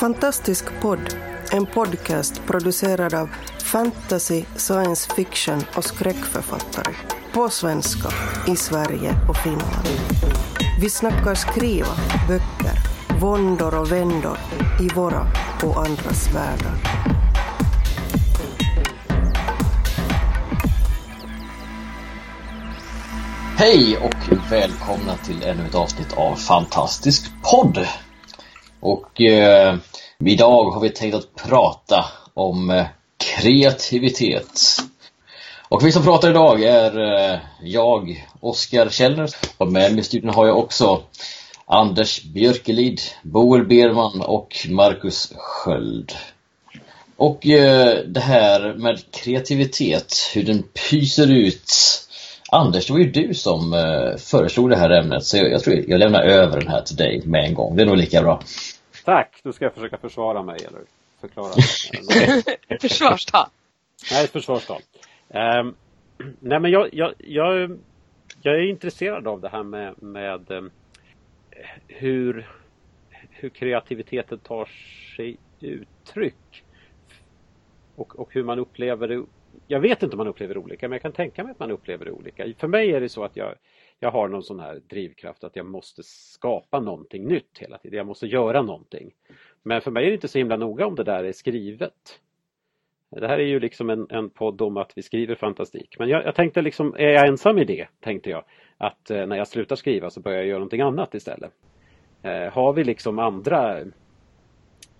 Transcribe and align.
Fantastisk 0.00 0.64
podd, 0.80 1.14
en 1.52 1.66
podcast 1.66 2.42
producerad 2.46 3.14
av 3.14 3.30
fantasy, 3.64 4.44
science 4.56 5.14
fiction 5.14 5.64
och 5.76 5.84
skräckförfattare. 5.84 6.94
På 7.32 7.48
svenska, 7.48 8.08
i 8.46 8.56
Sverige 8.56 9.14
och 9.28 9.36
Finland. 9.36 9.88
Vi 10.80 10.90
snackar 10.90 11.34
skriva, 11.34 11.86
böcker, 12.28 12.78
våndor 13.20 13.80
och 13.80 13.92
vändor 13.92 14.38
i 14.80 14.88
våra 14.94 15.26
och 15.62 15.86
andras 15.86 16.34
världar. 16.34 16.74
Hej 23.56 23.96
och 23.96 24.50
välkomna 24.50 25.16
till 25.16 25.42
ännu 25.42 25.66
ett 25.66 25.74
avsnitt 25.74 26.12
av 26.12 26.36
Fantastisk 26.36 27.32
podd. 27.42 27.86
Och 28.80 29.20
eh, 29.20 29.76
idag 30.24 30.70
har 30.70 30.80
vi 30.80 30.90
tänkt 30.90 31.14
att 31.14 31.34
prata 31.34 32.04
om 32.34 32.70
eh, 32.70 32.86
kreativitet. 33.16 34.60
Och 35.68 35.86
vi 35.86 35.92
som 35.92 36.02
pratar 36.02 36.30
idag 36.30 36.62
är 36.62 36.98
eh, 36.98 37.38
jag, 37.62 38.26
Oskar 38.40 38.88
Källner. 38.88 39.30
Och 39.56 39.72
med 39.72 39.92
mig 39.92 40.00
i 40.00 40.04
studion 40.04 40.34
har 40.34 40.46
jag 40.46 40.58
också 40.58 41.02
Anders 41.66 42.22
Björkelid, 42.22 43.00
Boel 43.22 43.66
Berman 43.66 44.20
och 44.20 44.66
Marcus 44.68 45.32
Sköld. 45.36 46.12
Och 47.16 47.46
eh, 47.46 47.98
det 48.06 48.20
här 48.20 48.74
med 48.74 49.10
kreativitet, 49.10 50.30
hur 50.34 50.42
den 50.42 50.62
pyser 50.62 51.30
ut. 51.30 51.72
Anders, 52.52 52.86
det 52.86 52.92
var 52.92 53.00
ju 53.00 53.10
du 53.10 53.34
som 53.34 53.72
eh, 53.72 54.16
föreslog 54.16 54.70
det 54.70 54.76
här 54.76 54.90
ämnet 54.90 55.24
så 55.24 55.36
jag, 55.36 55.50
jag 55.50 55.62
tror 55.62 55.76
jag 55.88 55.98
lämnar 55.98 56.22
över 56.22 56.60
den 56.60 56.68
här 56.68 56.82
till 56.82 56.96
dig 56.96 57.22
med 57.26 57.44
en 57.44 57.54
gång. 57.54 57.76
Det 57.76 57.82
är 57.82 57.86
nog 57.86 57.96
lika 57.96 58.22
bra. 58.22 58.40
Tack! 59.04 59.40
Då 59.42 59.52
ska 59.52 59.64
jag 59.64 59.74
försöka 59.74 59.98
försvara 59.98 60.42
mig 60.42 60.58
eller 60.66 60.80
förklara. 61.20 61.52
Försvarstal. 62.80 63.46
Nej, 64.12 64.26
försvarstal. 64.26 64.80
Um, 65.28 65.74
nej 66.40 66.60
men 66.60 66.70
jag, 66.70 66.88
jag, 66.92 67.12
jag, 67.18 67.78
jag 68.42 68.54
är 68.54 68.70
intresserad 68.70 69.26
av 69.26 69.40
det 69.40 69.48
här 69.48 69.62
med, 69.62 70.02
med 70.02 70.50
um, 70.50 70.70
hur, 71.86 72.48
hur 73.30 73.48
kreativiteten 73.48 74.38
tar 74.38 74.68
sig 75.16 75.36
uttryck. 75.60 76.64
Och, 77.96 78.18
och 78.18 78.28
hur 78.32 78.44
man 78.44 78.58
upplever 78.58 79.08
det. 79.08 79.24
Jag 79.70 79.80
vet 79.80 80.02
inte 80.02 80.14
om 80.14 80.18
man 80.18 80.26
upplever 80.26 80.54
det 80.54 80.60
olika 80.60 80.88
men 80.88 80.92
jag 80.92 81.02
kan 81.02 81.12
tänka 81.12 81.44
mig 81.44 81.50
att 81.50 81.58
man 81.58 81.70
upplever 81.70 82.04
det 82.04 82.10
olika. 82.10 82.44
För 82.58 82.68
mig 82.68 82.92
är 82.92 83.00
det 83.00 83.08
så 83.08 83.24
att 83.24 83.36
jag, 83.36 83.54
jag 84.00 84.10
har 84.10 84.28
någon 84.28 84.42
sån 84.42 84.60
här 84.60 84.80
drivkraft 84.88 85.44
att 85.44 85.56
jag 85.56 85.66
måste 85.66 86.02
skapa 86.02 86.80
någonting 86.80 87.28
nytt 87.28 87.58
hela 87.58 87.78
tiden. 87.78 87.96
Jag 87.96 88.06
måste 88.06 88.26
göra 88.26 88.62
någonting. 88.62 89.10
Men 89.62 89.80
för 89.80 89.90
mig 89.90 90.04
är 90.04 90.08
det 90.08 90.14
inte 90.14 90.28
så 90.28 90.38
himla 90.38 90.56
noga 90.56 90.86
om 90.86 90.94
det 90.94 91.04
där 91.04 91.24
är 91.24 91.32
skrivet. 91.32 92.20
Det 93.10 93.28
här 93.28 93.38
är 93.38 93.46
ju 93.46 93.60
liksom 93.60 93.90
en, 93.90 94.06
en 94.10 94.30
podd 94.30 94.62
om 94.62 94.76
att 94.76 94.92
vi 94.96 95.02
skriver 95.02 95.34
fantastik. 95.34 95.96
Men 95.98 96.08
jag, 96.08 96.24
jag 96.24 96.34
tänkte 96.34 96.62
liksom, 96.62 96.94
är 96.98 97.08
jag 97.08 97.28
ensam 97.28 97.58
i 97.58 97.64
det? 97.64 97.88
Tänkte 98.00 98.30
jag. 98.30 98.44
Att 98.78 99.10
eh, 99.10 99.26
när 99.26 99.36
jag 99.36 99.48
slutar 99.48 99.76
skriva 99.76 100.10
så 100.10 100.20
börjar 100.20 100.38
jag 100.38 100.46
göra 100.46 100.58
någonting 100.58 100.80
annat 100.80 101.14
istället. 101.14 101.52
Eh, 102.22 102.52
har 102.52 102.72
vi 102.72 102.84
liksom 102.84 103.18
andra 103.18 103.80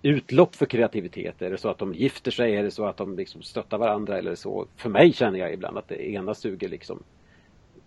utlopp 0.01 0.55
för 0.55 0.65
kreativitet? 0.65 1.41
Är 1.41 1.49
det 1.49 1.57
så 1.57 1.69
att 1.69 1.77
de 1.77 1.93
gifter 1.93 2.31
sig? 2.31 2.55
Är 2.55 2.63
det 2.63 2.71
så 2.71 2.85
att 2.85 2.97
de 2.97 3.17
liksom 3.17 3.41
stöttar 3.41 3.77
varandra? 3.77 4.17
Eller 4.17 4.35
så? 4.35 4.67
För 4.75 4.89
mig 4.89 5.13
känner 5.13 5.39
jag 5.39 5.53
ibland 5.53 5.77
att 5.77 5.87
det 5.87 6.09
ena 6.09 6.35
suger 6.35 6.69
liksom 6.69 7.03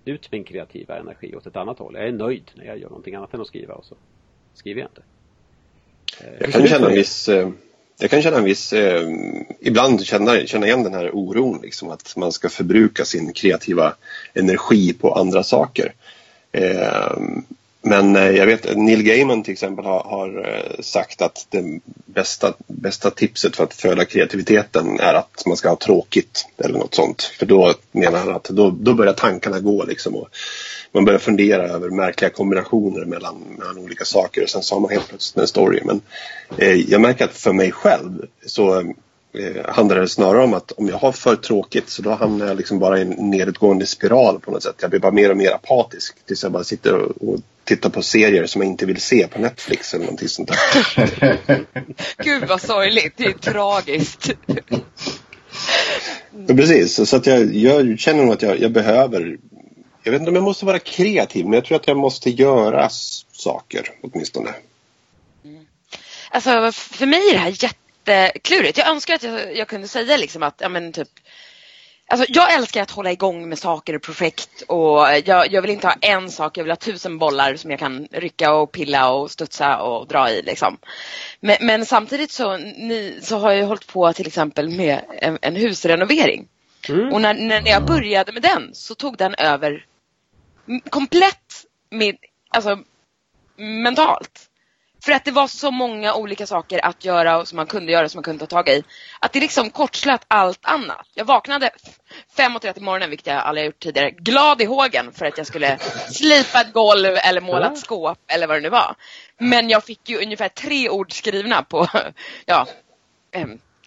ut 0.05 0.33
min 0.33 0.45
kreativa 0.45 0.99
energi 0.99 1.37
åt 1.37 1.47
ett 1.47 1.57
annat 1.57 1.79
håll. 1.79 1.95
Jag 1.95 2.09
är 2.09 2.13
nöjd 2.13 2.51
när 2.55 2.65
jag 2.65 2.79
gör 2.79 2.89
någonting 2.89 3.15
annat 3.15 3.35
än 3.35 3.41
att 3.41 3.47
skriva 3.47 3.75
och 3.75 3.85
så 3.85 3.95
skriver 4.55 4.81
jag 4.81 4.91
inte. 4.91 5.03
Eh, 6.21 6.41
jag 6.41 6.53
kan 6.53 6.67
känna 6.67 6.89
en 6.89 6.95
viss 6.95 7.29
eh, 7.29 7.51
jag 7.99 8.11
kan 8.11 8.23
känna 8.23 8.37
en 8.37 8.45
viss, 8.45 8.73
eh, 8.73 9.09
ibland 9.61 10.05
känna, 10.05 10.47
känna 10.47 10.67
igen 10.67 10.83
den 10.83 10.95
här 10.95 11.11
oron 11.17 11.61
liksom 11.63 11.91
att 11.91 12.17
man 12.17 12.33
ska 12.33 12.49
förbruka 12.49 13.05
sin 13.05 13.33
kreativa 13.33 13.95
energi 14.35 14.93
på 14.93 15.15
andra 15.15 15.43
saker. 15.43 15.93
Eh, 16.53 17.17
men 17.83 18.17
eh, 18.17 18.31
jag 18.31 18.47
vet 18.47 18.77
Neil 18.77 19.03
Gaiman 19.03 19.43
till 19.43 19.53
exempel 19.53 19.85
har, 19.85 20.05
har 20.05 20.49
eh, 20.49 20.81
sagt 20.81 21.23
att 21.23 21.47
det 21.51 21.81
bästa, 22.07 22.55
bästa 22.67 23.11
tipset 23.11 23.57
för 23.57 23.65
att 23.65 23.75
föda 23.75 24.05
kreativiteten 24.05 25.01
är 25.01 25.15
att 25.15 25.43
man 25.47 25.57
ska 25.57 25.69
ha 25.69 25.77
tråkigt 25.77 26.47
eller 26.59 26.79
något 26.79 26.95
sånt. 26.95 27.23
För 27.23 27.47
då 27.47 27.75
menar 27.93 28.19
han 28.19 28.35
att 28.35 28.45
då, 28.45 28.71
då 28.71 28.95
börjar 28.95 29.13
tankarna 29.13 29.61
gå 29.61 29.85
liksom 29.85 30.17
och 30.17 30.29
man 30.93 31.05
börjar 31.05 31.19
fundera 31.19 31.69
över 31.69 31.91
märkliga 31.91 32.31
kombinationer 32.31 33.05
mellan, 33.05 33.35
mellan 33.59 33.79
olika 33.79 34.05
saker 34.05 34.43
och 34.43 34.51
sen 34.51 34.63
så 34.63 34.75
har 34.75 34.81
man 34.81 34.91
helt 34.91 35.09
plötsligt 35.09 35.43
en 35.43 35.49
story. 35.49 35.81
Men 35.85 36.01
eh, 36.59 36.91
jag 36.91 37.01
märker 37.01 37.25
att 37.25 37.37
för 37.37 37.53
mig 37.53 37.73
själv 37.73 38.27
så 38.47 38.79
eh, 39.33 39.65
handlar 39.65 40.01
det 40.01 40.09
snarare 40.09 40.45
om 40.45 40.55
att 40.55 40.73
om 40.73 40.89
jag 40.89 40.97
har 40.97 41.13
för 41.13 41.37
tråkigt 41.37 41.89
så 41.89 42.03
då 42.03 42.11
hamnar 42.11 42.47
jag 42.47 42.57
liksom 42.57 42.79
bara 42.79 42.99
i 42.99 43.03
en 43.03 43.11
nedåtgående 43.11 43.87
spiral 43.87 44.41
på 44.41 44.51
något 44.51 44.63
sätt. 44.63 44.77
Jag 44.81 44.91
blir 44.91 45.01
bara 45.01 45.13
mer 45.13 45.31
och 45.31 45.37
mer 45.37 45.51
apatisk 45.51 46.27
tills 46.27 46.43
jag 46.43 46.53
bara 46.53 46.65
sitter 46.65 46.95
och, 46.95 47.29
och 47.29 47.41
tittar 47.65 47.91
på 47.91 48.03
serier 48.03 48.47
som 48.47 48.63
jag 48.63 48.71
inte 48.71 48.87
vill 48.87 49.01
se 49.01 49.27
på 49.27 49.39
Netflix 49.39 49.95
eller 49.95 50.05
någonting 50.05 50.29
sånt 50.29 50.49
där. 50.49 51.37
Gud 52.25 52.49
vad 52.49 52.61
sorgligt, 52.61 53.15
det 53.17 53.25
är 53.25 53.33
tragiskt. 53.33 54.31
Ja, 56.47 56.55
precis, 56.55 57.09
så 57.09 57.17
att 57.17 57.27
jag, 57.27 57.55
jag 57.55 57.99
känner 57.99 58.25
nog 58.25 58.33
att 58.33 58.43
jag, 58.43 58.61
jag 58.61 58.73
behöver 58.73 59.39
jag 60.03 60.13
vet 60.13 60.21
inte 60.21 60.31
om 60.31 60.35
jag 60.35 60.45
måste 60.45 60.65
vara 60.65 60.79
kreativ 60.79 61.45
men 61.45 61.53
jag 61.53 61.65
tror 61.65 61.77
att 61.77 61.89
jag 61.89 61.97
måste 61.97 62.31
göra 62.31 62.89
saker 63.33 63.89
åtminstone. 64.03 64.55
Mm. 65.45 65.67
Alltså 66.31 66.73
för 66.73 67.07
mig 67.07 67.29
är 67.29 67.33
det 67.33 67.39
här 67.39 67.65
jätteklurigt. 67.65 68.79
Jag 68.79 68.89
önskar 68.89 69.15
att 69.15 69.23
jag, 69.23 69.57
jag 69.57 69.69
kunde 69.69 69.89
säga 69.89 70.17
liksom 70.17 70.43
att, 70.43 70.55
ja 70.59 70.69
men 70.69 70.93
typ 70.93 71.09
Alltså, 72.07 72.27
jag 72.29 72.55
älskar 72.55 72.83
att 72.83 72.91
hålla 72.91 73.13
igång 73.13 73.49
med 73.49 73.59
saker 73.59 73.95
och 73.97 74.03
projekt 74.03 74.63
och 74.69 74.99
jag, 75.25 75.53
jag, 75.53 75.63
vill 75.63 75.71
inte 75.71 75.87
ha 75.87 75.95
en 76.01 76.31
sak, 76.31 76.59
jag 76.59 76.65
vill 76.65 76.71
ha 76.71 76.77
tusen 76.77 77.19
bollar 77.19 77.57
som 77.57 77.71
jag 77.71 77.81
kan 77.81 78.09
rycka 78.11 78.53
och 78.53 78.73
pilla 78.73 79.13
och 79.13 79.31
studsa 79.31 79.83
och 79.83 80.07
dra 80.07 80.31
i. 80.31 80.43
Liksom. 80.43 80.79
Men, 81.41 81.57
men 81.61 81.87
samtidigt 81.87 82.31
så, 82.31 82.57
ni, 82.57 83.19
så 83.23 83.39
har 83.39 83.53
jag 83.53 83.67
hållit 83.67 83.87
på 83.87 84.13
till 84.13 84.27
exempel 84.27 84.69
med 84.69 85.01
en, 85.19 85.39
en 85.43 85.57
husrenovering. 85.57 86.49
Mm. 86.89 87.13
Och 87.13 87.21
när, 87.21 87.35
när 87.35 87.69
jag 87.69 87.85
började 87.85 88.33
med 88.33 88.43
den 88.43 88.71
så 88.75 88.95
tog 88.95 89.17
den 89.17 89.35
över 89.35 89.87
komplett 90.91 91.65
med, 91.91 92.17
alltså, 92.49 92.79
mentalt. 93.57 94.49
För 95.05 95.13
att 95.13 95.25
det 95.25 95.31
var 95.31 95.47
så 95.47 95.71
många 95.71 96.15
olika 96.15 96.47
saker 96.47 96.85
att 96.85 97.05
göra 97.05 97.39
och 97.39 97.49
som 97.49 97.57
man 97.57 97.67
kunde 97.67 97.93
göra 97.93 98.09
som 98.09 98.19
man 98.19 98.25
kunde 98.25 98.47
ta 98.47 98.57
tag 98.57 98.69
i. 98.69 98.83
Att 99.21 99.33
det 99.33 99.41
liksom 99.41 99.71
kortslöt 99.71 100.25
allt 100.29 100.61
annat. 100.63 101.07
Jag 101.15 101.25
vaknade 101.25 101.71
5.30 102.37 102.73
på 102.73 102.81
morgonen, 102.81 103.11
vilket 103.11 103.27
jag 103.27 103.37
aldrig 103.37 103.67
gjort 103.67 103.79
tidigare, 103.79 104.11
glad 104.11 104.63
i 104.63 104.65
hågen 104.65 105.13
för 105.13 105.27
att 105.27 105.39
jag 105.39 105.47
skulle 105.47 105.79
slipa 106.11 106.61
ett 106.61 106.73
golv 106.73 107.17
eller 107.25 107.41
måla 107.41 107.73
ett 107.73 107.79
skåp 107.79 108.19
eller 108.27 108.47
vad 108.47 108.57
det 108.57 108.61
nu 108.61 108.69
var. 108.69 108.95
Men 109.39 109.69
jag 109.69 109.85
fick 109.85 110.09
ju 110.09 110.23
ungefär 110.23 110.49
tre 110.49 110.89
ord 110.89 111.13
skrivna 111.13 111.63
på, 111.63 111.87
ja, 112.47 112.67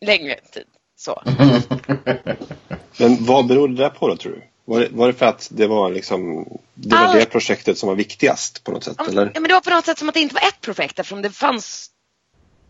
längre 0.02 0.36
tid. 0.36 0.66
Så. 0.96 1.24
Men 3.00 3.26
vad 3.26 3.48
beror 3.48 3.68
det 3.68 3.76
där 3.76 3.90
på 3.90 4.08
då 4.08 4.16
tror 4.18 4.32
du? 4.32 4.42
Var 4.66 4.80
det, 4.80 4.90
var 4.92 5.08
det 5.08 5.14
för 5.14 5.26
att 5.26 5.48
det 5.52 5.68
var 5.68 5.90
liksom 5.90 6.48
det, 6.74 6.96
var 6.96 7.04
All... 7.04 7.16
det 7.16 7.26
projektet 7.26 7.78
som 7.78 7.90
var 7.90 7.96
viktigast 7.96 8.64
på 8.64 8.72
något 8.72 8.84
sätt? 8.84 8.96
Ja, 9.00 9.06
eller? 9.08 9.32
ja, 9.34 9.40
men 9.40 9.44
det 9.44 9.54
var 9.54 9.62
på 9.62 9.70
något 9.70 9.86
sätt 9.86 9.98
som 9.98 10.10
att 10.10 10.16
det 10.16 10.22
inte 10.22 10.36
var 10.36 10.42
ett 10.42 10.62
projekt 10.62 11.00
eftersom 11.00 11.22
det 11.22 11.30
fanns 11.30 11.90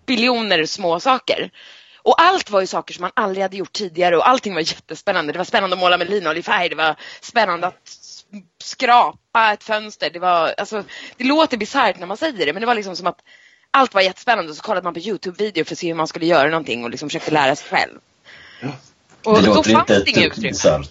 biljoner 0.06 0.66
små 0.66 1.00
saker. 1.00 1.52
Och 1.98 2.22
allt 2.22 2.50
var 2.50 2.62
ju 2.62 2.68
saker 2.68 2.94
som 2.94 3.02
man 3.02 3.12
aldrig 3.14 3.42
hade 3.42 3.58
gjort 3.58 3.74
tidigare 3.74 4.18
och 4.18 4.30
allting 4.30 4.54
var 4.54 4.62
jättespännande. 4.62 5.34
Det 5.34 5.38
var 5.38 5.46
spännande 5.46 5.76
att 5.76 5.80
måla 5.80 5.98
med 5.98 6.10
linoljefärg, 6.10 6.70
det 6.70 6.76
var 6.76 6.96
spännande 7.22 7.68
att 7.68 7.98
skrapa 8.64 9.54
ett 9.54 9.64
fönster. 9.64 10.10
Det, 10.10 10.20
var, 10.20 10.54
alltså, 10.58 10.84
det 11.18 11.24
låter 11.24 11.58
bisarrt 11.58 12.00
när 12.00 12.08
man 12.08 12.18
säger 12.18 12.46
det 12.46 12.54
men 12.54 12.62
det 12.62 12.66
var 12.66 12.76
liksom 12.76 12.96
som 12.96 13.08
att 13.08 13.20
allt 13.72 13.94
var 13.94 14.02
jättespännande 14.02 14.52
och 14.52 14.58
så 14.58 14.64
kollade 14.64 14.84
man 14.84 14.94
på 14.94 15.00
Youtube-videor 15.00 15.64
för 15.64 15.76
att 15.76 15.80
se 15.80 15.88
hur 15.88 15.96
man 15.96 16.08
skulle 16.08 16.26
göra 16.26 16.50
någonting 16.50 16.84
och 16.84 16.90
liksom 16.90 17.10
försökte 17.10 17.32
lära 17.32 17.56
sig 17.56 17.70
själv. 17.70 18.00
Ja. 18.62 18.68
Och 19.24 19.42
det 19.42 19.48
då 19.48 19.64
fanns 19.64 19.88
det 19.88 20.10
inget 20.10 20.38
utrymme. 20.38 20.84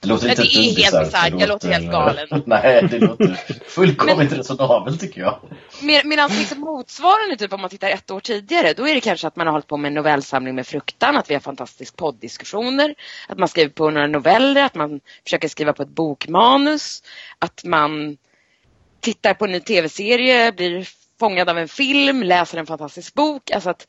Det 0.00 0.08
låter 0.08 0.28
inte 0.28 0.42
det 0.42 0.56
är 0.56 0.76
helt 0.76 1.04
bisarrt, 1.04 1.40
jag 1.40 1.48
låter 1.48 1.68
helt 1.68 1.90
galen. 1.90 2.28
Nej, 2.46 2.88
det 2.90 2.98
låter 2.98 3.40
fullkomligt 3.68 4.32
resonabelt 4.32 5.00
tycker 5.00 5.20
jag. 5.20 5.40
Med, 5.82 6.06
medan 6.06 6.30
liksom 6.30 6.60
motsvarande, 6.60 7.36
typ 7.36 7.52
om 7.52 7.60
man 7.60 7.70
tittar 7.70 7.90
ett 7.90 8.10
år 8.10 8.20
tidigare, 8.20 8.72
då 8.72 8.88
är 8.88 8.94
det 8.94 9.00
kanske 9.00 9.26
att 9.26 9.36
man 9.36 9.46
har 9.46 9.52
hållit 9.52 9.66
på 9.66 9.76
med 9.76 9.88
en 9.88 9.94
novellsamling 9.94 10.54
med 10.54 10.66
fruktan, 10.66 11.16
att 11.16 11.30
vi 11.30 11.34
har 11.34 11.40
fantastisk 11.40 11.96
poddiskussioner, 11.96 12.94
att 13.28 13.38
man 13.38 13.48
skriver 13.48 13.70
på 13.70 13.90
några 13.90 14.06
noveller, 14.06 14.64
att 14.64 14.74
man 14.74 15.00
försöker 15.24 15.48
skriva 15.48 15.72
på 15.72 15.82
ett 15.82 15.88
bokmanus, 15.88 17.02
att 17.38 17.64
man 17.64 18.16
tittar 19.00 19.34
på 19.34 19.44
en 19.44 19.52
ny 19.52 19.60
tv-serie, 19.60 20.52
blir 20.52 20.88
fångad 21.18 21.48
av 21.48 21.58
en 21.58 21.68
film, 21.68 22.22
läser 22.22 22.58
en 22.58 22.66
fantastisk 22.66 23.14
bok. 23.14 23.50
Alltså 23.50 23.70
att 23.70 23.86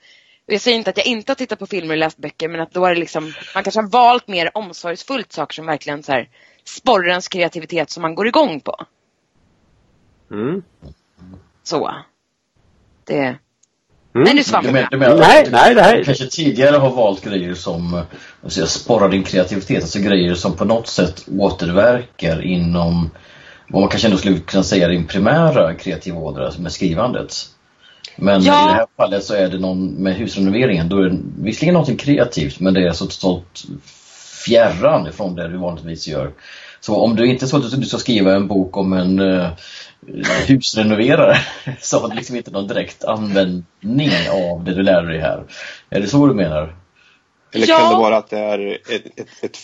jag 0.53 0.61
säger 0.61 0.77
inte 0.77 0.89
att 0.89 0.97
jag 0.97 1.05
inte 1.05 1.31
har 1.31 1.35
tittat 1.35 1.59
på 1.59 1.67
filmer 1.67 1.93
och 1.93 1.97
läst 1.97 2.17
böcker 2.17 2.47
men 2.47 2.61
att 2.61 2.71
då 2.71 2.85
är 2.85 2.93
det 2.93 2.99
liksom, 2.99 3.33
man 3.55 3.63
kanske 3.63 3.81
har 3.81 3.89
valt 3.89 4.27
mer 4.27 4.51
omsorgsfullt 4.53 5.31
saker 5.31 5.53
som 5.53 5.65
verkligen 5.65 6.03
så 6.03 6.11
här 6.11 6.29
sporrar 6.63 7.09
ens 7.09 7.27
kreativitet 7.27 7.89
som 7.89 8.01
man 8.01 8.15
går 8.15 8.27
igång 8.27 8.59
på. 8.59 8.85
Mm. 10.31 10.63
Så. 11.63 11.91
Det. 13.07 13.17
Mm. 13.17 13.35
Nej, 14.13 14.35
nu 14.35 14.43
svampar 14.43 14.79
jag. 14.79 14.87
Du 14.91 14.97
menar, 14.97 15.17
nej, 15.51 15.75
nej. 15.75 15.97
Du 15.97 16.03
kanske 16.03 16.27
tidigare 16.27 16.77
har 16.77 16.89
valt 16.89 17.23
grejer 17.23 17.53
som 17.53 18.01
alltså, 18.43 18.67
sporrar 18.67 19.09
din 19.09 19.23
kreativitet, 19.23 19.83
alltså 19.83 19.99
grejer 19.99 20.35
som 20.35 20.55
på 20.55 20.65
något 20.65 20.87
sätt 20.87 21.25
återverkar 21.39 22.45
inom 22.45 23.09
vad 23.67 23.81
man 23.81 23.89
kanske 23.89 24.07
ändå 24.07 24.17
skulle 24.17 24.39
kunna 24.39 24.63
säga 24.63 24.87
din 24.87 25.07
primära 25.07 25.73
kreativa 25.73 26.19
ådra 26.19 26.51
med 26.59 26.71
skrivandet. 26.71 27.33
Men 28.17 28.43
ja. 28.43 28.65
i 28.65 28.67
det 28.67 28.73
här 28.73 28.87
fallet 28.97 29.23
så 29.23 29.33
är 29.33 29.49
det 29.49 29.59
någon 29.59 29.87
med 29.87 30.15
husrenoveringen, 30.15 30.89
då 30.89 30.97
är 30.97 31.03
det 31.03 31.17
visserligen 31.37 31.73
något 31.73 31.99
kreativt 31.99 32.59
men 32.59 32.73
det 32.73 32.87
är 32.87 32.91
så 32.91 33.05
totalt 33.05 33.65
fjärran 34.45 35.07
ifrån 35.07 35.35
det 35.35 35.47
du 35.47 35.57
vanligtvis 35.57 36.07
gör. 36.07 36.31
Så 36.79 36.95
om 36.95 37.15
du 37.15 37.27
inte 37.27 37.47
så 37.47 37.57
att 37.57 37.81
du 37.81 37.85
ska 37.85 37.97
skriva 37.97 38.35
en 38.35 38.47
bok 38.47 38.77
om 38.77 38.93
en 38.93 39.19
uh, 39.19 39.49
husrenoverare 40.47 41.37
så 41.81 41.99
har 41.99 42.09
du 42.09 42.15
liksom 42.15 42.35
inte 42.35 42.51
någon 42.51 42.67
direkt 42.67 43.03
användning 43.03 44.11
av 44.31 44.63
det 44.63 44.73
du 44.73 44.83
lär 44.83 45.03
dig 45.03 45.19
här. 45.19 45.43
Är 45.89 46.01
det 46.01 46.07
så 46.07 46.27
du 46.27 46.33
menar? 46.33 46.75
Eller 47.53 47.67
kan 47.67 47.93
det 47.93 47.99
vara 47.99 48.17
att 48.17 48.29
det 48.29 48.39
är 48.39 48.73
ett, 48.73 49.19
ett, 49.19 49.43
ett, 49.43 49.57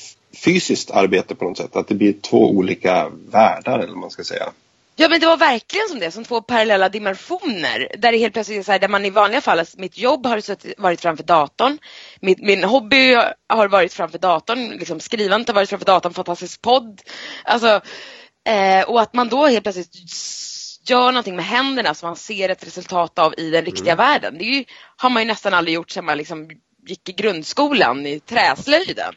fysiskt 0.46 0.92
arbete 0.92 1.36
på 1.36 1.46
något 1.46 1.58
sätt? 1.58 1.76
Att 1.76 1.88
det 1.88 1.96
blir 1.96 2.14
två 2.14 2.50
olika 2.50 3.10
världar 3.32 3.80
eller 3.80 3.92
vad 3.92 3.98
man 3.98 4.12
ska 4.12 4.24
säga? 4.24 4.46
Ja 4.96 5.10
men 5.10 5.20
det 5.20 5.26
var 5.26 5.38
verkligen 5.38 5.90
som 5.90 6.00
det, 6.00 6.12
som 6.12 6.24
två 6.24 6.42
parallella 6.42 6.90
dimensioner. 6.90 7.88
Där 7.98 8.12
det 8.12 8.18
helt 8.18 8.34
plötsligt 8.34 8.60
är 8.60 8.64
så 8.64 8.72
här, 8.72 8.80
där 8.80 8.88
man 8.88 9.06
i 9.06 9.10
vanliga 9.10 9.42
fall, 9.42 9.60
alltså, 9.60 9.80
mitt 9.80 9.98
jobb 9.98 10.26
har 10.26 10.82
varit 10.82 11.02
framför 11.02 11.24
datorn. 11.24 11.78
Min, 12.22 12.36
min 12.40 12.64
hobby 12.64 13.14
har 13.50 13.68
varit 13.68 13.94
framför 13.94 14.18
datorn, 14.18 14.70
liksom 14.70 15.00
skrivandet 15.00 15.48
har 15.48 15.56
varit 15.56 15.70
framför 15.70 15.86
datorn, 15.86 16.14
fantastisk 16.14 16.62
podd. 16.62 17.02
Alltså, 17.44 17.82
eh, 18.50 18.90
och 18.90 19.02
att 19.02 19.14
man 19.14 19.30
då 19.30 19.46
helt 19.46 19.64
plötsligt 19.64 19.96
gör 20.90 21.12
någonting 21.12 21.36
med 21.36 21.46
händerna 21.46 21.94
som 21.94 22.08
man 22.08 22.16
ser 22.16 22.50
ett 22.50 22.68
resultat 22.68 23.20
av 23.20 23.34
i 23.38 23.50
den 23.50 23.66
riktiga 23.66 23.94
mm. 23.94 24.06
världen. 24.06 24.38
Det 24.38 24.46
ju, 24.46 24.66
har 24.98 25.10
man 25.10 25.22
ju 25.22 25.28
nästan 25.28 25.54
aldrig 25.54 25.76
gjort 25.76 25.92
sedan 25.92 26.06
man 26.06 26.18
liksom 26.18 26.50
gick 26.88 27.10
i 27.10 27.12
grundskolan 27.12 28.06
i 28.06 28.20
träslöjden. 28.20 29.14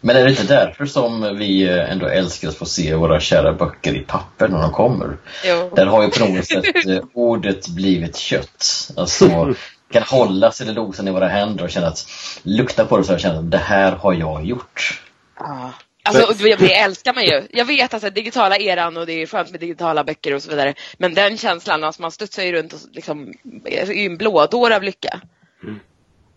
Men 0.00 0.16
är 0.16 0.24
det 0.24 0.30
inte 0.30 0.42
därför 0.42 0.86
som 0.86 1.36
vi 1.38 1.62
eh, 1.62 1.92
ändå 1.92 2.06
älskar 2.06 2.48
att 2.48 2.56
få 2.56 2.64
se 2.64 2.94
våra 2.94 3.20
kära 3.20 3.52
böcker 3.52 3.94
i 3.94 4.00
papper 4.00 4.48
när 4.48 4.62
de 4.62 4.72
kommer? 4.72 5.16
Jo. 5.44 5.70
Där 5.76 5.86
har 5.86 6.02
ju 6.02 6.10
på 6.10 6.26
något 6.26 6.46
sätt 6.46 6.86
eh, 6.86 6.98
ordet 7.14 7.68
blivit 7.68 8.16
kött. 8.16 8.90
Alltså 8.96 9.54
kan 9.92 10.02
hålla 10.02 10.52
cellulosan 10.52 11.08
i 11.08 11.10
våra 11.10 11.28
händer 11.28 11.64
och 11.64 11.70
känna 11.70 11.86
att 11.86 12.06
lukta 12.42 12.84
på 12.84 12.98
det 12.98 13.04
så 13.04 13.18
känner 13.18 13.38
att 13.38 13.50
det 13.50 13.58
här 13.58 13.92
har 13.92 14.12
jag 14.12 14.44
gjort. 14.44 15.02
Ja. 15.38 15.72
Alltså, 16.02 16.46
det 16.46 16.78
älskar 16.78 17.14
man 17.14 17.24
ju. 17.24 17.42
Jag 17.50 17.64
vet 17.64 17.94
alltså 17.94 18.10
digitala 18.10 18.56
eran 18.56 18.96
och 18.96 19.06
det 19.06 19.12
är 19.12 19.26
skönt 19.26 19.50
med 19.50 19.60
digitala 19.60 20.04
böcker 20.04 20.34
och 20.34 20.42
så 20.42 20.50
vidare. 20.50 20.74
Men 20.98 21.14
den 21.14 21.36
känslan, 21.36 21.84
alltså 21.84 22.02
man 22.02 22.10
studsar 22.10 22.42
ju 22.42 22.52
runt 22.52 22.72
och 22.72 22.78
liksom, 22.92 23.32
är 23.64 23.90
en 23.90 24.16
blådår 24.16 24.70
av 24.70 24.82
lycka. 24.82 25.20
Mm. 25.62 25.80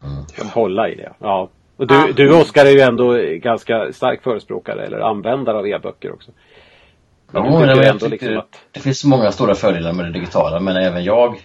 Mm. 0.04 0.50
Hålla 0.50 0.90
i 0.90 0.96
det, 0.96 1.14
ja. 1.20 1.50
Och 1.78 1.88
du, 1.88 1.96
ja. 1.96 2.08
du 2.16 2.34
Oskar 2.34 2.66
är 2.66 2.70
ju 2.70 2.80
ändå 2.80 3.14
ganska 3.38 3.94
stark 3.94 4.24
förespråkare 4.24 4.86
eller 4.86 5.00
användare 5.00 5.58
av 5.58 5.68
e-böcker 5.68 6.14
också. 6.14 6.32
Ja, 7.32 7.42
det, 7.42 7.68
jag 7.68 7.86
ändå 7.86 8.08
liksom 8.08 8.38
att... 8.38 8.60
det 8.72 8.80
finns 8.80 9.04
många 9.04 9.32
stora 9.32 9.56
fördelar 9.56 9.94
med 9.94 10.06
det 10.06 10.12
digitala 10.12 10.60
men 10.60 10.76
även 10.76 11.04
jag 11.04 11.42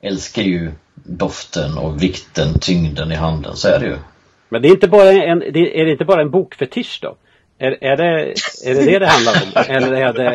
älskar 0.00 0.42
ju 0.42 0.72
doften 0.94 1.78
och 1.78 2.02
vikten, 2.02 2.58
tyngden 2.60 3.12
i 3.12 3.14
handen, 3.14 3.56
så 3.56 3.68
är 3.68 3.78
det 3.78 3.86
ju. 3.86 3.96
Men 4.48 4.62
det 4.62 4.68
är 4.68 4.70
inte 4.70 4.88
bara 4.88 5.12
en, 5.12 5.38
det 5.38 5.80
är 5.80 5.84
det 5.84 5.92
inte 5.92 6.04
bara 6.04 6.22
en 6.22 6.30
bokfetisch 6.30 6.98
då? 7.02 7.16
Är, 7.58 7.84
är, 7.84 7.96
det, 7.96 8.34
är 8.64 8.74
det 8.74 8.84
det 8.84 8.98
det 8.98 9.06
handlar 9.06 9.32
om? 9.32 9.62
Eller 9.68 9.92
är 9.92 10.12
det... 10.12 10.34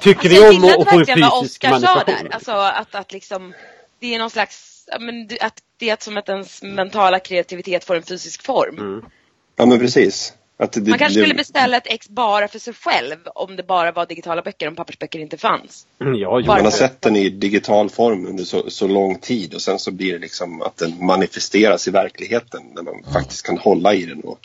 Tycker 0.00 0.28
ni 0.28 0.38
om 0.38 0.64
att 0.64 0.90
få 0.90 0.98
en 0.98 1.06
fysisk 1.06 1.64
manifestation? 1.64 2.28
Alltså 2.30 2.52
att, 2.52 2.94
att 2.94 3.12
liksom, 3.12 3.54
det 4.00 4.14
är 4.14 4.18
någon 4.18 4.30
slags, 4.30 4.75
men, 5.00 5.28
att 5.40 5.58
det 5.76 5.90
är 5.90 5.96
som 6.00 6.16
att 6.16 6.28
ens 6.28 6.62
mentala 6.62 7.18
kreativitet 7.18 7.84
får 7.84 7.96
en 7.96 8.02
fysisk 8.02 8.42
form. 8.42 8.78
Mm. 8.78 9.04
Ja 9.56 9.66
men 9.66 9.78
precis. 9.78 10.32
Det, 10.58 10.76
Man 10.76 10.98
kanske 10.98 11.06
det, 11.06 11.24
skulle 11.24 11.34
beställa 11.34 11.76
ett 11.76 11.86
ex 11.86 12.08
bara 12.08 12.48
för 12.48 12.58
sig 12.58 12.74
själv 12.74 13.16
om 13.34 13.56
det 13.56 13.62
bara 13.62 13.92
var 13.92 14.06
digitala 14.06 14.42
böcker, 14.42 14.68
om 14.68 14.74
pappersböcker 14.74 15.18
inte 15.18 15.36
fanns. 15.36 15.86
Mm, 16.00 16.14
ja, 16.14 16.42
Man 16.46 16.64
har 16.64 16.70
sett 16.70 17.02
den 17.02 17.16
i 17.16 17.28
digital 17.28 17.90
form 17.90 18.26
under 18.26 18.44
så, 18.44 18.70
så, 18.70 18.86
lång 18.86 19.18
tid 19.18 19.54
och 19.54 19.62
sen 19.62 19.78
så 19.78 19.90
blir 19.90 20.12
det 20.12 20.18
liksom 20.18 20.62
att 20.62 20.76
den 20.76 21.06
manifesteras 21.06 21.88
i 21.88 21.90
verkligheten 21.90 22.62
när 22.74 22.82
man 22.82 22.94
mm. 22.94 23.12
faktiskt 23.12 23.46
kan 23.46 23.58
hålla 23.58 23.94
i 23.94 24.06
den 24.06 24.20
och, 24.20 24.38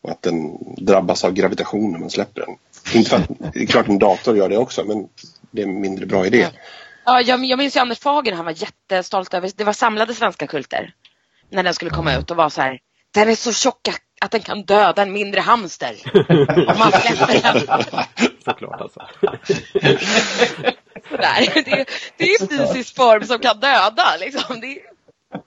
och, 0.00 0.10
att 0.10 0.22
den 0.22 0.58
drabbas 0.76 1.24
av 1.24 1.32
gravitation 1.32 1.92
när 1.92 1.98
man 1.98 2.10
släpper 2.10 2.40
den. 2.40 2.56
Inte 2.94 3.10
för 3.10 3.16
att, 3.16 3.52
det 3.52 3.62
är 3.62 3.66
klart 3.66 3.88
en 3.88 3.98
dator 3.98 4.36
gör 4.36 4.48
det 4.48 4.56
också 4.56 4.84
men 4.84 5.08
det 5.50 5.62
är 5.62 5.66
en 5.66 5.80
mindre 5.80 6.06
bra 6.06 6.26
idé. 6.26 6.46
Ja, 7.10 7.20
jag, 7.20 7.44
jag 7.44 7.58
minns 7.58 7.76
ju 7.76 7.80
Anders 7.80 7.98
Fager, 7.98 8.32
han 8.32 8.44
var 8.44 8.52
jättestolt 8.52 9.34
över, 9.34 9.50
det 9.56 9.64
var 9.64 9.72
samlade 9.72 10.14
svenska 10.14 10.46
kulter. 10.46 10.94
När 11.48 11.62
den 11.62 11.74
skulle 11.74 11.90
komma 11.90 12.16
ut 12.16 12.30
och 12.30 12.36
var 12.36 12.48
så 12.48 12.60
här, 12.60 12.78
den 13.14 13.28
är 13.28 13.34
så 13.34 13.52
tjock 13.52 13.88
att 14.20 14.30
den 14.30 14.40
kan 14.40 14.62
döda 14.62 15.02
en 15.02 15.12
mindre 15.12 15.40
hamster. 15.40 15.94
Om 16.68 16.78
man 16.78 16.92
släpper 16.92 17.42
den. 17.42 17.60
Såklart 18.44 18.80
alltså. 18.80 19.00
Sådär. 21.10 21.64
Det, 21.64 21.86
det 22.16 22.24
är 22.24 22.46
fysisk 22.48 22.96
form 22.96 23.24
som 23.24 23.38
kan 23.38 23.60
döda 23.60 24.16
liksom. 24.20 24.60
Det, 24.60 24.78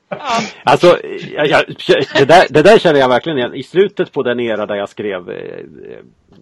ja. 0.09 0.41
Alltså, 0.63 0.99
jag, 1.35 1.47
jag, 1.47 1.65
det, 2.13 2.25
där, 2.25 2.47
det 2.49 2.61
där 2.61 2.79
känner 2.79 2.99
jag 2.99 3.09
verkligen 3.09 3.37
igen. 3.37 3.53
I 3.53 3.63
slutet 3.63 4.11
på 4.11 4.23
den 4.23 4.39
era 4.39 4.65
där 4.65 4.75
jag 4.75 4.89
skrev 4.89 5.29
eh, 5.29 5.65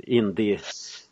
indie 0.03 0.59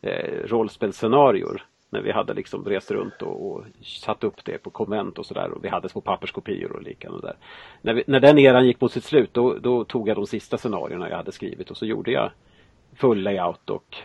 eh, 0.01 0.47
rollspelsscenarior 0.47 1.68
när 1.89 2.01
vi 2.01 2.11
hade 2.11 2.33
liksom 2.33 2.65
rest 2.65 2.91
runt 2.91 3.21
och, 3.21 3.51
och 3.51 3.63
satt 3.83 4.23
upp 4.23 4.45
det 4.45 4.57
på 4.57 4.69
konvent 4.69 5.19
och 5.19 5.25
sådär 5.25 5.51
och 5.51 5.65
vi 5.65 5.69
hade 5.69 5.89
små 5.89 6.01
papperskopior 6.01 6.71
och 6.71 6.81
liknande 6.81 7.21
där. 7.21 7.35
När, 7.81 7.93
vi, 7.93 8.03
när 8.07 8.19
den 8.19 8.39
eran 8.39 8.65
gick 8.65 8.81
mot 8.81 8.91
sitt 8.91 9.03
slut 9.03 9.29
då, 9.33 9.53
då, 9.53 9.83
tog 9.83 10.09
jag 10.09 10.17
de 10.17 10.27
sista 10.27 10.57
scenarierna 10.57 11.09
jag 11.09 11.17
hade 11.17 11.31
skrivit 11.31 11.71
och 11.71 11.77
så 11.77 11.85
gjorde 11.85 12.11
jag 12.11 12.31
full 12.95 13.21
layout 13.21 13.69
och 13.69 13.97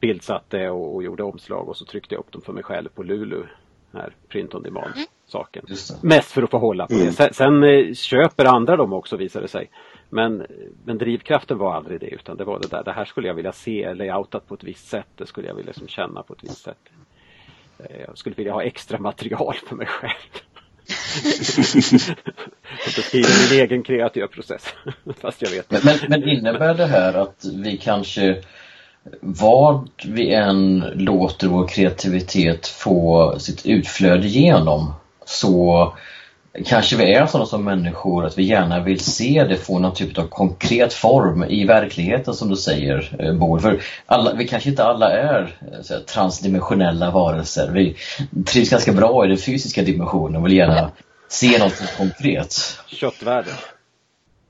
bildsatte 0.00 0.70
och, 0.70 0.94
och 0.94 1.02
gjorde 1.02 1.22
omslag 1.22 1.68
och 1.68 1.76
så 1.76 1.84
tryckte 1.84 2.14
jag 2.14 2.20
upp 2.20 2.32
dem 2.32 2.42
för 2.42 2.52
mig 2.52 2.62
själv 2.62 2.88
på 2.88 3.02
Lulu. 3.02 3.42
Här, 3.92 4.14
print 4.28 4.54
on 4.54 4.62
demand 4.62 4.92
mm. 4.94 5.06
saken. 5.26 5.64
Mest 6.02 6.32
för 6.32 6.42
att 6.42 6.50
få 6.50 6.58
hålla 6.58 6.86
på 6.86 6.92
det. 6.92 7.00
Mm. 7.00 7.12
Sen, 7.12 7.34
sen 7.34 7.62
eh, 7.62 7.94
köper 7.94 8.44
andra 8.44 8.76
dem 8.76 8.92
också 8.92 9.16
visar 9.16 9.40
det 9.40 9.48
sig. 9.48 9.70
Men, 10.10 10.46
men 10.84 10.98
drivkraften 10.98 11.58
var 11.58 11.74
aldrig 11.74 12.00
det 12.00 12.06
utan 12.06 12.36
det 12.36 12.44
var 12.44 12.58
det 12.58 12.68
där, 12.68 12.84
det 12.84 12.92
här 12.92 13.04
skulle 13.04 13.28
jag 13.28 13.34
vilja 13.34 13.52
se 13.52 13.94
layoutat 13.94 14.48
på 14.48 14.54
ett 14.54 14.64
visst 14.64 14.88
sätt, 14.88 15.06
det 15.16 15.26
skulle 15.26 15.48
jag 15.48 15.54
vilja 15.54 15.68
liksom 15.68 15.88
känna 15.88 16.22
på 16.22 16.32
ett 16.32 16.44
visst 16.44 16.62
sätt. 16.62 16.88
Eh, 17.78 18.00
jag 18.06 18.18
skulle 18.18 18.36
vilja 18.36 18.52
ha 18.52 18.62
extra 18.62 18.98
material 18.98 19.54
för 19.66 19.76
mig 19.76 19.86
själv. 19.86 20.42
Beskriva 22.96 23.28
min 23.50 23.60
egen 23.60 23.82
kreativa 23.82 24.26
process. 24.26 24.74
Fast 25.20 25.42
jag 25.42 25.50
vet 25.50 25.70
men, 25.70 25.80
men, 25.84 25.98
men 26.08 26.28
innebär 26.28 26.74
det 26.74 26.86
här 26.86 27.14
att 27.14 27.44
vi 27.54 27.76
kanske 27.76 28.42
vad 29.20 29.88
vi 30.06 30.34
än 30.34 30.78
låter 30.94 31.48
vår 31.48 31.68
kreativitet 31.68 32.66
få 32.66 33.34
sitt 33.38 33.66
utflöde 33.66 34.26
genom 34.26 34.92
så 35.24 35.94
kanske 36.64 36.96
vi 36.96 37.14
är 37.14 37.26
sådana 37.26 37.46
som 37.46 37.64
människor 37.64 38.26
att 38.26 38.38
vi 38.38 38.42
gärna 38.42 38.80
vill 38.80 39.00
se 39.00 39.44
det 39.44 39.56
få 39.56 39.78
någon 39.78 39.94
typ 39.94 40.18
av 40.18 40.26
konkret 40.26 40.92
form 40.92 41.44
i 41.44 41.64
verkligheten 41.64 42.34
som 42.34 42.48
du 42.48 42.56
säger 42.56 43.16
eh, 43.18 43.34
Bo. 43.34 43.58
För 43.58 43.82
alla, 44.06 44.34
vi 44.34 44.48
kanske 44.48 44.70
inte 44.70 44.84
alla 44.84 45.10
är 45.10 45.56
eh, 45.72 45.82
så 45.82 45.94
här, 45.94 46.00
transdimensionella 46.00 47.10
varelser. 47.10 47.70
Vi 47.70 47.96
trivs 48.46 48.70
ganska 48.70 48.92
bra 48.92 49.24
i 49.24 49.28
den 49.28 49.38
fysiska 49.38 49.82
dimensionen 49.82 50.36
och 50.36 50.46
vill 50.46 50.56
gärna 50.56 50.90
se 51.28 51.58
något 51.58 51.96
konkret. 51.96 52.78
Köttvärlden. 52.86 53.54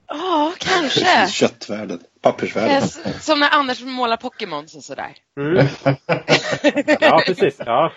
Ja, 0.09 0.53
kanske. 0.59 1.29
Köttvärlden. 1.29 1.99
Pappersvärlden. 2.23 2.89
Som 3.21 3.41
när 3.41 3.51
Anders 3.51 3.83
målar 3.83 4.17
Pokémon 4.17 4.65
och 4.65 4.85
sådär. 4.85 5.17
Mm. 5.41 5.67
ja, 7.01 7.23
precis. 7.27 7.61
Ja. 7.67 7.93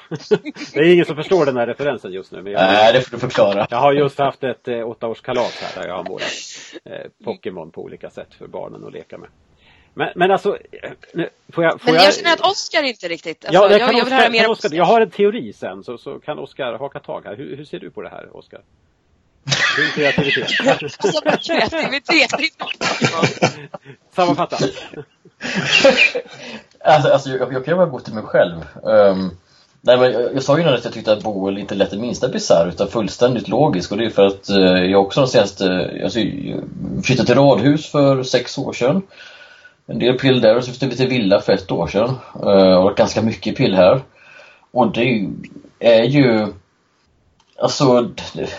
Det 0.74 0.80
är 0.80 0.94
ingen 0.94 1.06
som 1.06 1.16
förstår 1.16 1.46
den 1.46 1.58
här 1.58 1.68
referensen 1.68 2.12
just 2.12 2.32
nu. 2.32 2.42
Men 2.42 2.54
jag, 2.54 2.62
Nej, 2.62 2.94
det 2.94 3.02
får 3.02 3.12
du 3.12 3.20
förklara. 3.20 3.68
Jag 3.70 3.78
har 3.78 3.94
just 3.94 4.20
haft 4.20 4.44
ett 4.44 4.68
eh, 4.68 4.88
åttaårskalas 4.88 5.62
här 5.62 5.82
där 5.82 5.90
jag 5.90 5.96
har 5.96 6.04
målat 6.04 6.28
eh, 6.86 7.12
Pokémon 7.26 7.72
på 7.72 7.82
olika 7.82 8.10
sätt 8.10 8.34
för 8.34 8.48
barnen 8.48 8.86
att 8.86 8.94
leka 8.94 9.18
med. 9.18 9.30
Men, 9.94 10.10
men 10.16 10.32
alltså, 10.32 10.58
eh, 10.72 10.92
nu, 11.14 11.30
får 11.54 11.64
jag, 11.64 11.82
får 11.82 11.86
Men 11.86 11.96
jag, 11.96 12.06
jag 12.06 12.16
känner 12.16 12.34
att 12.34 12.52
Oskar 12.52 12.84
inte 12.84 13.08
riktigt, 13.08 13.46
alltså, 13.46 13.62
ja, 13.62 13.72
jag, 13.72 13.80
jag, 13.80 13.94
jag 13.94 14.06
vill 14.06 14.14
höra 14.14 14.30
mer 14.30 14.50
Oscar. 14.50 14.70
Jag 14.74 14.86
har 14.86 15.02
en 15.02 15.10
teori 15.10 15.54
sen 15.54 15.84
så, 15.84 15.98
så 15.98 16.20
kan 16.20 16.40
Oskar 16.40 16.74
haka 16.74 17.00
tag 17.00 17.26
här. 17.26 17.36
Hur, 17.36 17.58
hur 17.58 17.66
ser 17.66 17.80
du 17.80 17.92
på 17.92 18.02
det 18.02 18.10
här 18.10 18.38
Oskar? 18.38 18.62
Din 19.78 19.90
kreativitet. 19.96 20.50
alltså 20.68 21.22
kreativitet, 21.38 22.32
Sammanfatta. 24.16 24.58
alltså, 26.84 27.10
alltså 27.10 27.30
jag, 27.30 27.54
jag 27.54 27.66
kan 27.66 27.78
bara 27.78 27.88
gå 27.88 28.00
till 28.00 28.14
mig 28.14 28.24
själv. 28.24 28.66
Um, 28.84 29.32
nej, 29.82 29.98
men 29.98 30.12
jag, 30.12 30.36
jag 30.36 30.44
sa 30.44 30.58
ju 30.58 30.62
innan 30.62 30.74
att 30.74 30.84
jag 30.84 30.94
tyckte 30.94 31.14
att 31.14 31.24
Boel 31.24 31.58
inte 31.58 31.76
lät 31.76 31.92
det 31.92 31.98
minsta 31.98 32.28
bisarr 32.28 32.68
utan 32.68 32.88
fullständigt 32.88 33.48
logisk 33.48 33.92
och 33.92 33.98
det 33.98 34.06
är 34.06 34.10
för 34.10 34.26
att 34.26 34.50
uh, 34.50 34.86
jag 34.86 35.02
också 35.02 35.22
de 35.22 35.28
senaste, 35.28 35.92
alltså, 36.04 36.20
flyttade 37.04 37.26
till 37.26 37.36
radhus 37.36 37.92
för 37.92 38.24
sex 38.24 38.58
år 38.58 38.74
sedan. 38.74 39.02
En 39.86 40.00
del 40.00 40.18
pill 40.18 40.42
där 40.42 40.58
och 40.58 40.64
så 40.64 40.72
flyttade 40.72 40.90
vi 40.90 40.98
till 40.98 41.08
villa 41.08 41.42
för 41.42 41.54
ett 41.54 41.72
år 41.72 41.88
sedan. 41.88 42.16
Uh, 42.44 42.76
och 42.76 42.96
ganska 42.96 43.22
mycket 43.22 43.58
pill 43.58 43.76
här. 43.76 44.02
Och 44.72 44.92
det 44.92 45.28
är 45.80 46.04
ju 46.04 46.48
Alltså, 47.62 47.88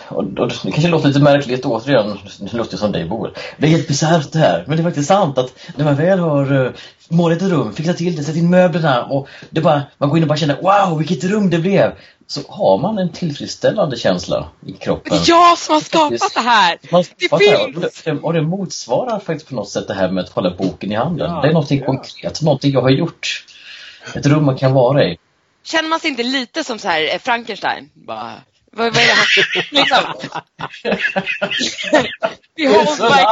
och, 0.08 0.24
och, 0.38 0.48
det 0.48 0.70
kanske 0.72 0.88
låter 0.88 1.08
lite 1.08 1.20
märkligt 1.20 1.64
återigen, 1.64 2.18
det 2.38 2.52
låter 2.52 2.76
som 2.76 2.92
dig 2.92 3.04
Boel. 3.04 3.30
Det 3.56 3.66
är 3.66 3.70
helt 3.70 3.88
bisarrt 3.88 4.32
det 4.32 4.38
här, 4.38 4.64
men 4.66 4.76
det 4.76 4.82
är 4.82 4.84
faktiskt 4.84 5.08
sant 5.08 5.38
att 5.38 5.52
när 5.76 5.84
man 5.84 5.94
väl 5.94 6.18
har 6.18 6.52
uh, 6.52 6.70
målat 7.08 7.42
ett 7.42 7.48
rum, 7.48 7.74
fixat 7.74 7.96
till 7.96 8.16
det, 8.16 8.24
satt 8.24 8.36
in 8.36 8.50
möblerna 8.50 9.04
och 9.04 9.28
det 9.50 9.60
bara, 9.60 9.82
man 9.98 10.08
går 10.08 10.18
in 10.18 10.24
och 10.24 10.28
bara 10.28 10.38
känner 10.38 10.62
wow 10.62 10.98
vilket 10.98 11.24
rum 11.24 11.50
det 11.50 11.58
blev. 11.58 11.92
Så 12.26 12.40
har 12.48 12.78
man 12.78 12.98
en 12.98 13.12
tillfredsställande 13.12 13.96
känsla 13.96 14.48
i 14.66 14.72
kroppen. 14.72 15.18
Ja, 15.26 15.54
som 15.58 15.74
har 15.74 15.80
skapat 15.80 16.34
det 16.34 16.40
här! 16.40 16.78
Man 16.90 17.04
det 17.18 17.38
finns! 17.38 18.02
Det, 18.02 18.12
och 18.12 18.32
det 18.32 18.42
motsvarar 18.42 19.18
faktiskt 19.18 19.48
på 19.48 19.54
något 19.54 19.68
sätt 19.68 19.88
det 19.88 19.94
här 19.94 20.10
med 20.10 20.24
att 20.24 20.30
hålla 20.30 20.50
boken 20.50 20.92
i 20.92 20.94
handen. 20.94 21.30
Ja, 21.30 21.40
det 21.42 21.48
är 21.48 21.52
någonting 21.52 21.80
ja. 21.80 21.86
konkret, 21.86 22.42
någonting 22.42 22.72
jag 22.72 22.82
har 22.82 22.90
gjort. 22.90 23.44
Ett 24.14 24.26
rum 24.26 24.44
man 24.44 24.56
kan 24.56 24.72
vara 24.72 25.04
i. 25.04 25.16
Känner 25.64 25.88
man 25.88 26.00
sig 26.00 26.10
inte 26.10 26.22
lite 26.22 26.64
som 26.64 26.78
så 26.78 26.88
här 26.88 27.14
eh, 27.14 27.18
Frankenstein? 27.18 27.90
Bara 27.94 28.32
vad, 28.76 28.94
vad 28.94 29.02
är 29.02 29.06
det 29.06 29.12
här? 29.12 29.68
liksom. 29.70 30.04
Behold 32.56 33.00
my 33.00 33.22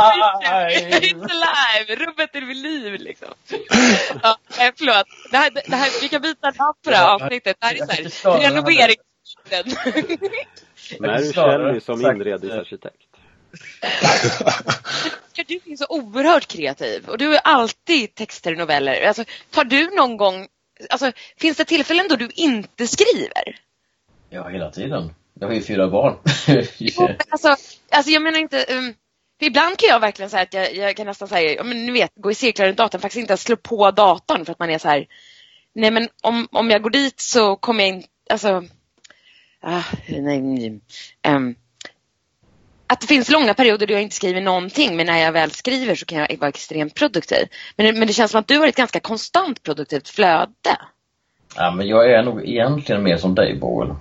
creature, 0.44 1.00
it's 1.00 1.30
alive! 1.30 2.04
Rummet 2.04 2.34
är 2.34 2.40
vid 2.40 2.56
liv 2.56 3.00
liksom. 3.00 3.28
Ja, 4.22 4.38
förlåt. 4.78 5.06
Det 5.30 5.36
här, 5.36 5.50
det 5.50 5.76
här, 5.76 6.00
vi 6.00 6.08
kan 6.08 6.22
byta 6.22 6.50
namn 6.50 6.74
på 6.84 6.90
det 6.90 6.96
här 6.96 7.14
avsnittet. 7.14 7.56
Det 7.60 7.66
här 7.66 7.74
är 7.74 8.08
så 8.08 8.30
här, 8.30 8.40
renoveringstiden. 8.40 9.76
Mary 11.00 11.32
Shelley 11.32 11.80
som 11.80 12.06
inredningsarkitekt. 12.06 12.96
Du 15.46 15.72
är 15.72 15.76
så 15.76 15.86
oerhört 15.88 16.46
kreativ 16.46 17.08
och 17.08 17.18
du 17.18 17.34
är 17.34 17.40
alltid 17.44 18.14
texter 18.14 18.52
och 18.52 18.58
noveller. 18.58 19.06
Alltså, 19.06 19.24
tar 19.50 19.64
du 19.64 19.96
någon 19.96 20.16
gång, 20.16 20.48
alltså, 20.90 21.12
finns 21.36 21.56
det 21.56 21.64
tillfällen 21.64 22.06
då 22.08 22.16
du 22.16 22.28
inte 22.34 22.86
skriver? 22.86 23.60
Ja, 24.30 24.48
hela 24.48 24.70
tiden. 24.70 25.14
Jag 25.34 25.46
har 25.46 25.54
ju 25.54 25.62
fyra 25.62 25.88
barn. 25.88 26.16
jo, 26.78 27.08
alltså, 27.28 27.56
alltså 27.90 28.10
jag 28.10 28.22
menar 28.22 28.38
inte... 28.38 28.66
Um, 28.68 28.94
ibland 29.40 29.78
kan 29.78 29.88
jag 29.88 30.00
verkligen 30.00 30.30
säga 30.30 30.42
att 30.42 30.54
jag, 30.54 30.76
jag 30.76 30.96
kan 30.96 31.06
nästan 31.06 31.28
säga, 31.28 31.64
men 31.64 31.86
ni 31.86 31.92
vet, 31.92 32.12
gå 32.14 32.30
i 32.30 32.34
cirklar 32.34 32.66
runt 32.66 32.78
datorn, 32.78 33.00
faktiskt 33.00 33.20
inte 33.20 33.36
slå 33.36 33.56
på 33.56 33.90
datorn 33.90 34.44
för 34.44 34.52
att 34.52 34.58
man 34.58 34.70
är 34.70 34.78
så 34.78 34.88
här, 34.88 35.06
nej 35.74 35.90
men 35.90 36.08
om, 36.22 36.48
om 36.52 36.70
jag 36.70 36.82
går 36.82 36.90
dit 36.90 37.20
så 37.20 37.56
kommer 37.56 37.84
jag 37.84 37.88
inte, 37.88 38.08
alltså, 38.30 38.64
ah, 39.60 39.82
nej, 40.08 40.80
um, 41.28 41.54
att 42.92 43.00
det 43.00 43.06
finns 43.06 43.30
långa 43.30 43.54
perioder 43.54 43.86
då 43.86 43.92
jag 43.92 44.02
inte 44.02 44.16
skriver 44.16 44.40
någonting 44.40 44.96
men 44.96 45.06
när 45.06 45.18
jag 45.18 45.32
väl 45.32 45.50
skriver 45.50 45.94
så 45.94 46.06
kan 46.06 46.18
jag 46.18 46.38
vara 46.38 46.48
extremt 46.48 46.94
produktiv. 46.94 47.48
Men, 47.76 47.98
men 47.98 48.06
det 48.06 48.12
känns 48.12 48.30
som 48.30 48.40
att 48.40 48.48
du 48.48 48.58
har 48.58 48.66
ett 48.66 48.76
ganska 48.76 49.00
konstant 49.00 49.62
produktivt 49.62 50.08
flöde. 50.08 50.76
Ja 51.56 51.70
men 51.70 51.88
jag 51.88 52.12
är 52.12 52.22
nog 52.22 52.48
egentligen 52.48 53.02
mer 53.02 53.16
som 53.16 53.34
dig 53.34 53.58
Boel. 53.58 53.94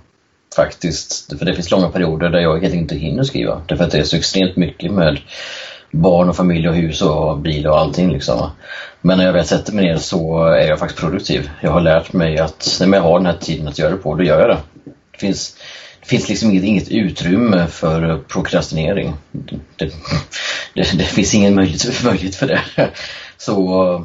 Faktiskt. 0.56 1.38
För 1.38 1.44
det 1.44 1.54
finns 1.54 1.70
långa 1.70 1.88
perioder 1.88 2.30
där 2.30 2.40
jag 2.40 2.60
helt 2.60 2.74
inte 2.74 2.94
hinner 2.94 3.22
skriva. 3.22 3.62
Därför 3.68 3.84
att 3.84 3.90
det 3.90 3.98
är 3.98 4.04
så 4.04 4.16
extremt 4.16 4.56
mycket 4.56 4.92
med 4.92 5.20
barn 5.90 6.28
och 6.28 6.36
familj 6.36 6.68
och 6.68 6.74
hus 6.74 7.02
och 7.02 7.38
bil 7.38 7.66
och 7.66 7.78
allting. 7.78 8.12
Liksom. 8.12 8.50
Men 9.00 9.18
när 9.18 9.24
jag 9.24 9.32
väl 9.32 9.44
sätter 9.44 9.72
mig 9.72 9.84
ner 9.84 9.96
så 9.96 10.44
är 10.44 10.68
jag 10.68 10.78
faktiskt 10.78 11.00
produktiv. 11.00 11.50
Jag 11.60 11.70
har 11.70 11.80
lärt 11.80 12.12
mig 12.12 12.38
att 12.38 12.78
när 12.80 12.96
jag 12.96 13.02
har 13.02 13.18
den 13.18 13.26
här 13.26 13.36
tiden 13.40 13.68
att 13.68 13.78
göra 13.78 13.90
det 13.90 13.96
på, 13.96 14.14
då 14.14 14.24
gör 14.24 14.40
jag 14.40 14.48
det. 14.48 14.58
Det 15.12 15.18
finns, 15.18 15.56
det 16.00 16.06
finns 16.06 16.28
liksom 16.28 16.50
inget, 16.50 16.64
inget 16.64 16.88
utrymme 16.88 17.66
för 17.66 18.18
prokrastinering. 18.28 19.14
Det, 19.32 19.56
det, 19.76 19.92
det, 20.74 21.04
finns 21.04 21.34
ingen 21.34 21.54
möjlighet, 21.54 22.04
möjlighet 22.04 22.36
för 22.36 22.46
det. 22.46 22.60
Så 23.36 24.04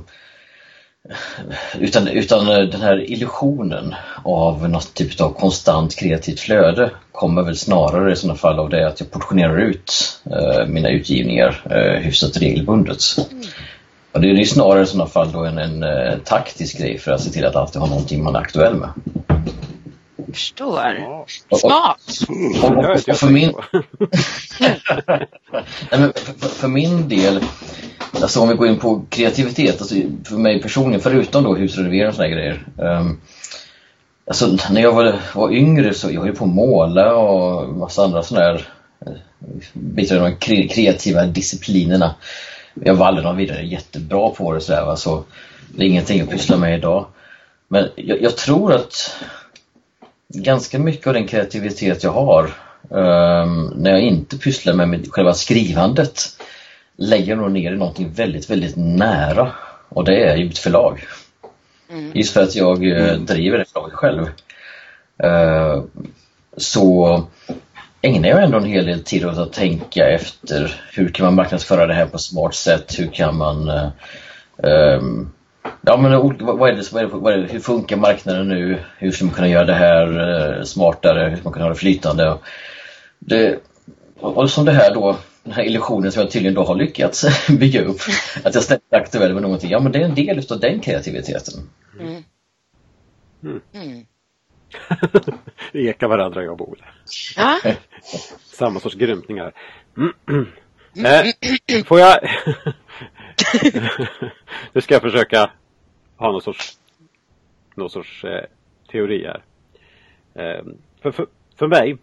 utan, 1.80 2.08
utan 2.08 2.46
den 2.46 2.82
här 2.82 3.12
illusionen 3.12 3.96
av 4.24 4.70
något 4.70 4.94
typ 4.94 5.22
av 5.22 5.34
konstant 5.34 5.96
kreativt 5.96 6.40
flöde 6.40 6.92
kommer 7.12 7.44
väl 7.44 7.58
snarare 7.58 8.12
i 8.12 8.16
sådana 8.16 8.38
fall 8.38 8.60
av 8.60 8.70
det 8.70 8.88
att 8.88 9.00
jag 9.00 9.12
portionerar 9.12 9.58
ut 9.58 10.20
eh, 10.32 10.68
mina 10.68 10.90
utgivningar 10.90 11.62
eh, 11.70 12.02
hyfsat 12.02 12.38
regelbundet. 12.38 13.02
Mm. 13.32 13.44
Och 14.12 14.22
det 14.22 14.30
är 14.30 14.46
snarare 14.46 14.84
i 14.84 14.86
sådana 14.86 15.10
fall 15.10 15.32
då 15.32 15.44
en, 15.44 15.58
en, 15.58 15.84
en 15.84 16.08
eh, 16.14 16.18
taktisk 16.18 16.78
grej 16.78 16.98
för 16.98 17.12
att 17.12 17.22
se 17.22 17.30
till 17.30 17.46
att 17.46 17.56
alltid 17.56 17.82
ha 17.82 17.90
någonting 17.90 18.24
man 18.24 18.36
är 18.36 18.40
aktuell 18.40 18.76
med. 18.76 18.90
Förstår. 20.34 21.26
Smart! 21.58 22.00
Och, 22.64 22.72
och, 22.72 22.78
och, 22.78 23.10
och 23.10 23.16
för 23.16 23.28
min... 23.28 23.54
Nej, 25.92 26.00
men 26.00 26.14
för, 26.14 26.50
för 26.50 26.68
min 26.68 27.10
del 27.10 27.44
Alltså 28.22 28.42
om 28.42 28.50
vi 28.50 28.56
går 28.56 28.68
in 28.68 28.80
på 28.80 29.06
kreativitet, 29.10 29.82
alltså 29.82 29.96
för 30.24 30.38
mig 30.38 30.62
personligen, 30.62 31.02
förutom 31.02 31.44
då 31.44 31.56
husrenovering 31.56 32.08
och 32.08 32.16
sådana 32.16 32.34
grejer. 32.34 32.66
Um, 32.78 33.22
alltså 34.28 34.58
när 34.70 34.82
jag 34.82 34.94
var, 34.94 35.20
var 35.36 35.52
yngre 35.52 35.94
så 35.94 36.12
jag 36.12 36.22
höll 36.22 36.36
på 36.36 36.46
att 36.46 36.52
måla 36.52 37.16
och 37.16 37.70
massa 37.70 38.04
andra 38.04 38.24
sådana 38.24 38.46
här 38.46 38.68
eh, 39.06 39.14
bitar 39.74 40.18
av 40.18 40.32
de 40.40 40.68
kreativa 40.68 41.26
disciplinerna. 41.26 42.16
Jag 42.74 42.96
var 42.96 43.08
aldrig 43.08 43.26
någon 43.26 43.38
vidare 43.38 43.66
jättebra 43.66 44.30
på 44.30 44.54
det 44.54 44.62
sådär 44.62 44.86
va, 44.86 44.96
så 44.96 45.24
det 45.76 45.84
är 45.84 45.88
ingenting 45.88 46.22
att 46.22 46.30
pyssla 46.30 46.58
med 46.58 46.78
idag. 46.78 47.06
Men 47.68 47.90
jag, 47.96 48.22
jag 48.22 48.38
tror 48.38 48.74
att 48.74 49.16
ganska 50.30 50.80
mycket 50.80 51.08
av 51.08 51.14
den 51.14 51.28
kreativitet 51.28 52.04
jag 52.04 52.12
har 52.12 52.44
um, 52.90 53.74
när 53.76 53.92
jag 53.92 54.02
inte 54.02 54.38
pysslar 54.38 54.74
med 54.74 55.08
själva 55.12 55.34
skrivandet 55.34 56.20
lägger 56.98 57.36
nog 57.36 57.51
ner 57.51 57.74
i 57.74 57.77
någonting 57.77 58.12
väldigt, 58.12 58.50
väldigt 58.50 58.75
nära 58.75 59.51
och 59.89 60.04
det 60.04 60.24
är 60.24 60.36
ju 60.36 60.46
mitt 60.46 60.58
förlag. 60.58 61.04
Mm. 61.89 62.12
Just 62.16 62.34
för 62.34 62.44
att 62.44 62.56
jag 62.56 62.86
eh, 62.92 63.10
mm. 63.10 63.25
driver 63.25 63.58
det 63.58 63.66
förlaget 63.66 63.94
själv. 63.94 64.22
Uh, 65.24 65.84
så 66.58 67.24
ägnar 68.01 68.30
jag 68.30 68.44
ändå 68.44 68.58
en 68.58 68.66
hel 68.66 68.86
del 68.86 69.04
tid 69.04 69.25
åt 69.25 69.38
att 69.38 69.54
tänka 69.54 70.10
efter 70.10 70.82
hur 70.94 71.10
kan 71.10 71.25
man 71.25 71.36
marknadsföra 71.36 71.88
det 71.88 71.94
här 71.94 72.06
på 72.06 72.16
ett 72.16 72.22
smart 72.22 72.56
sätt? 72.56 73.00
Hur 73.00 73.08
kan 73.08 73.38
man 73.38 73.70
uh, 73.70 73.89
um, 74.98 75.32
Ja 75.82 75.98
men 75.98 76.12
vad 76.12 76.70
är, 76.70 76.74
det, 76.74 76.92
vad, 76.92 77.04
är 77.04 77.08
det, 77.08 77.13
vad 77.13 77.34
är 77.34 77.38
det, 77.38 77.54
hur 77.54 77.60
funkar 77.60 77.96
marknaden 77.96 78.50
nu? 78.50 78.80
Hur 78.98 79.12
ska 79.12 79.25
man 79.25 79.34
kunna 79.34 79.48
göra 79.48 79.66
det 79.66 79.74
här 79.74 80.63
smartare? 80.63 81.30
Hur 81.30 81.36
ska 81.36 81.44
man 81.44 81.54
kunna 81.54 81.66
ha 81.66 81.70
det 81.70 81.80
flytande? 81.80 82.38
Det, 83.20 83.60
och 84.20 84.50
som 84.50 84.66
det 84.66 84.72
här 84.72 84.94
då 84.94 85.18
den 85.48 85.56
här 85.56 85.63
illusionen 85.63 86.12
som 86.12 86.22
jag 86.22 86.32
tydligen 86.32 86.56
då 86.56 86.63
har 86.63 86.75
lyckats 86.75 87.48
bygga 87.60 87.84
upp. 87.84 88.01
Att 88.44 88.56
jag 88.56 88.63
ständigt 88.63 88.94
är 88.94 88.98
aktuell 88.98 89.34
med 89.34 89.42
någonting. 89.42 89.72
Ja 89.72 89.80
men 89.80 89.92
det 89.92 90.00
är 90.00 90.04
en 90.04 90.16
del 90.16 90.39
utav 90.39 90.60
den 90.60 90.80
kreativiteten. 90.80 91.70
Mm. 92.00 92.24
Mm. 93.44 93.62
Mm. 93.74 94.06
Vi 95.72 95.88
ekar 95.89 96.08
varandra 96.08 96.44
jag 96.44 96.58
Boel. 96.58 96.84
Ja. 97.36 97.60
Samma 98.46 98.80
sorts 98.80 98.96
grymtningar. 98.96 99.54
Eh, 100.98 101.84
får 101.86 102.00
jag... 102.00 102.20
nu 104.74 104.82
ska 104.82 104.96
jag 104.96 105.01
försöka 105.01 105.51
ha 106.18 106.32
någon 106.32 106.42
sorts, 106.42 106.77
någon 107.75 107.89
sorts 107.89 108.24
eh, 108.24 108.46
teori 108.92 109.25
här. 109.25 109.44
Eh, 110.34 110.66
för, 111.01 111.12
för, 111.12 111.27
för 111.56 111.68
mig 111.68 111.98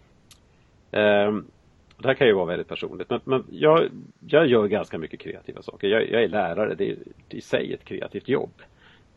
eh, 0.93 1.33
det 1.99 2.09
här 2.09 2.15
kan 2.15 2.27
ju 2.27 2.33
vara 2.33 2.47
väldigt 2.47 2.69
personligt 2.69 3.11
men, 3.11 3.21
men 3.25 3.45
jag, 3.51 3.89
jag 4.27 4.47
gör 4.47 4.67
ganska 4.67 4.99
mycket 4.99 5.21
kreativa 5.21 5.63
saker. 5.63 5.89
Jag, 5.89 6.11
jag 6.11 6.23
är 6.23 6.29
lärare, 6.29 6.75
det 6.75 6.91
är 6.91 6.97
i 7.29 7.41
sig 7.41 7.73
ett 7.73 7.85
kreativt 7.85 8.29
jobb. 8.29 8.63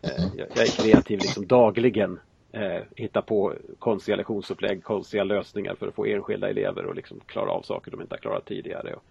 Eh, 0.02 0.26
jag, 0.38 0.48
jag, 0.56 0.64
är 0.64 0.84
kreativ 0.84 1.20
liksom 1.20 1.48
dagligen. 1.48 2.20
Eh, 2.52 2.82
hitta 2.96 3.22
på 3.22 3.54
konstiga 3.80 4.16
lektionsupplägg, 4.16 4.84
konstiga 4.84 5.24
lösningar 5.24 5.76
för 5.76 5.88
att 5.88 5.96
få 5.96 6.06
enskilda 6.06 6.50
elever 6.50 6.90
att 6.90 6.96
liksom 6.96 7.20
klara 7.26 7.52
av 7.52 7.62
saker 7.62 7.92
de 7.92 8.02
inte 8.02 8.14
har 8.14 8.20
klarat 8.20 8.46
tidigare 8.46 8.94
och 8.94 9.04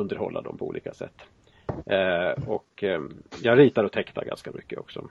underhålla 0.00 0.40
dem 0.40 0.58
på 0.58 0.66
olika 0.66 0.94
sätt. 0.94 1.22
Eh, 1.86 2.48
och 2.48 2.84
eh, 2.84 3.00
jag 3.42 3.58
ritar 3.58 3.84
och 3.84 3.92
tecknar 3.92 4.24
ganska 4.24 4.50
mycket 4.52 4.78
också. 4.78 5.08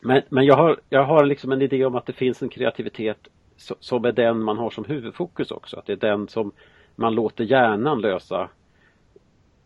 Men, 0.00 0.22
men 0.28 0.44
jag, 0.44 0.56
har, 0.56 0.80
jag 0.88 1.04
har 1.04 1.24
liksom 1.24 1.52
en 1.52 1.62
idé 1.62 1.84
om 1.84 1.94
att 1.94 2.06
det 2.06 2.12
finns 2.12 2.42
en 2.42 2.48
kreativitet 2.48 3.28
som 3.80 4.04
är 4.04 4.12
den 4.12 4.42
man 4.42 4.58
har 4.58 4.70
som 4.70 4.84
huvudfokus 4.84 5.50
också. 5.50 5.78
Att 5.78 5.86
det 5.86 5.92
är 5.92 5.96
den 5.96 6.28
som 6.28 6.52
man 6.94 7.14
låter 7.14 7.44
hjärnan 7.44 8.00
lösa 8.00 8.48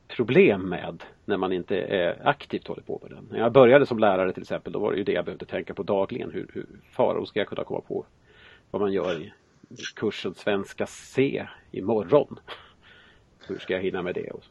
problem 0.09 0.63
med 0.63 1.03
när 1.25 1.37
man 1.37 1.53
inte 1.53 1.77
är 1.77 2.29
aktivt 2.29 2.67
håller 2.67 2.83
på 2.83 3.01
med 3.03 3.11
den. 3.11 3.29
När 3.31 3.39
jag 3.39 3.53
började 3.53 3.87
som 3.87 3.99
lärare 3.99 4.33
till 4.33 4.43
exempel 4.43 4.73
då 4.73 4.79
var 4.79 4.93
det 4.93 4.99
ju 4.99 5.05
det 5.05 5.13
jag 5.13 5.25
behövde 5.25 5.47
tänka 5.47 5.75
på 5.75 5.83
dagligen. 5.83 6.31
Hur, 6.31 6.51
hur 6.53 6.67
faro 6.91 7.27
ska 7.27 7.41
jag 7.41 7.49
kunna 7.49 7.65
komma 7.65 7.81
på 7.81 8.07
vad 8.71 8.83
man 8.83 8.93
gör 8.93 9.23
i 9.23 9.33
kursen 9.97 10.35
Svenska 10.35 10.87
C 10.87 11.47
imorgon? 11.71 12.39
Hur 13.47 13.59
ska 13.59 13.75
jag 13.75 13.81
hinna 13.81 14.03
med 14.03 14.15
det? 14.15 14.31
Och 14.31 14.45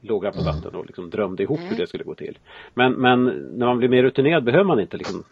låga 0.00 0.32
på 0.32 0.40
mm. 0.40 0.54
vatten 0.54 0.74
och 0.74 0.86
liksom 0.86 1.10
drömde 1.10 1.42
ihop 1.42 1.60
hur 1.60 1.76
det 1.76 1.86
skulle 1.86 2.04
gå 2.04 2.14
till. 2.14 2.38
Men, 2.74 2.92
men 2.92 3.24
när 3.24 3.66
man 3.66 3.78
blir 3.78 3.88
mer 3.88 4.02
rutinerad 4.02 4.44
behöver 4.44 4.64
man 4.64 4.80
inte 4.80 4.96
liksom 4.96 5.24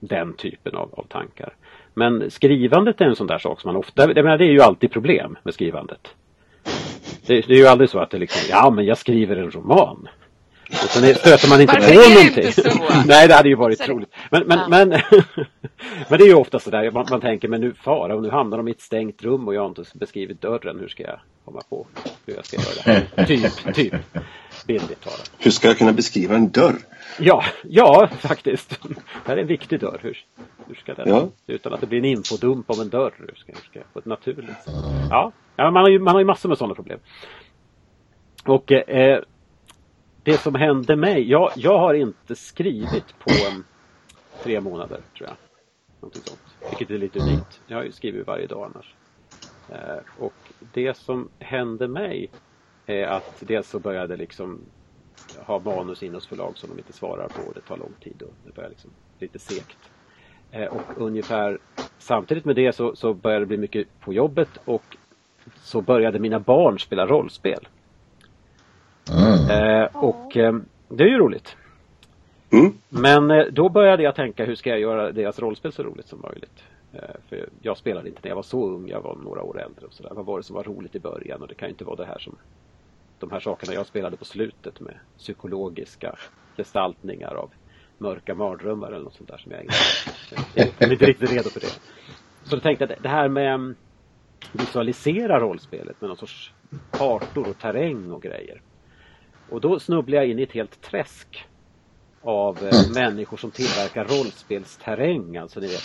den 0.00 0.32
typen 0.32 0.74
av, 0.74 0.94
av 0.94 1.02
tankar. 1.02 1.54
Men 1.94 2.30
skrivandet 2.30 3.00
är 3.00 3.04
en 3.04 3.16
sån 3.16 3.26
där 3.26 3.38
sak 3.38 3.60
som 3.60 3.68
man 3.68 3.76
ofta, 3.76 4.02
jag 4.02 4.24
menar, 4.24 4.38
det 4.38 4.44
är 4.44 4.52
ju 4.52 4.60
alltid 4.60 4.90
problem 4.90 5.36
med 5.42 5.54
skrivandet. 5.54 6.08
Det, 7.26 7.40
det, 7.40 7.54
är 7.54 7.58
ju 7.58 7.66
aldrig 7.66 7.90
så 7.90 7.98
att 7.98 8.10
det 8.10 8.18
liksom, 8.18 8.40
ja 8.50 8.70
men 8.70 8.84
jag 8.84 8.98
skriver 8.98 9.36
en 9.36 9.50
roman. 9.50 10.08
Och 10.82 10.90
sen 10.90 11.14
stöter 11.14 11.48
man 11.48 11.60
inte 11.60 11.74
Varför 11.74 11.94
på 11.94 12.08
någonting. 12.10 12.44
inte? 12.44 13.04
Nej, 13.06 13.28
det 13.28 13.34
hade 13.34 13.48
ju 13.48 13.54
varit 13.54 13.88
roligt. 13.88 14.14
Men, 14.30 14.42
men, 14.46 14.58
Ja. 14.58 14.68
men, 14.68 14.88
men 16.08 16.18
det 16.18 16.24
är 16.24 16.28
ju 16.28 16.34
ofta 16.34 16.58
sådär, 16.58 16.90
man, 16.90 17.06
man 17.10 17.20
tänker 17.20 17.48
men 17.48 17.60
nu 17.60 17.74
fara 17.74 18.14
och 18.14 18.22
nu 18.22 18.30
hamnar 18.30 18.56
de 18.56 18.68
i 18.68 18.70
ett 18.70 18.80
stängt 18.80 19.22
rum 19.22 19.48
och 19.48 19.54
jag 19.54 19.60
har 19.60 19.68
inte 19.68 19.84
beskrivit 19.94 20.40
dörren. 20.40 20.80
Hur 20.80 20.88
ska 20.88 21.02
jag 21.02 21.18
komma 21.44 21.60
på 21.70 21.86
hur 22.26 22.34
jag 22.34 22.46
ska 22.46 22.56
göra 22.56 22.74
det 22.84 23.06
här? 23.16 23.24
Typ, 23.26 23.74
typ. 23.74 23.94
Bildligt 24.66 25.04
talat. 25.04 25.30
Hur 25.38 25.50
ska 25.50 25.68
jag 25.68 25.78
kunna 25.78 25.92
beskriva 25.92 26.34
en 26.34 26.50
dörr? 26.50 26.74
Ja, 27.18 27.44
ja 27.64 28.08
faktiskt. 28.18 28.70
Det 28.88 28.96
här 29.26 29.36
är 29.36 29.40
en 29.40 29.46
viktig 29.46 29.80
dörr. 29.80 29.98
Hur, 30.02 30.18
hur 30.68 30.74
ska 30.74 30.94
den, 30.94 31.08
Ja. 31.08 31.28
utan 31.46 31.74
att 31.74 31.80
det 31.80 31.86
blir 31.86 31.98
en 31.98 32.04
infodump 32.04 32.70
om 32.70 32.80
en 32.80 32.88
dörr, 32.88 33.14
hur 33.18 33.34
ska, 33.36 33.52
hur 33.52 33.60
ska 33.70 33.78
jag 33.78 33.92
på 33.92 33.98
ett 33.98 34.04
naturligt 34.06 34.62
sätt? 34.64 34.74
Ja, 35.10 35.32
ja 35.56 35.70
man, 35.70 35.82
har 35.82 35.88
ju, 35.90 35.98
man 35.98 36.14
har 36.14 36.20
ju 36.20 36.26
massor 36.26 36.48
med 36.48 36.58
sådana 36.58 36.74
problem. 36.74 36.98
Och 38.44 38.72
eh, 38.72 39.20
det 40.24 40.38
som 40.38 40.54
hände 40.54 40.96
mig, 40.96 41.30
jag, 41.30 41.52
jag 41.56 41.78
har 41.78 41.94
inte 41.94 42.36
skrivit 42.36 43.18
på 43.18 43.30
um, 43.30 43.64
tre 44.42 44.60
månader 44.60 45.00
tror 45.16 45.28
jag. 45.28 45.36
Någonting 46.00 46.22
sånt. 46.22 46.40
Vilket 46.70 46.90
är 46.90 46.98
lite 46.98 47.18
unikt. 47.18 47.60
Jag 47.66 47.76
har 47.76 47.84
ju 47.84 47.92
skrivit 47.92 48.26
varje 48.26 48.46
dag 48.46 48.70
annars. 48.74 48.94
Eh, 49.70 50.02
och 50.18 50.34
det 50.72 50.96
som 50.96 51.28
hände 51.38 51.88
mig 51.88 52.30
är 52.86 53.06
att 53.06 53.36
dels 53.40 53.68
så 53.68 53.78
började 53.78 54.16
liksom 54.16 54.60
ha 55.46 55.58
manus 55.58 56.02
in 56.02 56.14
hos 56.14 56.26
förlag 56.26 56.58
som 56.58 56.70
de 56.70 56.78
inte 56.78 56.92
svarar 56.92 57.28
på 57.28 57.42
och 57.42 57.54
det 57.54 57.60
tar 57.60 57.76
lång 57.76 57.92
tid 58.00 58.22
och 58.22 58.34
det 58.44 58.54
börjar 58.54 58.70
liksom 58.70 58.90
lite 59.18 59.38
segt. 59.38 59.78
Eh, 60.50 60.66
och 60.66 60.82
ungefär 60.96 61.58
samtidigt 61.98 62.44
med 62.44 62.56
det 62.56 62.72
så, 62.72 62.96
så 62.96 63.14
började 63.14 63.42
det 63.42 63.46
bli 63.46 63.56
mycket 63.56 64.00
på 64.00 64.12
jobbet 64.12 64.50
och 64.64 64.96
så 65.56 65.80
började 65.80 66.18
mina 66.18 66.40
barn 66.40 66.78
spela 66.78 67.06
rollspel. 67.06 67.68
Eh, 69.50 69.96
och 69.96 70.36
eh, 70.36 70.54
det 70.88 71.04
är 71.04 71.08
ju 71.08 71.18
roligt. 71.18 71.56
Mm. 72.52 72.72
Men 72.88 73.30
eh, 73.30 73.44
då 73.52 73.68
började 73.68 74.02
jag 74.02 74.14
tänka 74.14 74.44
hur 74.44 74.54
ska 74.54 74.70
jag 74.70 74.80
göra 74.80 75.12
deras 75.12 75.38
rollspel 75.38 75.72
så 75.72 75.82
roligt 75.82 76.08
som 76.08 76.20
möjligt. 76.20 76.62
Eh, 76.92 77.14
för 77.28 77.48
jag 77.62 77.76
spelade 77.76 78.08
inte 78.08 78.20
när 78.22 78.28
jag 78.28 78.36
var 78.36 78.42
så 78.42 78.68
ung, 78.68 78.88
jag 78.88 79.00
var 79.00 79.16
några 79.16 79.42
år 79.42 79.60
äldre. 79.60 79.86
Och 79.86 79.92
så 79.92 80.02
där. 80.02 80.14
Vad 80.14 80.26
var 80.26 80.38
det 80.38 80.44
som 80.44 80.56
var 80.56 80.64
roligt 80.64 80.94
i 80.94 81.00
början? 81.00 81.42
Och 81.42 81.48
det 81.48 81.54
kan 81.54 81.68
ju 81.68 81.72
inte 81.72 81.84
vara 81.84 81.96
det 81.96 82.06
här 82.06 82.18
som 82.18 82.36
de 83.18 83.30
här 83.30 83.40
sakerna 83.40 83.74
jag 83.74 83.86
spelade 83.86 84.16
på 84.16 84.24
slutet 84.24 84.80
med 84.80 84.94
psykologiska 85.18 86.16
gestaltningar 86.56 87.34
av 87.34 87.50
mörka 87.98 88.34
mardrömmar 88.34 88.88
eller 88.88 89.04
något 89.04 89.14
sånt 89.14 89.28
där 89.28 89.38
som 89.38 89.52
jag 89.52 89.62
inte 89.62 89.74
jag 90.54 90.66
är 90.78 90.92
inte 90.92 91.06
riktigt 91.06 91.32
redo 91.32 91.50
för 91.50 91.60
det. 91.60 91.78
Så 92.44 92.56
då 92.56 92.60
tänkte 92.60 92.84
jag 92.84 92.92
att 92.92 93.02
det 93.02 93.08
här 93.08 93.28
med 93.28 93.54
mm, 93.54 93.74
visualisera 94.52 95.40
rollspelet 95.40 96.00
med 96.00 96.08
någon 96.08 96.16
sorts 96.16 96.52
kartor 96.90 97.48
och 97.48 97.58
terräng 97.58 98.10
och 98.10 98.22
grejer. 98.22 98.62
Och 99.54 99.60
då 99.60 99.78
snubblade 99.78 100.16
jag 100.16 100.30
in 100.30 100.38
i 100.38 100.42
ett 100.42 100.52
helt 100.52 100.82
träsk 100.82 101.44
av 102.22 102.58
eh, 102.58 102.94
människor 102.94 103.36
som 103.36 103.50
tillverkar 103.50 104.04
rollspelsterräng, 104.04 105.36
alltså 105.36 105.60
ni 105.60 105.66
vet 105.66 105.82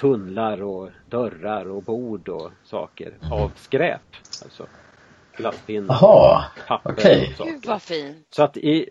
tunnlar 0.00 0.62
och 0.62 0.90
dörrar 1.10 1.68
och 1.68 1.82
bord 1.82 2.28
och 2.28 2.50
saker 2.64 3.12
av 3.30 3.52
skräp. 3.56 4.00
Alltså 4.42 4.66
glasspinnar, 5.36 5.96
papper 6.68 6.92
okej. 6.92 7.28
och 7.30 7.36
saker. 7.36 7.52
Gud 7.52 7.66
vad 7.66 7.82
fint. 7.82 8.26
Så 8.30 8.42
att 8.42 8.56
i, 8.56 8.90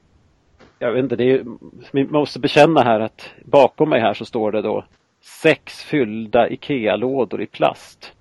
jag 0.80 0.92
vet 0.92 1.04
inte, 1.04 1.16
det 1.16 1.32
är, 1.32 1.46
vi 1.92 2.04
måste 2.04 2.40
bekänna 2.40 2.82
här 2.84 3.00
att 3.00 3.30
bakom 3.46 3.90
mig 3.90 4.02
här 4.02 4.14
så 4.14 4.26
står 4.26 4.52
det 4.52 4.62
då 4.62 4.86
sex 5.22 5.84
fyllda 5.84 6.50
IKEA-lådor 6.50 7.42
i 7.42 7.46
plast 7.46 8.14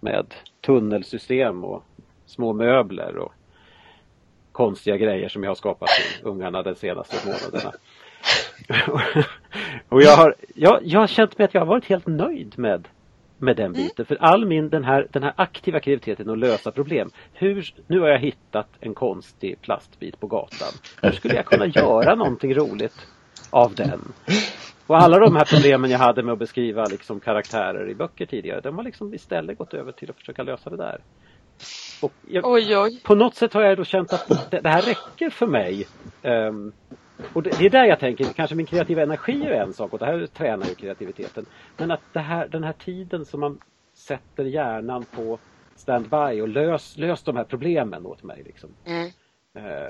med 0.00 0.34
tunnelsystem 0.60 1.64
och 1.64 1.82
små 2.26 2.52
möbler 2.52 3.16
och 3.16 3.32
konstiga 4.52 4.96
grejer 4.96 5.28
som 5.28 5.42
jag 5.42 5.50
har 5.50 5.54
skapat 5.54 5.88
till 5.88 6.26
ungarna 6.26 6.62
de 6.62 6.74
senaste 6.74 7.16
månaderna. 7.26 7.72
och 9.88 10.02
jag 10.02 10.16
har, 10.16 10.34
jag, 10.54 10.80
jag 10.84 11.00
har 11.00 11.06
känt 11.06 11.38
mig 11.38 11.44
att 11.44 11.54
jag 11.54 11.60
har 11.60 11.66
varit 11.66 11.84
helt 11.84 12.06
nöjd 12.06 12.58
med, 12.58 12.88
med 13.38 13.56
den 13.56 13.72
biten. 13.72 14.06
För 14.06 14.16
all 14.20 14.46
min, 14.46 14.68
den 14.68 14.84
här, 14.84 15.06
den 15.10 15.22
här 15.22 15.32
aktiva 15.36 15.80
kreativiteten 15.80 16.30
att 16.30 16.38
lösa 16.38 16.70
problem. 16.70 17.10
Hur, 17.32 17.74
nu 17.86 18.00
har 18.00 18.08
jag 18.08 18.18
hittat 18.18 18.68
en 18.80 18.94
konstig 18.94 19.60
plastbit 19.60 20.20
på 20.20 20.26
gatan. 20.26 20.72
Hur 21.02 21.12
skulle 21.12 21.34
jag 21.34 21.46
kunna 21.46 21.66
göra 21.66 22.14
någonting 22.14 22.54
roligt 22.54 23.06
av 23.50 23.74
den? 23.74 24.12
Och 24.86 24.96
alla 24.96 25.18
de 25.18 25.36
här 25.36 25.44
problemen 25.44 25.90
jag 25.90 25.98
hade 25.98 26.22
med 26.22 26.32
att 26.32 26.38
beskriva 26.38 26.84
liksom 26.84 27.20
karaktärer 27.20 27.90
i 27.90 27.94
böcker 27.94 28.26
tidigare, 28.26 28.60
de 28.60 28.76
har 28.76 28.84
liksom 28.84 29.14
istället 29.14 29.58
gått 29.58 29.74
över 29.74 29.92
till 29.92 30.10
att 30.10 30.16
försöka 30.16 30.42
lösa 30.42 30.70
det 30.70 30.76
där. 30.76 31.00
Jag, 32.26 32.46
Oj, 32.46 32.76
oj. 32.76 33.00
på 33.04 33.14
något 33.14 33.34
sätt 33.34 33.52
har 33.52 33.62
jag 33.62 33.76
då 33.76 33.84
känt 33.84 34.12
att 34.12 34.50
det, 34.50 34.60
det 34.60 34.68
här 34.68 34.82
räcker 34.82 35.30
för 35.30 35.46
mig. 35.46 35.86
Ehm, 36.22 36.72
och 37.32 37.42
det, 37.42 37.58
det 37.58 37.66
är 37.66 37.70
där 37.70 37.84
jag 37.84 38.00
tänker, 38.00 38.24
kanske 38.24 38.56
min 38.56 38.66
kreativa 38.66 39.02
energi 39.02 39.42
är 39.44 39.62
en 39.62 39.72
sak 39.72 39.92
och 39.92 39.98
det 39.98 40.06
här 40.06 40.26
tränar 40.26 40.66
ju 40.66 40.74
kreativiteten. 40.74 41.46
Men 41.76 41.90
att 41.90 42.00
här, 42.14 42.48
den 42.48 42.64
här 42.64 42.72
tiden 42.72 43.24
som 43.24 43.40
man 43.40 43.58
sätter 43.94 44.44
hjärnan 44.44 45.04
på 45.04 45.38
standby 45.76 46.40
och 46.40 46.48
lös, 46.48 46.98
lös 46.98 47.22
de 47.22 47.36
här 47.36 47.44
problemen 47.44 48.06
åt 48.06 48.22
mig. 48.22 48.42
Liksom. 48.46 48.70
Mm. 48.84 49.10
Eh, 49.54 49.88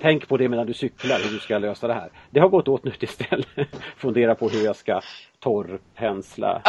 tänk 0.00 0.28
på 0.28 0.36
det 0.36 0.48
medan 0.48 0.66
du 0.66 0.74
cyklar, 0.74 1.18
hur 1.24 1.30
du 1.30 1.38
ska 1.38 1.58
lösa 1.58 1.86
det 1.86 1.94
här. 1.94 2.10
Det 2.30 2.40
har 2.40 2.48
gått 2.48 2.68
åt 2.68 2.84
nu 2.84 2.92
istället. 3.00 3.46
Fundera 3.96 4.34
på 4.34 4.48
hur 4.48 4.64
jag 4.64 4.76
ska 4.76 5.00
torrpensla. 5.38 6.62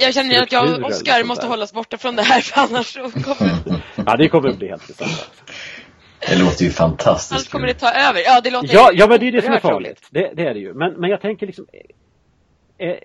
Jag 0.00 0.14
känner 0.14 0.42
att 0.42 0.52
jag 0.52 0.80
och 0.80 0.86
Oskar 0.86 1.24
måste 1.24 1.44
där. 1.44 1.48
hålla 1.48 1.64
oss 1.64 1.72
borta 1.72 1.98
från 1.98 2.16
det 2.16 2.22
här 2.22 2.40
för 2.40 2.60
annars 2.60 2.86
så 2.86 3.10
kommer 3.10 3.82
Ja, 4.06 4.16
det 4.16 4.28
kommer 4.28 4.48
att 4.48 4.58
bli 4.58 4.68
helt 4.68 4.86
besatt. 4.86 5.30
Det 6.28 6.38
låter 6.38 6.64
ju 6.64 6.70
fantastiskt 6.70 7.32
allt 7.32 7.50
kommer 7.50 7.66
det 7.66 7.74
ta 7.74 7.90
över. 7.90 8.20
Ja, 8.24 8.40
det 8.40 8.50
låter 8.50 8.74
Ja, 8.74 8.90
ja 8.94 9.06
men 9.06 9.20
det 9.20 9.28
är 9.28 9.32
det 9.32 9.42
som 9.42 9.52
är 9.52 9.60
farligt. 9.60 10.08
Det, 10.10 10.32
det 10.34 10.46
är 10.46 10.54
det 10.54 10.60
ju. 10.60 10.74
Men, 10.74 10.92
men 10.92 11.10
jag 11.10 11.20
tänker 11.20 11.46
liksom 11.46 11.66
eh, 12.78 12.88
eh, 12.88 12.96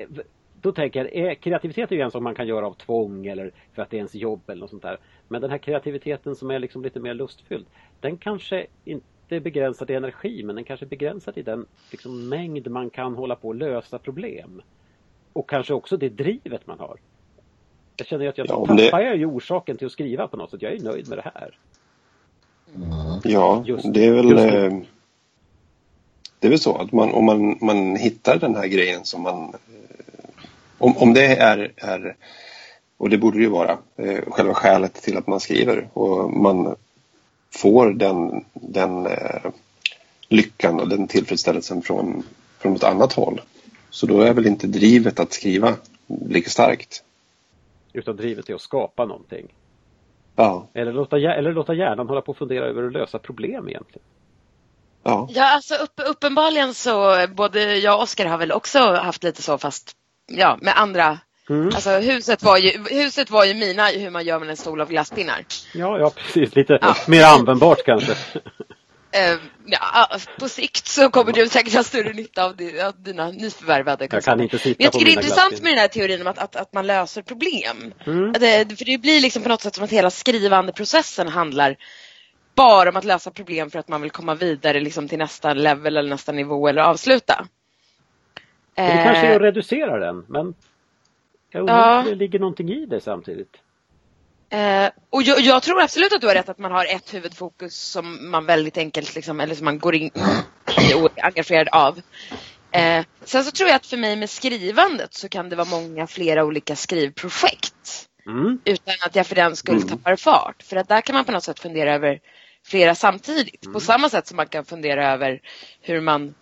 Då 0.62 0.72
tänker 0.72 1.06
jag, 1.06 1.28
eh, 1.28 1.36
kreativitet 1.36 1.92
är 1.92 1.96
ju 1.96 2.02
en 2.02 2.12
sak 2.12 2.22
man 2.22 2.36
kan 2.36 2.48
göra 2.48 2.68
av 2.68 2.74
tvång 2.74 3.26
eller 3.26 3.52
för 3.76 3.82
att 3.82 3.90
det 3.90 3.96
är 3.96 4.00
ens 4.00 4.16
jobb 4.16 4.50
eller 4.50 4.60
något 4.60 4.70
sånt 4.70 4.84
där. 4.84 4.98
Men 5.28 5.42
den 5.42 5.52
här 5.52 5.58
kreativiteten 5.58 6.36
som 6.36 6.52
är 6.52 6.60
liksom 6.60 6.84
lite 6.84 7.00
mer 7.00 7.14
lustfylld. 7.14 7.66
Den 8.00 8.18
kanske 8.18 8.66
inte 8.86 9.06
är 9.36 9.40
begränsad 9.40 9.90
i 9.92 9.94
energi 9.94 10.44
men 10.44 10.56
den 10.56 10.66
kanske 10.66 10.86
är 10.86 10.88
begränsad 10.90 11.38
i 11.38 11.42
den 11.42 11.66
liksom, 11.92 12.30
mängd 12.30 12.68
man 12.68 12.90
kan 12.90 13.16
hålla 13.16 13.36
på 13.36 13.48
och 13.48 13.56
lösa 13.56 14.00
problem. 14.00 14.62
Och 15.34 15.50
kanske 15.50 15.74
också 15.74 15.98
det 15.98 16.10
drivet 16.10 16.68
man 16.68 16.80
har. 16.80 16.98
Jag 17.98 18.08
känner 18.08 18.24
ju 18.24 18.30
att 18.30 18.38
jag 18.38 18.48
Ja, 18.50 18.66
tappar 18.66 18.76
det- 18.76 19.06
jag 19.06 19.18
ju 19.18 19.26
orsaken 19.26 19.78
till 19.78 19.86
att 19.88 19.92
skriva 19.94 20.28
på 20.28 20.38
något 20.38 20.52
sätt. 20.52 20.62
Jag 20.62 20.74
är 20.74 20.80
nöjd 20.80 21.10
med 21.10 21.18
det 21.18 21.32
här. 21.36 21.58
Ja, 23.24 23.64
Just- 23.66 23.94
det 23.94 24.06
är 24.06 24.12
väl 24.14 24.32
eh, 24.38 24.80
Det 26.40 26.48
är 26.48 26.50
väl 26.50 26.60
så 26.60 26.76
att 26.78 26.92
man, 26.92 27.12
om 27.14 27.26
man, 27.26 27.58
man 27.62 27.96
hittar 27.96 28.40
den 28.40 28.56
här 28.56 28.68
grejen 28.68 29.06
som 29.06 29.22
man 29.22 29.44
eh, 29.44 30.44
om, 30.78 30.98
om 30.98 31.14
det 31.14 31.26
är, 31.36 31.72
är 31.78 32.16
och 32.98 33.10
det 33.10 33.18
borde 33.18 33.38
det 33.38 33.44
ju 33.44 33.50
vara 33.50 33.78
eh, 33.96 34.20
själva 34.28 34.54
skälet 34.54 34.94
till 34.94 35.18
att 35.18 35.28
man 35.28 35.40
skriver 35.40 35.88
och 35.94 36.32
man 36.34 36.76
får 37.52 37.90
den, 37.94 38.46
den 38.54 39.06
eh, 39.06 39.42
lyckan 40.28 40.80
och 40.80 40.90
den 40.90 41.08
tillfredsställelsen 41.08 41.82
från, 41.82 42.24
från 42.60 42.74
något 42.74 42.84
annat 42.84 43.14
håll. 43.14 43.42
Så 43.94 44.06
då 44.06 44.22
är 44.22 44.34
väl 44.34 44.48
inte 44.48 44.68
drivet 44.68 45.20
att 45.20 45.34
skriva 45.34 45.76
lika 46.28 46.50
starkt. 46.50 47.04
Utan 47.94 48.16
drivet 48.16 48.50
är 48.50 48.54
att 48.56 48.62
skapa 48.62 49.06
någonting. 49.06 49.54
Ja, 50.36 50.68
Eller 50.74 50.94
låta, 50.94 51.18
eller 51.18 51.54
låta 51.54 51.74
hjärnan 51.74 52.08
hålla 52.08 52.22
på 52.22 52.32
och 52.32 52.38
fundera 52.38 52.66
över 52.66 52.84
att 52.84 52.94
lösa 52.94 53.20
problem 53.20 53.70
egentligen. 53.70 54.06
ja. 55.04 55.28
Ja, 55.32 55.54
alltså 55.54 55.76
upp, 55.76 56.02
uppenbarligen 56.10 56.74
så 56.74 57.26
både 57.28 57.78
jag 57.78 57.96
och 57.96 58.04
Oskar 58.04 58.26
har 58.26 58.38
väl 58.38 58.52
också 58.52 58.80
haft 58.80 59.24
lite 59.24 59.42
så 59.42 59.58
fast 59.58 59.92
ja, 60.32 60.58
med 60.62 60.74
andra. 60.78 61.20
Mm. 61.50 61.66
Alltså 61.68 61.90
huset 61.90 62.44
var, 62.44 62.58
ju, 62.58 62.72
huset 62.90 63.32
var 63.32 63.46
ju 63.46 63.54
mina 63.54 63.86
hur 63.88 64.10
man 64.10 64.26
gör 64.26 64.40
med 64.40 64.50
en 64.50 64.58
stol 64.58 64.82
av 64.82 64.90
glasspinnar. 64.90 65.46
Ja, 65.74 66.00
ja 66.00 66.10
precis. 66.16 66.56
Lite 66.56 66.80
Ja. 66.82 66.96
mer 67.08 67.24
användbart 67.24 67.84
kanske. 67.86 68.16
Eh, 69.16 69.38
ja, 69.66 70.08
på 70.40 70.50
sikt 70.50 70.88
så 70.88 71.10
kommer 71.10 71.32
du 71.34 71.48
säkert 71.50 71.74
ha 71.74 71.84
större 71.84 72.14
nytta 72.14 72.46
av, 72.46 72.56
di- 72.56 72.82
av 72.82 73.02
dina 73.04 73.30
nyförvärvade 73.32 74.04
Jag 74.04 74.12
kunskaper. 74.12 74.38
kan 74.38 74.44
inte 74.44 74.58
sitta 74.60 74.76
Men 74.80 74.84
jag 74.84 74.94
tycker 74.94 75.06
det 75.06 75.12
är 75.12 75.16
intressant 75.18 75.50
glasspinnar. 75.50 75.64
med 75.72 75.74
den 75.78 75.80
här 75.82 75.88
teorin 75.88 76.22
om 76.22 76.28
att, 76.28 76.38
att, 76.38 76.56
att 76.56 76.74
man 76.74 76.88
löser 76.88 77.22
problem. 77.22 77.94
Mm. 78.06 78.32
Det, 78.34 78.78
för 78.78 78.86
det 78.86 78.98
blir 78.98 79.22
liksom 79.22 79.44
på 79.44 79.50
något 79.50 79.62
sätt 79.62 79.76
som 79.76 79.84
att 79.84 79.90
hela 79.92 80.10
skrivandeprocessen 80.10 81.28
handlar 81.28 81.76
bara 82.56 82.90
om 82.90 82.96
att 82.96 83.04
lösa 83.04 83.32
problem 83.32 83.70
för 83.70 83.80
att 83.80 83.88
man 83.88 84.02
vill 84.02 84.12
komma 84.12 84.36
vidare 84.36 84.80
liksom 84.80 85.08
till 85.08 85.18
nästa 85.18 85.54
level 85.54 85.98
eller 85.98 86.10
nästa 86.10 86.32
nivå 86.32 86.68
eller 86.68 86.82
avsluta. 86.82 87.48
Det 88.76 88.82
kanske 89.04 89.28
är 89.28 89.30
Eh, 89.30 89.36
att 89.36 89.42
reducera 89.42 90.00
den, 90.00 90.26
men 90.28 90.54
jag 91.52 91.60
undrar 91.60 91.78
Ja. 91.94 92.00
om 92.00 92.06
det 92.06 92.16
ligger 92.16 92.40
någonting 92.40 92.70
i 92.70 92.86
det 92.86 93.02
samtidigt. 93.02 93.58
Eh, 94.54 94.90
och 95.10 95.24
jag, 95.24 95.40
jag 95.40 95.64
tror 95.64 95.82
absolut 95.82 96.14
att 96.14 96.22
du 96.22 96.28
har 96.28 96.36
rätt 96.36 96.50
att 96.50 96.58
man 96.58 96.72
har 96.72 96.86
ett 96.86 97.14
huvudfokus 97.14 97.76
som 97.76 98.32
man 98.32 98.46
väldigt 98.46 98.78
enkelt 98.78 99.16
liksom, 99.16 99.40
eller 99.40 99.56
som 99.56 99.66
man 99.66 99.80
går 99.80 99.96
in 99.96 100.12
i 100.82 100.94
och 100.94 101.12
är 101.16 101.26
engagerad 101.26 101.68
av. 101.72 102.02
Eh, 102.72 103.06
sen 103.24 103.44
så 103.44 103.52
tror 103.52 103.70
jag 103.70 103.76
att 103.76 103.86
för 103.86 103.98
mig 103.98 104.16
med 104.16 104.30
skrivandet 104.30 105.14
så 105.14 105.30
kan 105.30 105.50
det 105.50 105.56
vara 105.56 105.68
många 105.68 106.08
flera 106.08 106.46
olika 106.46 106.76
skrivprojekt. 106.76 108.08
Mm. 108.26 108.60
Utan 108.66 108.94
att 109.06 109.16
jag 109.16 109.28
för 109.28 109.36
den 109.36 109.56
skull 109.56 109.90
tappar 109.90 110.16
fart. 110.16 110.64
För 110.64 110.76
att 110.76 110.88
där 110.88 111.02
kan 111.02 111.16
man 111.16 111.26
på 111.26 111.32
något 111.32 111.44
sätt 111.44 111.60
fundera 111.60 111.94
över 111.94 112.20
flera 112.66 112.96
samtidigt. 112.96 113.66
Mm. 113.66 113.74
På 113.74 113.80
samma 113.80 114.10
sätt 114.10 114.28
som 114.28 114.38
man 114.38 114.48
kan 114.48 114.66
fundera 114.66 115.14
över 115.14 115.40
hur 115.82 116.02
man 116.02 116.34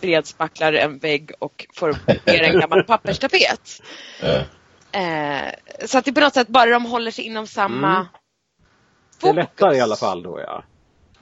bredspacklar 0.00 0.72
en 0.72 0.98
vägg 0.98 1.30
och 1.38 1.66
får 1.74 1.96
ner 2.26 2.42
en 2.42 2.60
gammal 2.60 2.84
papperstapet. 2.86 3.82
Eh, 4.96 5.52
så 5.86 5.98
att 5.98 6.04
det 6.04 6.12
på 6.12 6.20
något 6.20 6.34
sätt 6.34 6.48
bara 6.48 6.70
de 6.70 6.84
håller 6.84 7.10
sig 7.10 7.24
inom 7.24 7.46
samma 7.46 7.96
mm. 7.96 8.06
Det 9.20 9.28
är 9.28 9.34
lättare 9.34 9.76
i 9.76 9.80
alla 9.80 9.96
fall 9.96 10.22
då 10.22 10.40
ja. 10.40 10.62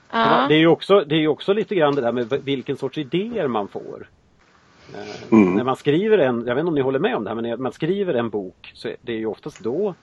Ah. 0.09 0.47
Det 0.47 0.53
är 0.53 0.59
ju 0.59 0.67
också, 0.67 0.99
det 0.99 1.15
är 1.15 1.27
också 1.27 1.53
lite 1.53 1.75
grann 1.75 1.95
det 1.95 2.01
där 2.01 2.11
med 2.11 2.41
vilken 2.43 2.77
sorts 2.77 2.97
idéer 2.97 3.47
man 3.47 3.67
får. 3.67 4.09
Eh, 4.93 5.31
mm. 5.31 5.53
När 5.53 5.63
man 5.63 5.75
skriver 5.75 6.17
en, 6.17 6.43
jag 6.47 6.55
vet 6.55 6.61
inte 6.61 6.67
om 6.67 6.75
ni 6.75 6.81
håller 6.81 6.99
med 6.99 7.15
om 7.15 7.23
det 7.23 7.29
här, 7.29 7.35
men 7.35 7.43
när 7.43 7.57
man 7.57 7.71
skriver 7.71 8.13
en 8.13 8.29
bok 8.29 8.71
så 8.73 8.87
är 8.87 8.95
det 9.01 9.13
ju 9.13 9.25
oftast 9.25 9.59
då 9.59 9.95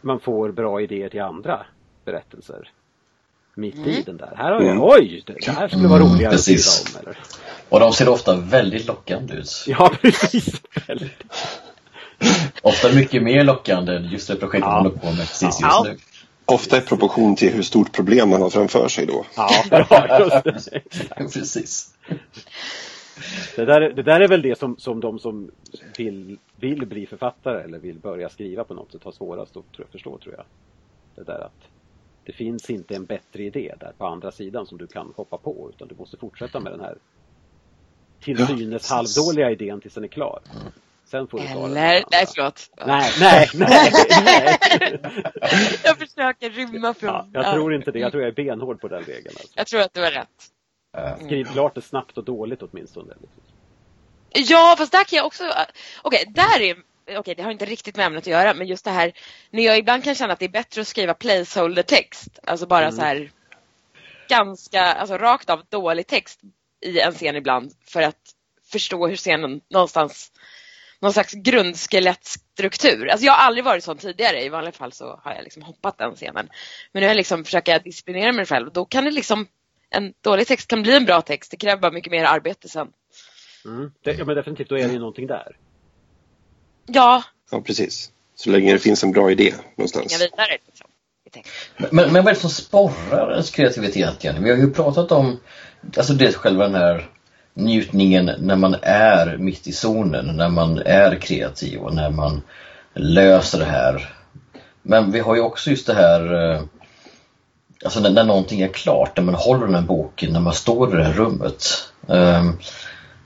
man 0.00 0.20
får 0.20 0.52
bra 0.52 0.80
idéer 0.80 1.08
till 1.08 1.22
andra 1.22 1.66
berättelser. 2.04 2.70
Mitt 3.54 3.74
mm. 3.74 3.88
i 3.88 4.02
den 4.02 4.16
där. 4.16 4.34
Här 4.36 4.52
har 4.52 4.60
jag, 4.60 4.70
mm. 4.70 4.82
oj, 4.82 5.22
det 5.26 5.52
här 5.52 5.68
skulle 5.68 5.88
vara 5.88 6.00
roligare 6.00 6.18
mm, 6.20 6.34
att 6.34 6.40
skriva 6.40 7.00
om. 7.00 7.00
Eller? 7.00 7.18
Och 7.68 7.80
de 7.80 7.92
ser 7.92 8.08
ofta 8.08 8.36
väldigt 8.36 8.86
lockande 8.86 9.34
ut. 9.34 9.64
Ja, 9.66 9.90
precis. 10.02 10.62
Ofta 12.62 12.92
mycket 12.94 13.22
mer 13.22 13.44
lockande 13.44 13.96
än 13.96 14.04
just 14.04 14.28
det 14.28 14.36
projektet 14.36 14.68
ja. 14.68 14.74
man 14.74 14.82
håller 14.82 14.96
på 14.96 15.06
med 15.06 15.16
precis 15.16 15.42
just 15.42 15.60
ja. 15.60 15.84
nu. 15.88 15.96
Ofta 16.44 16.78
i 16.78 16.80
proportion 16.80 17.36
till 17.36 17.52
hur 17.52 17.62
stort 17.62 17.92
problem 17.92 18.28
man 18.28 18.42
har 18.42 18.50
framför 18.50 18.88
sig 18.88 19.06
då. 19.06 19.24
Ja, 19.36 19.50
precis. 21.16 21.94
Det 23.56 23.64
där, 23.64 23.80
det 23.80 24.02
där 24.02 24.20
är 24.20 24.28
väl 24.28 24.42
det 24.42 24.58
som, 24.58 24.76
som 24.78 25.00
de 25.00 25.18
som 25.18 25.50
vill, 25.98 26.38
vill 26.56 26.86
bli 26.86 27.06
författare 27.06 27.62
eller 27.62 27.78
vill 27.78 27.98
börja 27.98 28.28
skriva 28.28 28.64
på 28.64 28.74
något 28.74 28.92
sätt 28.92 29.04
har 29.04 29.12
svårast 29.12 29.56
att 29.56 29.90
förstå 29.92 30.18
tror 30.18 30.34
jag. 30.34 30.44
Det 31.14 31.32
där 31.32 31.40
att 31.40 31.68
det 32.24 32.32
finns 32.32 32.70
inte 32.70 32.94
en 32.94 33.04
bättre 33.04 33.42
idé 33.42 33.74
där 33.80 33.92
på 33.98 34.06
andra 34.06 34.32
sidan 34.32 34.66
som 34.66 34.78
du 34.78 34.86
kan 34.86 35.12
hoppa 35.16 35.38
på 35.38 35.70
utan 35.74 35.88
du 35.88 35.94
måste 35.94 36.16
fortsätta 36.16 36.60
med 36.60 36.72
den 36.72 36.80
här 36.80 36.98
till 38.20 38.46
synes 38.46 38.90
ja, 38.90 38.96
halvdåliga 38.96 39.50
idén 39.50 39.80
tills 39.80 39.94
den 39.94 40.04
är 40.04 40.08
klar. 40.08 40.40
Sen 41.12 41.28
får 41.28 41.38
du 41.38 41.46
ta 41.46 41.66
Eller, 41.66 42.04
nej 42.10 42.26
förlåt. 42.34 42.70
Nej, 42.86 43.12
nej, 43.20 43.48
nej, 43.54 43.92
nej. 44.24 44.58
jag 45.84 45.98
försöker 45.98 46.50
rymma 46.50 46.94
från... 46.94 47.10
Ja, 47.10 47.26
jag 47.32 47.52
tror 47.54 47.74
inte 47.74 47.90
det, 47.90 47.98
jag 47.98 48.10
tror 48.10 48.22
jag 48.22 48.30
är 48.30 48.34
benhård 48.34 48.80
på 48.80 48.88
den 48.88 49.02
regeln. 49.02 49.36
Alltså. 49.40 49.52
Jag 49.54 49.66
tror 49.66 49.80
att 49.80 49.94
du 49.94 50.00
har 50.02 50.10
rätt. 50.10 50.28
Mm. 50.96 51.26
Skriv 51.26 51.44
klart 51.44 51.74
det 51.74 51.82
snabbt 51.82 52.18
och 52.18 52.24
dåligt 52.24 52.62
åtminstone. 52.62 53.14
Ja, 54.30 54.74
fast 54.78 54.92
där 54.92 55.04
kan 55.04 55.16
jag 55.16 55.26
också... 55.26 55.44
Okej, 55.44 55.66
okay, 56.02 56.32
där 56.32 56.60
är... 56.60 56.72
Okej, 56.72 57.18
okay, 57.18 57.34
det 57.34 57.42
har 57.42 57.50
inte 57.50 57.64
riktigt 57.64 57.96
med 57.96 58.06
ämnet 58.06 58.22
att 58.22 58.26
göra, 58.26 58.54
men 58.54 58.66
just 58.66 58.84
det 58.84 58.90
här 58.90 59.12
när 59.50 59.62
jag 59.62 59.78
ibland 59.78 60.04
kan 60.04 60.14
känna 60.14 60.32
att 60.32 60.38
det 60.38 60.44
är 60.44 60.48
bättre 60.48 60.80
att 60.80 60.88
skriva 60.88 61.14
placeholder-text, 61.14 62.38
alltså 62.42 62.66
bara 62.66 62.84
mm. 62.84 62.92
så 62.92 63.02
här 63.02 63.30
ganska, 64.28 64.82
alltså 64.82 65.18
rakt 65.18 65.50
av 65.50 65.62
dålig 65.68 66.06
text 66.06 66.40
i 66.80 67.00
en 67.00 67.12
scen 67.12 67.36
ibland 67.36 67.72
för 67.86 68.02
att 68.02 68.34
förstå 68.72 69.08
hur 69.08 69.16
scenen 69.16 69.60
någonstans 69.70 70.32
någon 71.02 71.12
slags 71.12 71.32
grundskelettstruktur. 71.32 73.08
Alltså 73.08 73.26
jag 73.26 73.32
har 73.32 73.46
aldrig 73.46 73.64
varit 73.64 73.84
sån 73.84 73.98
tidigare. 73.98 74.44
I 74.44 74.48
vanliga 74.48 74.72
fall 74.72 74.92
så 74.92 75.20
har 75.24 75.34
jag 75.34 75.44
liksom 75.44 75.62
hoppat 75.62 75.98
den 75.98 76.14
scenen. 76.14 76.48
Men 76.92 77.00
nu 77.00 77.06
har 77.06 77.08
jag 77.08 77.16
liksom 77.16 77.44
försöker 77.44 77.78
disciplinera 77.78 78.32
mig 78.32 78.46
själv. 78.46 78.72
Då 78.72 78.84
kan 78.84 79.04
det 79.04 79.10
liksom 79.10 79.46
en 79.90 80.12
dålig 80.20 80.46
text 80.46 80.68
kan 80.68 80.82
bli 80.82 80.96
en 80.96 81.04
bra 81.04 81.22
text. 81.22 81.50
Det 81.50 81.56
kräver 81.56 81.82
bara 81.82 81.92
mycket 81.92 82.10
mer 82.10 82.24
arbete 82.24 82.68
sen. 82.68 82.88
Mm. 83.64 83.92
Det, 84.04 84.12
ja, 84.12 84.24
men 84.24 84.36
definitivt, 84.36 84.68
då 84.68 84.78
är 84.78 84.86
det 84.86 84.92
ju 84.92 84.98
någonting 84.98 85.26
där. 85.26 85.56
Ja. 86.86 87.22
Ja, 87.50 87.60
precis. 87.60 88.10
Så 88.34 88.50
länge 88.50 88.72
det 88.72 88.78
finns 88.78 89.04
en 89.04 89.12
bra 89.12 89.30
idé 89.30 89.54
någonstans. 89.76 90.20
Vidare, 90.20 90.58
liksom. 90.66 90.86
men, 91.76 92.12
men 92.12 92.12
vad 92.12 92.26
är 92.26 92.34
det 92.34 92.40
som 92.40 92.50
sporrar 92.50 93.30
ens 93.30 93.50
kreativitet? 93.50 94.24
Vi 94.24 94.50
har 94.50 94.56
ju 94.56 94.70
pratat 94.70 95.12
om 95.12 95.40
alltså 95.96 96.12
dels 96.12 96.36
själva 96.36 96.64
den 96.68 96.74
här 96.74 97.10
njutningen 97.54 98.30
när 98.38 98.56
man 98.56 98.76
är 98.82 99.36
mitt 99.36 99.66
i 99.66 99.72
zonen, 99.72 100.36
när 100.36 100.48
man 100.48 100.78
är 100.78 101.16
kreativ 101.16 101.80
och 101.80 101.94
när 101.94 102.10
man 102.10 102.42
löser 102.94 103.58
det 103.58 103.64
här. 103.64 104.14
Men 104.82 105.12
vi 105.12 105.20
har 105.20 105.34
ju 105.34 105.40
också 105.40 105.70
just 105.70 105.86
det 105.86 105.94
här 105.94 106.52
eh, 106.54 106.62
Alltså 107.84 108.00
när, 108.00 108.10
när 108.10 108.24
någonting 108.24 108.60
är 108.60 108.68
klart, 108.68 109.16
när 109.16 109.24
man 109.24 109.34
håller 109.34 109.66
den 109.66 109.74
här 109.74 109.82
boken, 109.82 110.32
när 110.32 110.40
man 110.40 110.54
står 110.54 110.94
i 110.94 110.96
det 110.96 111.04
här 111.04 111.12
rummet. 111.12 111.64
Um, 112.06 112.58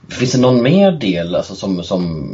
finns 0.09 0.31
det 0.31 0.41
någon 0.41 0.63
mer 0.63 0.91
del, 0.91 1.35
alltså 1.35 1.55
som, 1.55 1.83
som 1.83 2.27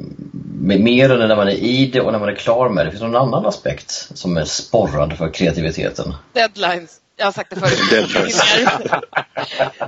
mer 0.62 1.10
än 1.10 1.28
när 1.28 1.36
man 1.36 1.48
är 1.48 1.52
i 1.52 1.86
det 1.86 2.02
och 2.02 2.12
när 2.12 2.20
man 2.20 2.30
är 2.30 2.36
klar 2.36 2.70
med 2.70 2.86
det? 2.86 2.92
Finns 2.92 3.02
det 3.02 3.08
någon 3.08 3.28
annan 3.28 3.46
aspekt 3.46 3.92
som 4.14 4.38
är 4.38 4.46
sporrande 4.46 5.16
för 5.16 5.30
kreativiteten? 5.30 6.14
Deadlines. 6.34 7.00
Jag 7.18 7.26
har 7.26 7.32
sagt 7.32 7.50
det 7.50 7.60
förut. 7.60 7.80
Deadlines. 7.92 8.42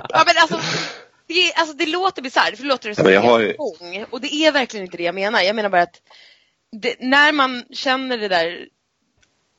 ja, 0.08 0.24
men 0.26 0.34
alltså, 0.40 0.58
det, 1.26 1.54
alltså, 1.54 1.76
det 1.76 1.86
låter 1.86 2.22
bisarrt, 2.22 2.56
för 2.56 2.62
det 2.62 2.68
låter 2.68 2.94
som 2.94 3.12
ja, 3.12 3.20
har... 3.20 3.56
gång. 3.56 4.04
Och 4.10 4.20
det 4.20 4.34
är 4.34 4.52
verkligen 4.52 4.86
inte 4.86 4.96
det 4.96 5.02
jag 5.02 5.14
menar. 5.14 5.40
Jag 5.40 5.56
menar 5.56 5.68
bara 5.68 5.82
att 5.82 6.02
det, 6.72 6.96
när 7.00 7.32
man 7.32 7.64
känner 7.70 8.18
det 8.18 8.28
där 8.28 8.68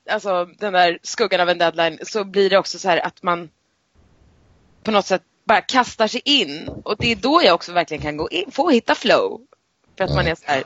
alltså 0.09 0.45
den 0.45 0.73
där 0.73 0.99
skuggan 1.03 1.41
av 1.41 1.49
en 1.49 1.57
deadline 1.57 1.99
så 2.03 2.23
blir 2.23 2.49
det 2.49 2.57
också 2.57 2.79
så 2.79 2.89
här 2.89 3.05
att 3.05 3.23
man 3.23 3.49
på 4.83 4.91
något 4.91 5.05
sätt 5.05 5.23
bara 5.43 5.61
kastar 5.61 6.07
sig 6.07 6.21
in 6.25 6.69
och 6.83 6.95
det 6.97 7.11
är 7.11 7.15
då 7.15 7.41
jag 7.43 7.55
också 7.55 7.73
verkligen 7.73 8.03
kan 8.03 8.17
gå 8.17 8.29
in, 8.29 8.51
få 8.51 8.69
hitta 8.69 8.95
flow. 8.95 9.41
För 9.97 10.03
att 10.03 10.15
man 10.15 10.27
är 10.27 10.35
så 10.35 10.43
här 10.45 10.63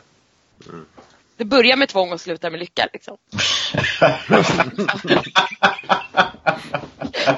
det 1.42 1.46
börjar 1.46 1.78
med 1.78 1.90
tvång 1.90 2.12
och 2.12 2.22
slutar 2.22 2.50
med 2.50 2.60
lycka 2.60 2.90
liksom. 2.94 3.18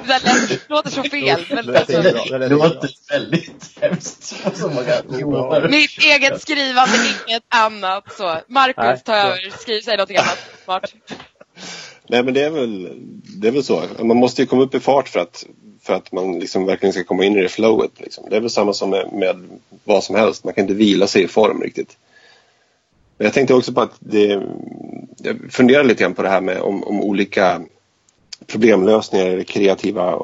det 0.06 0.68
låter 0.68 0.90
så 0.90 1.02
fel. 1.02 1.44
Men 1.48 1.76
alltså, 1.76 2.02
det 2.38 2.48
låter 2.48 2.90
väldigt 3.10 3.78
hemskt 3.80 4.44
Mitt 5.70 5.98
eget 5.98 6.42
skrivande, 6.42 6.92
inget 7.28 7.42
annat. 7.48 8.12
Så. 8.12 8.38
Marcus, 8.48 9.02
ta 9.02 9.14
över. 9.14 9.50
Skriv, 9.58 9.80
säg 9.80 9.96
något 9.96 10.10
annat 10.10 10.38
smart. 10.64 10.94
Nej 12.08 12.22
men 12.22 12.34
det 12.34 12.44
är 12.44 12.50
väl, 12.50 12.88
det 13.40 13.48
är 13.48 13.52
väl 13.52 13.64
så. 13.64 13.82
Man 13.98 14.16
måste 14.16 14.42
ju 14.42 14.46
komma 14.46 14.62
upp 14.62 14.74
i 14.74 14.80
fart 14.80 15.08
för 15.08 15.20
att, 15.20 15.46
för 15.82 15.94
att 15.94 16.12
man 16.12 16.38
liksom 16.38 16.66
verkligen 16.66 16.92
ska 16.92 17.04
komma 17.04 17.24
in 17.24 17.36
i 17.36 17.42
det 17.42 17.48
flowet. 17.48 18.00
Liksom. 18.00 18.26
Det 18.30 18.36
är 18.36 18.40
väl 18.40 18.50
samma 18.50 18.72
som 18.72 18.90
med, 18.90 19.12
med, 19.12 19.48
vad 19.84 20.04
som 20.04 20.16
helst. 20.16 20.44
Man 20.44 20.54
kan 20.54 20.62
inte 20.62 20.74
vila 20.74 21.06
sig 21.06 21.22
i 21.22 21.28
form 21.28 21.62
riktigt. 21.62 21.96
Men 23.16 23.24
jag 23.24 23.34
tänkte 23.34 23.54
också 23.54 23.72
på 23.72 23.80
att 23.80 23.96
det, 23.98 24.42
jag 25.16 25.36
funderar 25.50 25.84
lite 25.84 26.02
grann 26.02 26.14
på 26.14 26.22
det 26.22 26.28
här 26.28 26.40
med 26.40 26.60
om, 26.60 26.84
om 26.84 27.00
olika 27.00 27.62
problemlösningar 28.46 29.26
eller 29.26 29.44
kreativa 29.44 30.12
eh, 30.12 30.20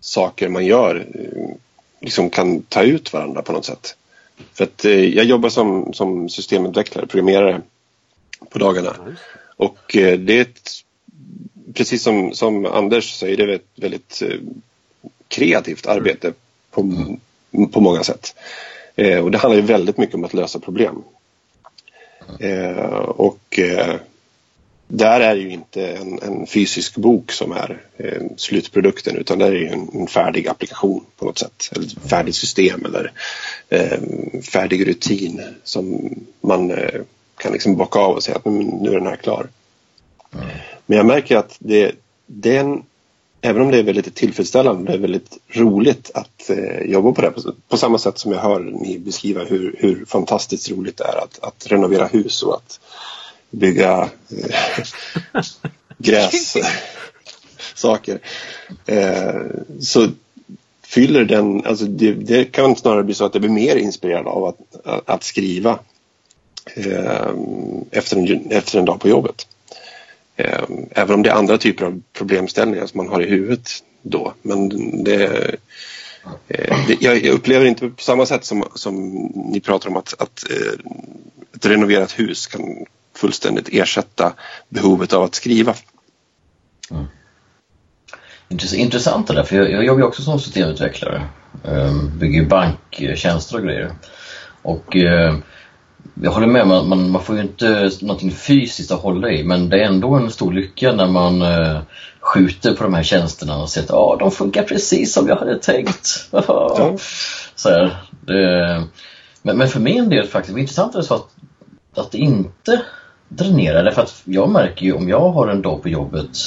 saker 0.00 0.48
man 0.48 0.66
gör 0.66 1.06
eh, 1.14 1.56
liksom 2.00 2.30
kan 2.30 2.62
ta 2.62 2.82
ut 2.82 3.12
varandra 3.12 3.42
på 3.42 3.52
något 3.52 3.64
sätt. 3.64 3.96
För 4.52 4.64
att 4.64 4.84
eh, 4.84 5.04
jag 5.04 5.24
jobbar 5.24 5.48
som, 5.48 5.92
som 5.92 6.28
systemutvecklare, 6.28 7.06
programmerare 7.06 7.62
på 8.50 8.58
dagarna. 8.58 8.96
Och 9.56 9.96
eh, 9.96 10.18
det 10.18 10.36
är 10.36 10.40
ett, 10.40 10.70
precis 11.74 12.02
som, 12.02 12.34
som 12.34 12.66
Anders 12.66 13.18
säger, 13.18 13.36
det 13.36 13.42
är 13.42 13.48
ett 13.48 13.68
väldigt 13.76 14.22
eh, 14.22 14.38
kreativt 15.28 15.86
arbete 15.86 16.32
på, 16.70 16.82
på 17.72 17.80
många 17.80 18.02
sätt. 18.02 18.34
Eh, 18.96 19.18
och 19.18 19.30
det 19.30 19.38
handlar 19.38 19.60
ju 19.60 19.66
väldigt 19.66 19.98
mycket 19.98 20.14
om 20.14 20.24
att 20.24 20.34
lösa 20.34 20.58
problem. 20.58 21.02
och 23.06 23.60
där 24.88 25.20
är 25.20 25.34
ju 25.34 25.50
inte 25.50 25.86
en, 25.86 26.18
en, 26.22 26.46
fysisk 26.46 26.96
bok 26.96 27.32
som 27.32 27.52
är 27.52 27.82
eh, 27.96 28.22
slutprodukten 28.36 29.16
utan 29.16 29.38
det 29.38 29.46
är 29.46 29.72
en, 29.72 29.88
en, 29.92 30.06
färdig 30.06 30.48
applikation 30.48 31.04
på 31.16 31.24
något 31.24 31.38
sätt. 31.38 31.70
Eller 31.72 31.86
ett 31.86 32.10
färdigt 32.10 32.36
system 32.36 32.84
eller 32.84 33.12
eh, 33.68 33.98
färdig 34.42 34.88
rutin 34.88 35.42
som 35.64 36.14
man 36.40 36.70
eh, 36.70 37.00
kan 37.36 37.52
liksom 37.52 37.76
bocka 37.76 37.98
av 37.98 38.14
och 38.14 38.22
säga 38.22 38.36
att 38.36 38.44
nu 38.44 38.90
är 38.90 38.94
den 38.94 39.06
här 39.06 39.16
klar. 39.16 39.48
Mm. 40.34 40.46
Men 40.86 40.96
jag 40.96 41.06
märker 41.06 41.36
att 41.36 41.56
det, 41.58 41.92
den, 42.26 42.82
även 43.44 43.62
om 43.62 43.70
det 43.70 43.78
är 43.78 43.82
väldigt 43.82 44.14
tillfredsställande, 44.14 44.90
det 44.90 44.98
är 44.98 45.00
väldigt 45.00 45.38
roligt 45.48 46.10
att 46.14 46.50
eh, 46.50 46.82
jobba 46.82 47.12
på 47.12 47.22
det. 47.22 47.30
På, 47.30 47.40
på, 47.68 47.76
samma 47.76 47.98
sätt 47.98 48.18
som 48.18 48.32
jag 48.32 48.40
hör 48.40 48.60
ni 48.60 48.98
beskriva 48.98 49.44
hur, 49.44 49.76
hur 49.78 50.04
fantastiskt 50.04 50.70
roligt 50.70 50.96
det 50.96 51.04
är 51.04 51.16
att, 51.16 51.38
att 51.42 51.66
renovera 51.66 52.06
hus 52.06 52.42
och 52.42 52.54
att 52.54 52.80
bygga 53.50 54.10
eh, 54.30 54.54
grässaker. 55.98 56.68
Eh, 58.86 59.42
så 59.80 60.08
fyller 60.82 61.24
den, 61.24 61.66
alltså 61.66 61.84
det, 61.84 62.12
det, 62.12 62.44
kan 62.44 62.76
snarare 62.76 63.04
bli 63.04 63.14
så 63.14 63.24
att 63.24 63.32
det 63.32 63.40
blir 63.40 63.50
mer 63.50 63.76
inspirerad 63.76 64.26
av 64.26 64.44
att, 64.44 64.58
att 65.08 65.24
skriva 65.24 65.78
eh, 66.76 67.30
efter, 67.90 68.16
en, 68.16 68.50
efter 68.50 68.78
en 68.78 68.84
dag 68.84 69.00
på 69.00 69.08
jobbet. 69.08 69.46
Eh, 70.36 70.64
även 70.90 71.14
om 71.14 71.22
det 71.22 71.30
är 71.30 71.34
andra 71.34 71.58
typer 71.58 71.84
av 71.84 72.02
problemställningar 72.12 72.86
som 72.86 72.98
man 72.98 73.08
har 73.08 73.20
i 73.20 73.30
huvudet 73.30 73.70
då. 74.02 74.34
Men 74.42 74.68
det, 75.04 75.24
eh, 76.48 76.86
det 76.86 77.02
jag 77.02 77.24
upplever 77.24 77.66
inte 77.66 77.88
på 77.88 78.02
samma 78.02 78.26
sätt 78.26 78.44
som, 78.44 78.64
som 78.74 78.94
ni 79.34 79.60
pratar 79.60 79.88
om 79.88 79.96
att, 79.96 80.14
att 80.22 80.50
eh, 80.50 80.72
ett 81.54 81.66
renoverat 81.66 82.18
hus 82.18 82.46
kan 82.46 82.86
fullständigt 83.16 83.68
ersätta 83.72 84.32
behovet 84.68 85.12
av 85.12 85.22
att 85.22 85.34
skriva. 85.34 85.74
Mm. 86.90 87.04
Intressant 88.74 89.26
det 89.26 89.34
där, 89.34 89.42
för 89.42 89.56
jag, 89.56 89.70
jag 89.70 89.84
jobbar 89.84 90.00
ju 90.00 90.06
också 90.06 90.22
som 90.22 90.40
systemutvecklare. 90.40 91.22
Ehm, 91.64 92.18
bygger 92.18 92.44
banktjänster 92.44 93.56
och 93.56 93.62
grejer. 93.62 93.92
Och 94.62 94.96
jag 96.22 96.30
håller 96.30 96.46
med, 96.46 96.66
man, 96.66 96.88
man, 96.88 97.10
man, 97.10 97.22
får 97.22 97.36
ju 97.36 97.42
inte 97.42 97.90
någonting 98.00 98.30
fysiskt 98.30 98.90
att 98.90 99.00
hålla 99.00 99.30
i 99.30 99.44
men 99.44 99.68
det 99.68 99.80
är 99.80 99.84
ändå 99.84 100.14
en 100.14 100.30
stor 100.30 100.52
lycka 100.52 100.92
när 100.92 101.06
man 101.06 101.42
uh, 101.42 101.78
skjuter 102.20 102.74
på 102.74 102.82
de 102.84 102.94
här 102.94 103.02
tjänsterna 103.02 103.56
och 103.56 103.70
ser 103.70 103.82
att 103.82 103.90
ah, 103.90 104.16
de 104.16 104.30
funkar 104.30 104.62
precis 104.62 105.12
som 105.12 105.28
jag 105.28 105.36
hade 105.36 105.58
tänkt. 105.58 106.28
Ja. 106.32 106.96
Så 107.54 107.68
här, 107.68 107.96
det, 108.20 108.82
men, 109.42 109.58
men, 109.58 109.68
för 109.68 109.80
min 109.80 110.08
del 110.08 110.26
faktiskt, 110.26 110.54
det 110.54 110.58
är 110.58 110.60
intressant 110.60 110.96
att, 110.96 111.10
att, 111.10 111.28
att 111.96 112.10
det 112.10 112.18
inte 112.18 112.82
dränerar. 113.28 113.84
Därför 113.84 114.02
att 114.02 114.22
jag 114.24 114.50
märker 114.50 114.86
ju 114.86 114.92
om 114.92 115.08
jag 115.08 115.30
har 115.30 115.48
en 115.48 115.62
dag 115.62 115.82
på 115.82 115.88
jobbet 115.88 116.38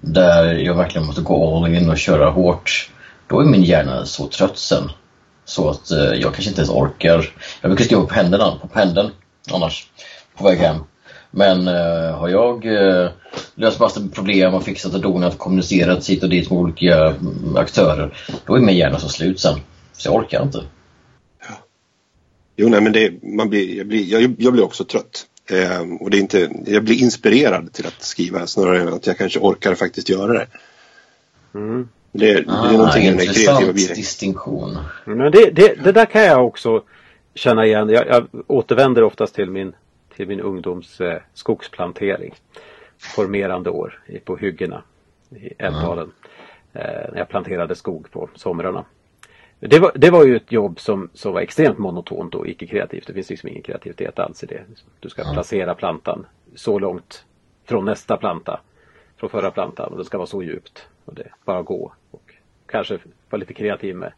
där 0.00 0.54
jag 0.54 0.74
verkligen 0.74 1.06
måste 1.06 1.22
gå 1.22 1.56
all 1.56 1.74
in 1.74 1.90
och 1.90 1.98
köra 1.98 2.30
hårt, 2.30 2.90
då 3.26 3.40
är 3.40 3.44
min 3.44 3.62
hjärna 3.62 4.06
så 4.06 4.26
trött 4.26 4.58
sen. 4.58 4.90
Så 5.46 5.70
att 5.70 5.90
eh, 5.90 5.98
jag 5.98 6.34
kanske 6.34 6.48
inte 6.48 6.60
ens 6.60 6.70
orkar. 6.70 7.32
Jag 7.60 7.70
brukar 7.70 7.84
skriva 7.84 8.02
på 8.02 8.08
pendeln, 8.08 8.58
på 8.60 8.68
pendeln 8.68 9.10
annars, 9.52 9.86
på 10.36 10.44
väg 10.44 10.58
hem. 10.58 10.76
Men 11.30 11.68
eh, 11.68 12.18
har 12.18 12.28
jag 12.28 12.66
eh, 12.66 13.10
löst 13.54 13.80
massa 13.80 14.00
problem 14.14 14.54
och 14.54 14.64
fixat 14.64 14.94
och 14.94 15.00
donat, 15.00 15.38
kommunicerat 15.38 16.08
hit 16.08 16.22
och 16.22 16.28
dit 16.28 16.50
med 16.50 16.58
olika 16.58 17.06
mm, 17.06 17.56
aktörer, 17.56 18.18
då 18.46 18.54
är 18.54 18.60
min 18.60 18.76
hjärna 18.76 18.98
så 18.98 19.08
slut 19.08 19.40
sen. 19.40 19.58
Så 19.92 20.08
jag 20.08 20.14
orkar 20.14 20.42
inte. 20.42 20.64
Ja. 21.48 21.54
Jo, 22.56 22.68
nej, 22.68 22.80
men 22.80 22.92
det, 22.92 23.22
man 23.22 23.48
blir, 23.48 23.76
jag, 23.76 23.86
blir, 23.86 24.04
jag, 24.12 24.34
jag 24.38 24.52
blir 24.52 24.64
också 24.64 24.84
trött. 24.84 25.26
Eh, 25.50 25.80
och 26.00 26.10
det 26.10 26.16
är 26.16 26.20
inte, 26.20 26.50
jag 26.66 26.84
blir 26.84 27.02
inspirerad 27.02 27.72
till 27.72 27.86
att 27.86 28.02
skriva 28.02 28.46
snarare 28.46 28.80
än 28.80 28.92
att 28.92 29.06
jag 29.06 29.18
kanske 29.18 29.38
orkar 29.38 29.74
faktiskt 29.74 30.08
göra 30.08 30.32
det. 30.32 30.46
Mm. 31.54 31.88
Det, 32.16 32.34
det 32.34 32.44
ah, 32.48 32.68
är 32.68 32.72
någonting 32.72 33.16
med 33.16 33.34
kreativa 33.34 33.72
distinktion. 33.72 34.78
Men 35.04 35.32
det, 35.32 35.50
det, 35.50 35.84
det, 35.84 35.92
där 35.92 36.06
kan 36.06 36.22
jag 36.22 36.46
också 36.46 36.82
känna 37.34 37.66
igen. 37.66 37.88
Jag, 37.88 38.06
jag 38.06 38.26
återvänder 38.46 39.02
oftast 39.02 39.34
till 39.34 39.50
min, 39.50 39.72
till 40.16 40.28
min 40.28 40.40
ungdoms 40.40 41.00
eh, 41.00 41.20
skogsplantering. 41.34 42.34
Formerande 42.98 43.70
år 43.70 44.00
på 44.24 44.36
hyggena 44.36 44.82
i 45.30 45.52
Älvdalen. 45.58 46.12
Mm. 46.72 46.86
Eh, 46.86 47.10
när 47.12 47.18
jag 47.18 47.28
planterade 47.28 47.74
skog 47.74 48.10
på 48.10 48.28
somrarna. 48.34 48.84
Det 49.60 49.78
var, 49.78 49.92
det 49.94 50.10
var 50.10 50.24
ju 50.24 50.36
ett 50.36 50.52
jobb 50.52 50.80
som, 50.80 51.10
som 51.14 51.32
var 51.32 51.40
extremt 51.40 51.78
monotont 51.78 52.34
och 52.34 52.48
icke-kreativt. 52.48 53.06
Det 53.06 53.12
finns 53.12 53.30
liksom 53.30 53.48
ingen 53.48 53.62
kreativitet 53.62 54.18
alls 54.18 54.42
i 54.42 54.46
det. 54.46 54.62
Du 55.00 55.08
ska 55.08 55.32
placera 55.32 55.74
plantan 55.74 56.26
så 56.54 56.78
långt 56.78 57.24
från 57.64 57.84
nästa 57.84 58.16
planta, 58.16 58.60
från 59.16 59.30
förra 59.30 59.50
plantan 59.50 59.92
och 59.92 59.98
det 59.98 60.04
ska 60.04 60.18
vara 60.18 60.26
så 60.26 60.42
djupt. 60.42 60.86
Och 61.06 61.14
det 61.14 61.28
bara 61.44 61.62
gå 61.62 61.92
och 62.10 62.34
kanske 62.66 62.98
vara 63.30 63.40
lite 63.40 63.54
kreativ 63.54 63.96
med 63.96 64.12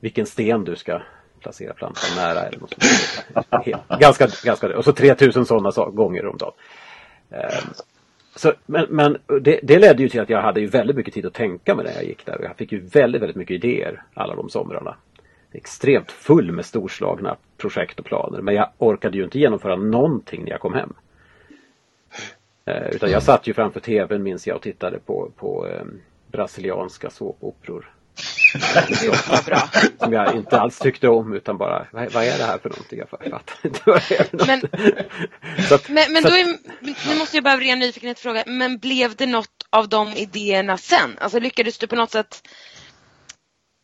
vilken 0.00 0.26
sten 0.26 0.64
du 0.64 0.76
ska 0.76 1.00
placera 1.40 1.74
plantan 1.74 2.16
nära 2.16 2.40
eller 2.40 2.58
något 2.58 2.74
sånt. 2.80 4.00
ganska, 4.00 4.28
ganska, 4.44 4.76
och 4.76 4.84
så 4.84 4.92
3000 4.92 5.46
sådana 5.46 5.90
gånger 5.90 6.26
om 6.26 6.36
dagen. 6.36 6.52
Ehm, 7.30 7.72
så, 8.36 8.52
men 8.66 8.86
men 8.90 9.18
det, 9.40 9.60
det, 9.62 9.78
ledde 9.78 10.02
ju 10.02 10.08
till 10.08 10.20
att 10.20 10.30
jag 10.30 10.42
hade 10.42 10.60
ju 10.60 10.66
väldigt 10.66 10.96
mycket 10.96 11.14
tid 11.14 11.26
att 11.26 11.34
tänka 11.34 11.74
med 11.74 11.84
när 11.84 11.92
jag 11.92 12.04
gick 12.04 12.26
där. 12.26 12.40
Jag 12.42 12.56
fick 12.56 12.72
ju 12.72 12.80
väldigt, 12.80 13.22
väldigt 13.22 13.36
mycket 13.36 13.54
idéer 13.54 14.02
alla 14.14 14.34
de 14.34 14.48
somrarna. 14.48 14.96
Extremt 15.52 16.12
full 16.12 16.52
med 16.52 16.64
storslagna 16.64 17.36
projekt 17.56 17.98
och 17.98 18.04
planer. 18.04 18.40
Men 18.40 18.54
jag 18.54 18.70
orkade 18.78 19.18
ju 19.18 19.24
inte 19.24 19.38
genomföra 19.38 19.76
någonting 19.76 20.44
när 20.44 20.50
jag 20.50 20.60
kom 20.60 20.74
hem. 20.74 20.92
Eh, 22.66 22.86
utan 22.92 23.10
jag 23.10 23.22
satt 23.22 23.46
ju 23.46 23.54
framför 23.54 23.80
tvn 23.80 24.22
minns 24.22 24.46
jag 24.46 24.56
och 24.56 24.62
tittade 24.62 24.98
på, 24.98 25.30
på 25.36 25.68
eh, 25.68 25.84
brasilianska 26.32 27.10
såpoperor. 27.10 27.90
Som 29.98 30.12
jag 30.12 30.34
inte 30.36 30.60
alls 30.60 30.78
tyckte 30.78 31.08
om 31.08 31.32
utan 31.32 31.58
bara, 31.58 31.86
vad, 31.92 32.12
vad 32.12 32.24
är 32.24 32.38
det 32.38 32.44
här 32.44 32.58
för 32.58 32.70
någonting? 32.70 32.98
Jag 32.98 33.08
fattar 33.08 33.54
inte 33.62 33.80
vad 33.86 34.02
det 34.08 34.20
är 34.20 34.46
Men, 34.46 34.60
att, 35.72 35.88
men, 35.88 36.12
men 36.12 36.22
då 36.22 36.28
är, 36.28 36.44
nu 37.08 37.18
måste 37.18 37.36
jag 37.36 37.44
bara 37.44 37.54
av 37.54 37.60
ren 37.60 37.78
nyfikenhet 37.78 38.18
fråga, 38.18 38.44
men 38.46 38.78
blev 38.78 39.16
det 39.16 39.26
något 39.26 39.66
av 39.70 39.88
de 39.88 40.08
idéerna 40.08 40.76
sen? 40.76 41.18
Alltså 41.18 41.38
lyckades 41.38 41.78
du 41.78 41.86
på 41.86 41.96
något 41.96 42.10
sätt 42.10 42.48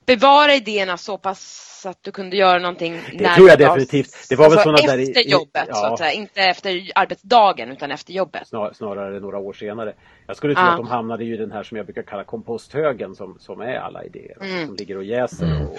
bevara 0.07 0.55
idéerna 0.55 0.97
så 0.97 1.19
pass 1.19 1.71
så 1.83 1.89
att 1.89 2.03
du 2.03 2.13
kunde 2.13 2.37
göra 2.37 2.59
någonting 2.59 3.01
Det 3.19 3.29
tror 3.29 3.49
jag 3.49 3.59
definitivt. 3.59 4.29
Det 4.29 4.37
var 4.37 4.45
alltså 4.45 4.59
väl 4.59 4.65
sådana 4.65 4.79
efter 4.79 5.15
där 5.15 5.27
i, 5.27 5.31
jobbet, 5.31 5.65
ja. 5.69 5.75
så 5.75 5.85
att 5.85 5.99
säga. 5.99 6.13
Inte 6.13 6.41
efter 6.41 6.91
arbetsdagen 6.95 7.73
utan 7.73 7.91
efter 7.91 8.13
jobbet. 8.13 8.49
Snar, 8.49 8.73
snarare 8.73 9.21
några 9.21 9.39
år 9.39 9.53
senare. 9.53 9.95
Jag 10.27 10.37
skulle 10.37 10.55
tro 10.55 10.63
ah. 10.63 10.71
att 10.71 10.77
de 10.77 10.87
hamnade 10.87 11.25
i 11.25 11.37
den 11.37 11.53
här 11.53 11.63
som 11.63 11.77
jag 11.77 11.87
brukar 11.87 12.03
kalla 12.03 12.25
komposthögen 12.25 13.15
som, 13.15 13.39
som 13.41 13.61
är 13.61 13.77
alla 13.77 14.05
idéer. 14.05 14.37
Mm. 14.41 14.67
Som 14.67 14.77
ligger 14.77 14.97
och 14.97 15.05
jäser 15.05 15.47
mm. 15.47 15.67
och, 15.67 15.79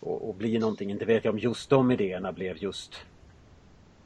och, 0.00 0.28
och, 0.28 0.34
blir 0.34 0.60
någonting. 0.60 0.90
Inte 0.90 1.04
vet 1.04 1.24
jag 1.24 1.34
om 1.34 1.38
just 1.38 1.70
de 1.70 1.90
idéerna 1.90 2.32
blev 2.32 2.56
just 2.56 2.94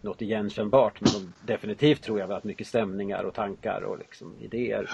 något 0.00 0.22
igenkännbart. 0.22 1.00
Men 1.00 1.12
de, 1.12 1.32
definitivt 1.52 2.02
tror 2.02 2.20
jag 2.20 2.32
att 2.32 2.44
mycket 2.44 2.66
stämningar 2.66 3.24
och 3.24 3.34
tankar 3.34 3.80
och 3.80 3.98
liksom 3.98 4.34
idéer 4.40 4.90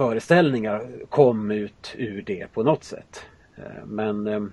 föreställningar 0.00 0.90
kom 1.08 1.50
ut 1.50 1.94
ur 1.98 2.22
det 2.22 2.52
på 2.52 2.62
något 2.62 2.84
sätt. 2.84 3.24
Eh, 3.56 3.84
men 3.86 4.26
ehm, 4.26 4.52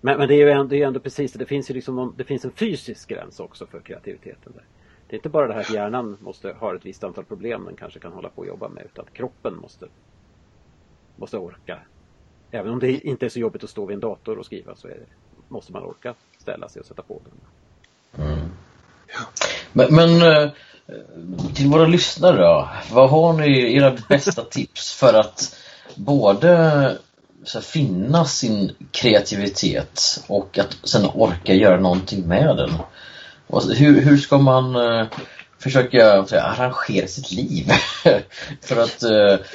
men, 0.00 0.18
men 0.18 0.28
det 0.28 0.34
är 0.34 0.38
ju 0.38 0.50
ändå, 0.50 0.64
det 0.64 0.82
är 0.82 0.86
ändå 0.86 1.00
precis 1.00 1.32
det. 1.32 1.38
Det 1.38 1.46
finns 1.46 1.70
ju 1.70 1.74
liksom 1.74 1.96
någon, 1.96 2.14
det 2.16 2.24
finns 2.24 2.44
en 2.44 2.50
fysisk 2.50 3.08
gräns 3.08 3.40
också 3.40 3.66
för 3.66 3.80
kreativiteten. 3.80 4.52
Där. 4.54 4.64
Det 5.06 5.14
är 5.14 5.18
inte 5.18 5.28
bara 5.28 5.46
det 5.46 5.54
här 5.54 5.60
att 5.60 5.74
hjärnan 5.74 6.16
måste 6.20 6.52
ha 6.52 6.74
ett 6.74 6.86
visst 6.86 7.04
antal 7.04 7.24
problem 7.24 7.64
den 7.64 7.76
kanske 7.76 8.00
kan 8.00 8.12
hålla 8.12 8.28
på 8.28 8.42
att 8.42 8.48
jobba 8.48 8.68
med 8.68 8.84
utan 8.84 9.04
att 9.04 9.12
kroppen 9.12 9.56
måste, 9.56 9.86
måste 11.16 11.38
orka. 11.38 11.78
Även 12.50 12.72
om 12.72 12.78
det 12.78 12.92
inte 12.92 13.26
är 13.26 13.30
så 13.30 13.40
jobbigt 13.40 13.64
att 13.64 13.70
stå 13.70 13.86
vid 13.86 13.94
en 13.94 14.00
dator 14.00 14.38
och 14.38 14.46
skriva 14.46 14.76
så 14.76 14.88
det, 14.88 14.98
måste 15.48 15.72
man 15.72 15.82
orka 15.82 16.14
ställa 16.38 16.68
sig 16.68 16.80
och 16.80 16.86
sätta 16.86 17.02
på 17.02 17.20
den. 17.24 18.26
Mm. 18.26 18.48
Men, 19.78 19.94
men, 19.94 20.22
eh, 20.22 20.48
till 21.54 21.66
våra 21.66 21.86
lyssnare 21.86 22.36
då, 22.36 22.68
vad 22.92 23.10
har 23.10 23.32
ni 23.32 23.76
era 23.76 23.96
bästa 24.08 24.44
tips 24.44 24.92
för 24.92 25.14
att 25.14 25.56
både 25.94 26.96
så 27.44 27.60
finna 27.60 28.24
sin 28.24 28.72
kreativitet 28.90 30.24
och 30.26 30.58
att 30.58 30.76
sen 30.84 31.06
orka 31.14 31.54
göra 31.54 31.80
någonting 31.80 32.28
med 32.28 32.56
den. 32.56 32.70
Hur, 33.76 34.00
hur 34.00 34.16
ska 34.16 34.38
man 34.38 34.76
uh, 34.76 35.06
försöka 35.58 36.26
här, 36.30 36.34
arrangera 36.34 37.06
sitt 37.06 37.32
liv 37.32 37.70
för 38.62 38.82
att 38.82 39.02
uh, 39.04 39.46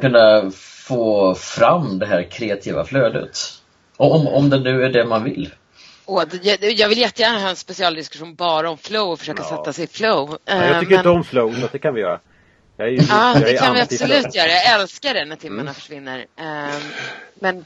kunna 0.00 0.50
få 0.86 1.34
fram 1.34 1.98
det 1.98 2.06
här 2.06 2.30
kreativa 2.30 2.84
flödet? 2.84 3.38
Om, 3.96 4.26
om 4.26 4.50
det 4.50 4.58
nu 4.58 4.84
är 4.84 4.88
det 4.88 5.04
man 5.04 5.24
vill. 5.24 5.50
Oh, 6.06 6.24
jag 6.60 6.88
vill 6.88 6.98
jättegärna 6.98 7.38
ha 7.38 7.48
en 7.48 7.56
specialdiskussion 7.56 8.34
bara 8.34 8.70
om 8.70 8.78
flow 8.78 9.08
och 9.08 9.18
försöka 9.18 9.42
ja. 9.42 9.48
sätta 9.48 9.72
sig 9.72 9.84
i 9.84 9.86
flow. 9.86 10.38
Ja, 10.44 10.66
jag 10.66 10.80
tycker 10.80 10.90
men... 10.90 10.98
inte 10.98 11.08
om 11.08 11.24
flow, 11.24 11.60
så 11.60 11.68
det 11.72 11.78
kan 11.78 11.94
vi 11.94 12.00
göra. 12.00 12.20
Jag 12.76 12.90
ju, 12.90 12.98
ja, 13.08 13.36
det 13.44 13.58
kan 13.58 13.74
vi 13.74 13.80
absolut 13.80 14.34
göra. 14.34 14.48
Jag 14.48 14.80
älskar 14.80 15.14
det 15.14 15.24
när 15.24 15.36
timmarna 15.36 15.62
mm. 15.62 15.74
försvinner. 15.74 16.18
Um, 16.18 16.82
men 17.34 17.64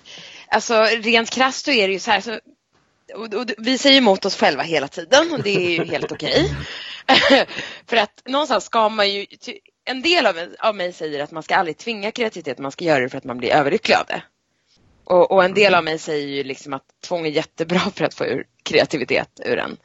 alltså 0.49 0.83
rent 0.83 1.31
krasst 1.31 1.65
så 1.65 1.71
är 1.71 1.89
det 1.89 1.93
ju 1.93 2.01
så 2.01 2.11
här. 2.11 2.21
Så, 2.21 2.39
och, 3.15 3.35
och, 3.35 3.51
vi 3.59 3.79
säger 3.79 3.99
emot 3.99 4.25
oss 4.25 4.37
själva 4.37 4.63
hela 4.63 4.89
tiden 4.89 5.33
och 5.33 5.43
det 5.43 5.57
är 5.57 5.71
ju 5.71 5.85
helt 5.85 6.13
okej. 6.13 6.55
För 7.87 7.97
att 7.97 8.23
någonstans 8.27 8.65
ska 8.65 8.89
man 8.89 9.11
ju, 9.11 9.27
en 9.85 10.03
del 10.03 10.27
av, 10.27 10.35
av 10.59 10.75
mig 10.75 10.93
säger 10.93 11.23
att 11.23 11.31
man 11.31 11.43
ska 11.43 11.57
aldrig 11.57 11.79
tvinga 11.79 12.11
kreativitet, 12.11 12.59
man 12.59 12.73
ska 12.73 12.85
göra 12.85 13.01
det 13.01 13.09
för 13.09 13.19
att 13.19 13.25
man 13.25 13.39
blir 13.39 13.51
överlycklig 13.51 13.95
av 13.95 14.07
det. 14.07 14.23
Och, 15.11 15.31
och, 15.33 15.45
en 15.45 15.55
del 15.55 15.75
av 15.75 15.85
mig 15.85 15.99
säger 15.99 16.29
ju 16.29 16.45
liksom 16.45 16.73
att 16.73 16.83
tvång 17.09 17.27
är 17.27 17.31
jättebra 17.31 17.79
för 17.79 18.05
att 18.05 18.15
få 18.15 18.25
ur 18.25 18.47
kreativitet 18.63 19.41
ur 19.45 19.57
den. 19.57 19.77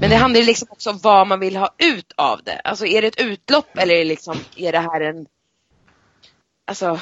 Men 0.00 0.10
det 0.10 0.16
handlar 0.16 0.40
ju 0.40 0.46
liksom 0.46 0.68
också 0.70 0.90
om 0.90 0.98
vad 1.02 1.26
man 1.26 1.40
vill 1.40 1.56
ha 1.56 1.74
ut 1.78 2.12
av 2.16 2.40
det. 2.44 2.60
Alltså 2.64 2.86
är 2.86 3.02
det 3.02 3.08
ett 3.08 3.20
utlopp 3.20 3.78
eller 3.78 3.94
är 3.94 3.98
det, 3.98 4.04
liksom, 4.04 4.36
är 4.56 4.72
det 4.72 4.78
här 4.78 5.00
en... 5.00 5.26
Alltså... 6.66 7.00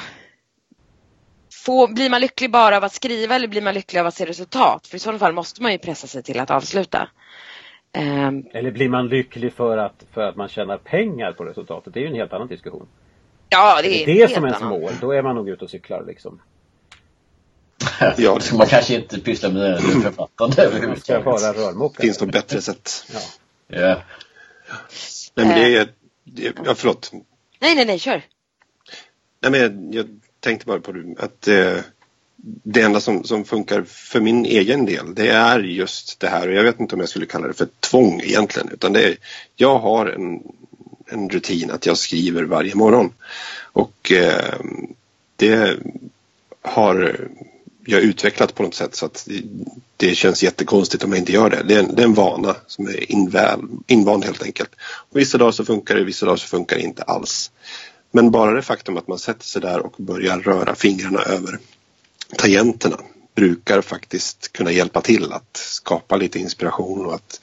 Få, 1.65 1.87
blir 1.87 2.09
man 2.09 2.21
lycklig 2.21 2.51
bara 2.51 2.77
av 2.77 2.83
att 2.83 2.93
skriva 2.93 3.35
eller 3.35 3.47
blir 3.47 3.61
man 3.61 3.73
lycklig 3.73 3.99
av 3.99 4.07
att 4.07 4.15
se 4.15 4.25
resultat? 4.25 4.87
För 4.87 4.95
i 4.95 4.99
sådana 4.99 5.19
fall 5.19 5.33
måste 5.33 5.61
man 5.61 5.71
ju 5.71 5.77
pressa 5.77 6.07
sig 6.07 6.23
till 6.23 6.39
att 6.39 6.51
avsluta. 6.51 7.09
Um, 7.97 8.47
eller 8.53 8.71
blir 8.71 8.89
man 8.89 9.07
lycklig 9.07 9.53
för 9.53 9.77
att, 9.77 10.05
för 10.13 10.21
att 10.21 10.35
man 10.35 10.49
tjänar 10.49 10.77
pengar 10.77 11.31
på 11.31 11.43
resultatet? 11.43 11.93
Det 11.93 11.99
är 11.99 12.01
ju 12.01 12.07
en 12.07 12.15
helt 12.15 12.33
annan 12.33 12.47
diskussion. 12.47 12.87
Ja, 13.49 13.79
det 13.81 13.87
är, 13.87 14.09
är 14.09 14.27
det 14.27 14.33
som 14.33 14.45
ens 14.45 14.61
mål, 14.61 14.91
då 15.01 15.11
är 15.11 15.21
man 15.21 15.35
nog 15.35 15.49
ute 15.49 15.63
och 15.63 15.69
cyklar 15.69 16.03
liksom. 16.07 16.41
Ja, 18.17 18.39
man 18.53 18.67
kanske 18.67 18.95
inte 18.95 19.19
pysslar 19.19 19.51
med 19.51 19.81
författande 19.81 20.63
överhuvudtaget. 20.63 21.25
Man 21.25 21.39
ska 21.39 21.47
vara 21.47 21.67
rörmokare. 21.67 22.05
Finns 22.05 22.17
det 22.17 22.25
bättre 22.25 22.61
sätt? 22.61 23.05
Ja. 23.67 23.77
Yeah. 23.77 23.99
Nej, 25.33 25.45
men 25.45 25.55
det 25.55 25.75
är... 25.75 25.89
Ja, 26.65 26.75
förlåt. 26.75 27.11
Nej, 27.59 27.75
nej, 27.75 27.85
nej, 27.85 27.99
kör. 27.99 28.21
Nej, 29.39 29.51
men 29.51 29.93
jag 29.93 30.19
tänkte 30.39 30.65
bara 30.65 30.79
på 30.79 31.15
att 31.19 31.47
eh, 31.47 31.77
det 32.63 32.81
enda 32.81 32.99
som, 32.99 33.23
som 33.23 33.45
funkar 33.45 33.83
för 33.83 34.19
min 34.19 34.45
egen 34.45 34.85
del 34.85 35.15
det 35.15 35.27
är 35.27 35.59
just 35.59 36.19
det 36.19 36.27
här 36.27 36.47
och 36.47 36.53
jag 36.53 36.63
vet 36.63 36.79
inte 36.79 36.95
om 36.95 36.99
jag 36.99 37.09
skulle 37.09 37.25
kalla 37.25 37.47
det 37.47 37.53
för 37.53 37.67
tvång 37.79 38.21
egentligen 38.21 38.69
utan 38.73 38.93
det 38.93 39.03
är, 39.03 39.17
jag 39.55 39.79
har 39.79 40.05
en, 40.05 40.43
en 41.05 41.29
rutin 41.29 41.71
att 41.71 41.85
jag 41.85 41.97
skriver 41.97 42.43
varje 42.43 42.75
morgon 42.75 43.13
och 43.61 44.11
eh, 44.11 44.59
det 45.35 45.77
har 46.61 47.29
jag 47.91 48.01
utvecklat 48.01 48.55
på 48.55 48.63
något 48.63 48.75
sätt 48.75 48.95
så 48.95 49.05
att 49.05 49.27
det 49.97 50.15
känns 50.15 50.43
jättekonstigt 50.43 51.03
om 51.03 51.11
jag 51.11 51.19
inte 51.19 51.31
gör 51.31 51.49
det. 51.49 51.63
Det 51.63 51.75
är 51.75 51.79
en, 51.79 51.95
det 51.95 52.01
är 52.01 52.05
en 52.05 52.13
vana 52.13 52.55
som 52.67 52.87
är 52.87 53.11
inväl, 53.11 53.59
invand 53.87 54.25
helt 54.25 54.43
enkelt. 54.43 54.69
Och 54.81 55.19
vissa 55.19 55.37
dagar 55.37 55.51
så 55.51 55.65
funkar 55.65 55.95
det, 55.95 56.03
vissa 56.03 56.25
dagar 56.25 56.37
så 56.37 56.47
funkar 56.47 56.75
det 56.75 56.81
inte 56.81 57.03
alls. 57.03 57.51
Men 58.11 58.31
bara 58.31 58.51
det 58.51 58.61
faktum 58.61 58.97
att 58.97 59.07
man 59.07 59.19
sätter 59.19 59.45
sig 59.45 59.61
där 59.61 59.79
och 59.79 59.93
börjar 59.97 60.39
röra 60.39 60.75
fingrarna 60.75 61.21
över 61.21 61.59
tangenterna 62.37 62.97
brukar 63.35 63.81
faktiskt 63.81 64.53
kunna 64.53 64.71
hjälpa 64.71 65.01
till 65.01 65.33
att 65.33 65.57
skapa 65.57 66.15
lite 66.15 66.39
inspiration 66.39 67.05
och 67.05 67.13
att 67.13 67.41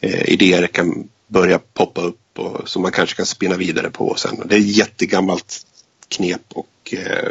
eh, 0.00 0.28
idéer 0.28 0.66
kan 0.66 1.08
börja 1.26 1.58
poppa 1.58 2.00
upp 2.00 2.38
och 2.38 2.68
som 2.68 2.82
man 2.82 2.92
kanske 2.92 3.16
kan 3.16 3.26
spinna 3.26 3.56
vidare 3.56 3.90
på 3.90 4.14
sen. 4.14 4.42
Det 4.44 4.54
är 4.54 4.58
ett 4.58 4.76
jättegammalt 4.76 5.66
knep 6.08 6.42
och 6.48 6.94
eh, 6.94 7.30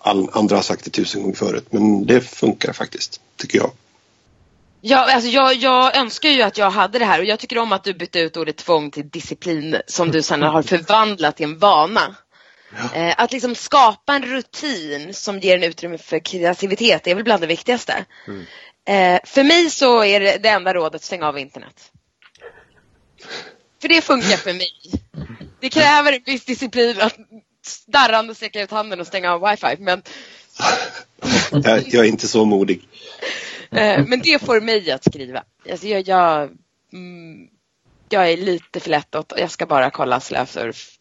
all, 0.00 0.28
andra 0.32 0.56
har 0.56 0.62
sagt 0.62 0.84
det 0.84 0.90
tusen 0.90 1.22
gånger 1.22 1.36
förut 1.36 1.66
men 1.70 2.06
det 2.06 2.20
funkar 2.20 2.72
faktiskt, 2.72 3.20
tycker 3.36 3.58
jag. 3.58 3.70
Ja, 4.80 5.14
alltså 5.14 5.30
jag, 5.30 5.54
jag, 5.54 5.96
önskar 5.96 6.28
ju 6.28 6.42
att 6.42 6.58
jag 6.58 6.70
hade 6.70 6.98
det 6.98 7.04
här 7.04 7.18
och 7.18 7.24
jag 7.24 7.38
tycker 7.38 7.58
om 7.58 7.72
att 7.72 7.84
du 7.84 7.94
bytte 7.94 8.20
ut 8.20 8.36
ordet 8.36 8.56
tvång 8.56 8.90
till 8.90 9.08
disciplin 9.08 9.76
som 9.86 10.10
du 10.10 10.22
sedan 10.22 10.42
har 10.42 10.62
förvandlat 10.62 11.36
till 11.36 11.44
en 11.44 11.58
vana. 11.58 12.16
Ja. 12.76 13.00
Eh, 13.00 13.14
att 13.18 13.32
liksom 13.32 13.54
skapa 13.54 14.14
en 14.14 14.22
rutin 14.22 15.14
som 15.14 15.38
ger 15.38 15.56
en 15.56 15.62
utrymme 15.62 15.98
för 15.98 16.18
kreativitet 16.18 17.06
är 17.06 17.14
väl 17.14 17.24
bland 17.24 17.42
det 17.42 17.46
viktigaste. 17.46 18.04
Mm. 18.26 18.46
Eh, 18.88 19.20
för 19.24 19.44
mig 19.44 19.70
så 19.70 20.04
är 20.04 20.20
det, 20.20 20.42
det 20.42 20.48
enda 20.48 20.74
rådet 20.74 20.94
att 20.94 21.04
stänga 21.04 21.28
av 21.28 21.38
internet. 21.38 21.92
För 23.82 23.88
det 23.88 24.00
funkar 24.00 24.36
för 24.36 24.52
mig. 24.52 24.70
Det 25.60 25.68
kräver 25.68 26.12
en 26.12 26.22
viss 26.26 26.44
disciplin 26.44 27.00
att 27.00 27.16
darrande 27.86 28.34
sträcka 28.34 28.62
ut 28.62 28.70
handen 28.70 29.00
och 29.00 29.06
stänga 29.06 29.32
av 29.32 29.50
wifi. 29.50 29.76
Men... 29.78 30.02
jag, 31.50 31.88
jag 31.88 32.04
är 32.04 32.08
inte 32.08 32.28
så 32.28 32.44
modig. 32.44 32.88
Eh, 33.70 34.04
men 34.06 34.20
det 34.20 34.42
får 34.42 34.60
mig 34.60 34.90
att 34.90 35.04
skriva. 35.04 35.44
Alltså 35.70 35.86
jag, 35.86 36.08
jag, 36.08 36.50
mm, 36.92 37.48
jag 38.08 38.32
är 38.32 38.36
lite 38.36 38.80
för 38.80 38.90
lätt 38.90 39.14
åt, 39.14 39.32
jag 39.36 39.50
ska 39.50 39.66
bara 39.66 39.90
kolla 39.90 40.20
slösurf. 40.20 40.92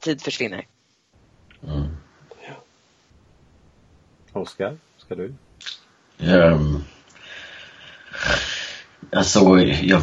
Tid 0.00 0.22
försvinner. 0.22 0.66
Mm. 1.62 1.96
Oskar, 4.32 4.78
ska 4.98 5.14
du? 5.14 5.34
Um, 6.18 6.84
alltså, 9.12 9.58
jag, 9.82 10.02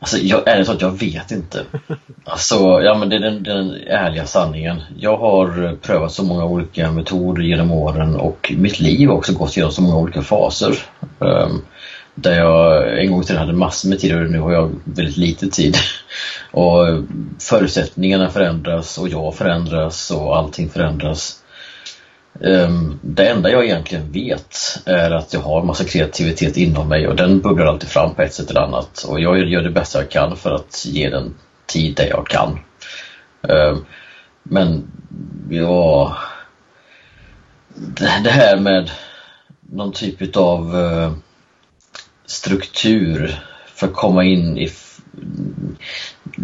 alltså 0.00 0.18
jag, 0.18 0.48
ärligt 0.48 0.66
talat, 0.66 0.82
jag 0.82 0.98
vet 0.98 1.30
inte. 1.30 1.64
Alltså, 2.24 2.80
ja 2.82 2.94
men 2.94 3.08
det 3.08 3.16
är 3.16 3.20
den, 3.20 3.42
den 3.42 3.74
ärliga 3.86 4.26
sanningen. 4.26 4.82
Jag 4.96 5.16
har 5.16 5.76
prövat 5.76 6.12
så 6.12 6.24
många 6.24 6.44
olika 6.44 6.92
metoder 6.92 7.42
genom 7.42 7.70
åren 7.70 8.16
och 8.16 8.52
mitt 8.56 8.80
liv 8.80 9.08
har 9.08 9.16
också 9.16 9.32
gått 9.32 9.56
igenom 9.56 9.72
så 9.72 9.82
många 9.82 9.96
olika 9.96 10.22
faser. 10.22 10.78
Um, 11.18 11.62
där 12.14 12.38
jag 12.38 12.98
en 12.98 13.12
gång 13.12 13.22
till 13.22 13.36
hade 13.36 13.52
massor 13.52 13.88
med 13.88 13.98
tid 13.98 14.16
och 14.16 14.30
nu 14.30 14.40
har 14.40 14.52
jag 14.52 14.70
väldigt 14.84 15.16
lite 15.16 15.48
tid. 15.48 15.76
Och 16.50 17.04
förutsättningarna 17.38 18.30
förändras 18.30 18.98
och 18.98 19.08
jag 19.08 19.34
förändras 19.34 20.10
och 20.10 20.36
allting 20.36 20.68
förändras. 20.68 21.37
Ehm, 22.44 22.98
det 23.02 23.28
enda 23.28 23.50
jag 23.50 23.64
egentligen 23.64 24.12
vet 24.12 24.56
är 24.84 25.10
att 25.10 25.32
jag 25.32 25.40
har 25.40 25.62
massa 25.62 25.84
kreativitet 25.84 26.56
inom 26.56 26.88
mig 26.88 27.08
och 27.08 27.16
den 27.16 27.40
bubblar 27.40 27.66
alltid 27.66 27.88
fram 27.88 28.14
på 28.14 28.22
ett 28.22 28.34
sätt 28.34 28.50
eller 28.50 28.60
annat. 28.60 29.02
Och 29.02 29.20
jag 29.20 29.38
gör 29.48 29.62
det 29.62 29.70
bästa 29.70 29.98
jag 29.98 30.10
kan 30.10 30.36
för 30.36 30.52
att 30.52 30.84
ge 30.86 31.08
den 31.08 31.34
tid 31.66 31.96
där 31.96 32.06
jag 32.06 32.26
kan. 32.26 32.58
Ehm, 33.48 33.84
men 34.42 34.90
ja, 35.50 36.16
det 38.22 38.30
här 38.30 38.56
med 38.56 38.90
någon 39.60 39.92
typ 39.92 40.22
utav 40.22 40.76
eh, 40.76 41.12
struktur 42.26 43.40
för 43.74 43.86
att 43.86 43.94
komma 43.94 44.24
in 44.24 44.58
i 44.58 44.70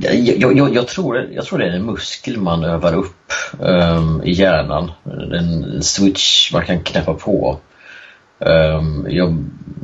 jag, 0.01 0.57
jag, 0.57 0.75
jag, 0.75 0.89
tror, 0.89 1.29
jag 1.33 1.45
tror 1.45 1.59
det 1.59 1.65
är 1.65 1.71
en 1.71 1.87
muskel 1.87 2.37
man 2.37 2.65
övar 2.65 2.95
upp 2.95 3.33
um, 3.59 4.23
i 4.25 4.33
hjärnan. 4.33 4.91
En 5.33 5.83
switch 5.83 6.53
man 6.53 6.65
kan 6.65 6.81
knäppa 6.81 7.15
på. 7.15 7.59
Um, 8.39 9.07
jag 9.11 9.33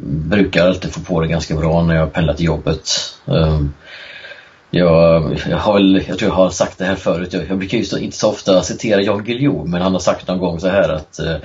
brukar 0.02 0.66
alltid 0.66 0.92
få 0.92 1.00
på 1.00 1.20
det 1.20 1.28
ganska 1.28 1.54
bra 1.54 1.82
när 1.82 1.94
jag 1.94 2.12
pendlar 2.12 2.34
till 2.34 2.46
jobbet. 2.46 2.90
Um, 3.24 3.74
jag, 4.70 5.38
jag, 5.48 5.58
har 5.58 5.74
väl, 5.74 6.04
jag 6.08 6.18
tror 6.18 6.30
jag 6.30 6.36
har 6.36 6.50
sagt 6.50 6.78
det 6.78 6.84
här 6.84 6.94
förut, 6.94 7.32
jag, 7.32 7.42
jag 7.48 7.58
brukar 7.58 7.78
ju 7.78 7.84
så, 7.84 7.98
inte 7.98 8.16
så 8.16 8.30
ofta 8.30 8.62
citera 8.62 9.02
Jan 9.02 9.24
Guillou 9.24 9.66
men 9.66 9.82
han 9.82 9.92
har 9.92 10.00
sagt 10.00 10.28
någon 10.28 10.38
gång 10.38 10.60
så 10.60 10.68
här 10.68 10.88
att 10.88 11.20
uh, 11.22 11.36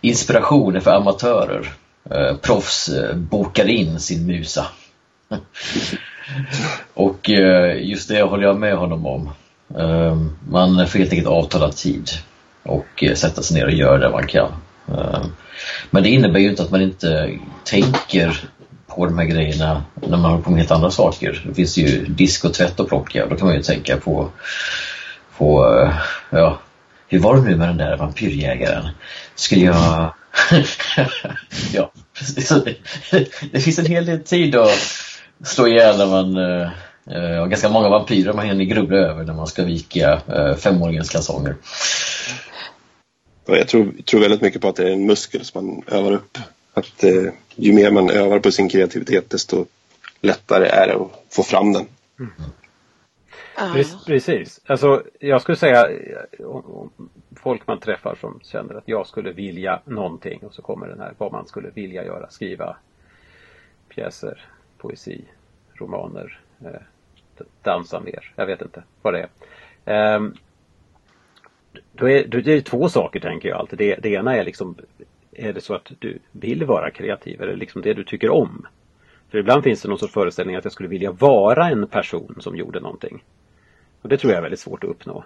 inspiration 0.00 0.76
är 0.76 0.80
för 0.80 0.90
amatörer. 0.90 1.72
Uh, 2.14 2.36
proffs 2.36 2.88
uh, 2.88 3.14
bokar 3.14 3.68
in 3.68 4.00
sin 4.00 4.26
musa. 4.26 4.66
Och 6.94 7.30
eh, 7.30 7.88
just 7.88 8.08
det 8.08 8.22
håller 8.22 8.44
jag 8.44 8.58
med 8.58 8.76
honom 8.76 9.06
om. 9.06 9.30
Ehm, 9.78 10.36
man 10.48 10.88
får 10.88 10.98
helt 10.98 11.12
enkelt 11.12 11.28
avtala 11.28 11.72
tid 11.72 12.10
och 12.62 13.04
eh, 13.04 13.14
sätta 13.14 13.42
sig 13.42 13.56
ner 13.56 13.66
och 13.66 13.72
göra 13.72 13.98
det 13.98 14.10
man 14.10 14.26
kan. 14.26 14.52
Ehm, 14.88 15.32
men 15.90 16.02
det 16.02 16.08
innebär 16.08 16.40
ju 16.40 16.50
inte 16.50 16.62
att 16.62 16.70
man 16.70 16.82
inte 16.82 17.38
tänker 17.64 18.40
på 18.86 19.06
de 19.06 19.18
här 19.18 19.26
grejerna 19.26 19.84
när 19.94 20.18
man 20.18 20.30
håller 20.30 20.42
på 20.42 20.50
med 20.50 20.58
helt 20.58 20.70
andra 20.70 20.90
saker. 20.90 21.42
Det 21.48 21.54
finns 21.54 21.76
ju 21.76 22.04
disk 22.06 22.44
och 22.44 22.54
tvätt 22.54 22.80
att 22.80 22.88
plocka 22.88 23.24
och 23.24 23.30
då 23.30 23.36
kan 23.36 23.46
man 23.46 23.56
ju 23.56 23.62
tänka 23.62 23.96
på, 23.96 24.28
på 25.38 25.78
eh, 25.80 25.94
ja, 26.30 26.58
hur 27.08 27.18
var 27.18 27.36
det 27.36 27.42
nu 27.42 27.56
med 27.56 27.68
den 27.68 27.76
där 27.76 27.96
vampyrjägaren? 27.96 28.88
Skulle 29.34 29.64
jag... 29.64 30.14
ja, 31.72 31.92
det, 33.10 33.28
det 33.52 33.60
finns 33.60 33.78
en 33.78 33.86
hel 33.86 34.06
del 34.06 34.20
tid 34.20 34.56
att 34.56 34.70
slå 35.42 35.66
ihjäl 35.66 35.98
när 35.98 36.06
man 36.06 36.36
uh, 36.36 36.68
har 37.40 37.46
ganska 37.46 37.68
många 37.68 37.88
vampyrer 37.88 38.32
man 38.32 38.46
hinner 38.46 38.64
grubbla 38.64 38.96
över 38.96 39.24
när 39.24 39.34
man 39.34 39.46
ska 39.46 39.64
vika 39.64 40.20
uh, 40.28 40.54
femåringens 40.56 41.10
kalsonger. 41.10 41.56
Jag 43.46 43.68
tror, 43.68 43.92
tror 44.04 44.20
väldigt 44.20 44.40
mycket 44.40 44.62
på 44.62 44.68
att 44.68 44.76
det 44.76 44.88
är 44.88 44.92
en 44.92 45.06
muskel 45.06 45.44
som 45.44 45.66
man 45.66 45.82
övar 45.86 46.12
upp. 46.12 46.38
Att 46.74 47.04
uh, 47.04 47.32
ju 47.54 47.72
mer 47.72 47.90
man 47.90 48.10
övar 48.10 48.38
på 48.38 48.50
sin 48.50 48.68
kreativitet 48.68 49.30
desto 49.30 49.66
lättare 50.20 50.66
är 50.66 50.86
det 50.86 50.94
att 50.94 51.10
få 51.30 51.42
fram 51.42 51.72
den. 51.72 51.86
Mm. 52.18 52.32
Precis. 54.06 54.60
Alltså, 54.66 55.02
jag 55.20 55.42
skulle 55.42 55.56
säga 55.56 55.88
folk 57.36 57.66
man 57.66 57.80
träffar 57.80 58.16
som 58.20 58.40
känner 58.42 58.74
att 58.74 58.88
jag 58.88 59.06
skulle 59.06 59.32
vilja 59.32 59.80
någonting 59.84 60.40
och 60.42 60.54
så 60.54 60.62
kommer 60.62 60.88
den 60.88 61.00
här 61.00 61.14
vad 61.18 61.32
man 61.32 61.46
skulle 61.46 61.70
vilja 61.70 62.04
göra. 62.04 62.30
Skriva 62.30 62.76
pjäser, 63.88 64.44
poesi, 64.84 65.24
romaner, 65.74 66.40
eh, 66.64 67.44
dansa 67.62 68.00
mer. 68.00 68.32
Jag 68.36 68.46
vet 68.46 68.62
inte 68.62 68.82
vad 69.02 69.14
det 69.14 69.28
är. 69.84 70.16
Um, 70.16 70.34
då 71.92 72.10
är, 72.10 72.26
då 72.26 72.38
är 72.38 72.42
det 72.42 72.62
två 72.62 72.88
saker 72.88 73.20
tänker 73.20 73.48
jag 73.48 73.58
alltid. 73.58 73.78
Det, 73.78 73.94
det 74.02 74.08
ena 74.08 74.36
är 74.36 74.44
liksom 74.44 74.76
Är 75.32 75.52
det 75.52 75.60
så 75.60 75.74
att 75.74 75.92
du 75.98 76.18
vill 76.32 76.64
vara 76.64 76.90
kreativ? 76.90 77.42
Är 77.42 77.46
det 77.46 77.56
liksom 77.56 77.82
det 77.82 77.94
du 77.94 78.04
tycker 78.04 78.30
om? 78.30 78.66
För 79.30 79.38
ibland 79.38 79.64
finns 79.64 79.82
det 79.82 79.88
någon 79.88 79.98
sorts 79.98 80.12
föreställning 80.12 80.56
att 80.56 80.64
jag 80.64 80.72
skulle 80.72 80.88
vilja 80.88 81.12
vara 81.12 81.68
en 81.68 81.86
person 81.86 82.36
som 82.40 82.56
gjorde 82.56 82.80
någonting. 82.80 83.24
Och 84.02 84.08
det 84.08 84.16
tror 84.16 84.32
jag 84.32 84.38
är 84.38 84.42
väldigt 84.42 84.60
svårt 84.60 84.84
att 84.84 84.90
uppnå. 84.90 85.24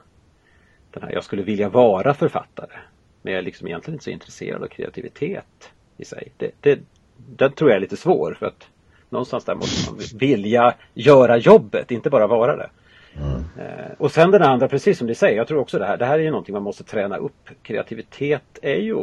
Den 0.91 1.03
här, 1.03 1.13
jag 1.13 1.25
skulle 1.25 1.43
vilja 1.43 1.69
vara 1.69 2.15
författare. 2.15 2.79
Men 3.23 3.33
jag 3.33 3.39
är 3.39 3.45
liksom 3.45 3.67
egentligen 3.67 3.95
inte 3.95 4.05
så 4.05 4.11
intresserad 4.11 4.63
av 4.63 4.67
kreativitet 4.67 5.73
i 5.97 6.05
sig. 6.05 6.33
Det, 6.37 6.51
det, 6.61 6.79
den 7.17 7.53
tror 7.53 7.71
jag 7.71 7.77
är 7.77 7.81
lite 7.81 7.97
svår 7.97 8.37
för 8.39 8.47
att 8.47 8.69
någonstans 9.11 9.45
där 9.45 9.55
måste 9.55 9.91
man 9.91 10.01
vilja 10.15 10.75
göra 10.95 11.37
jobbet, 11.37 11.91
inte 11.91 12.11
bara 12.11 12.27
vara 12.27 12.57
det. 12.57 12.71
Mm. 13.17 13.45
Eh, 13.59 13.93
och 13.99 14.13
sen 14.13 14.31
den 14.31 14.43
andra, 14.43 14.69
precis 14.69 14.99
som 14.99 15.07
du 15.07 15.15
säger, 15.15 15.37
jag 15.37 15.49
tror 15.49 15.61
också 15.61 15.79
det 15.79 15.85
här, 15.85 15.97
det 15.97 16.05
här 16.05 16.19
är 16.19 16.23
ju 16.23 16.31
någonting 16.31 16.53
man 16.53 16.63
måste 16.63 16.85
träna 16.85 17.17
upp. 17.17 17.49
Kreativitet 17.63 18.59
är 18.63 18.81
ju, 18.81 18.97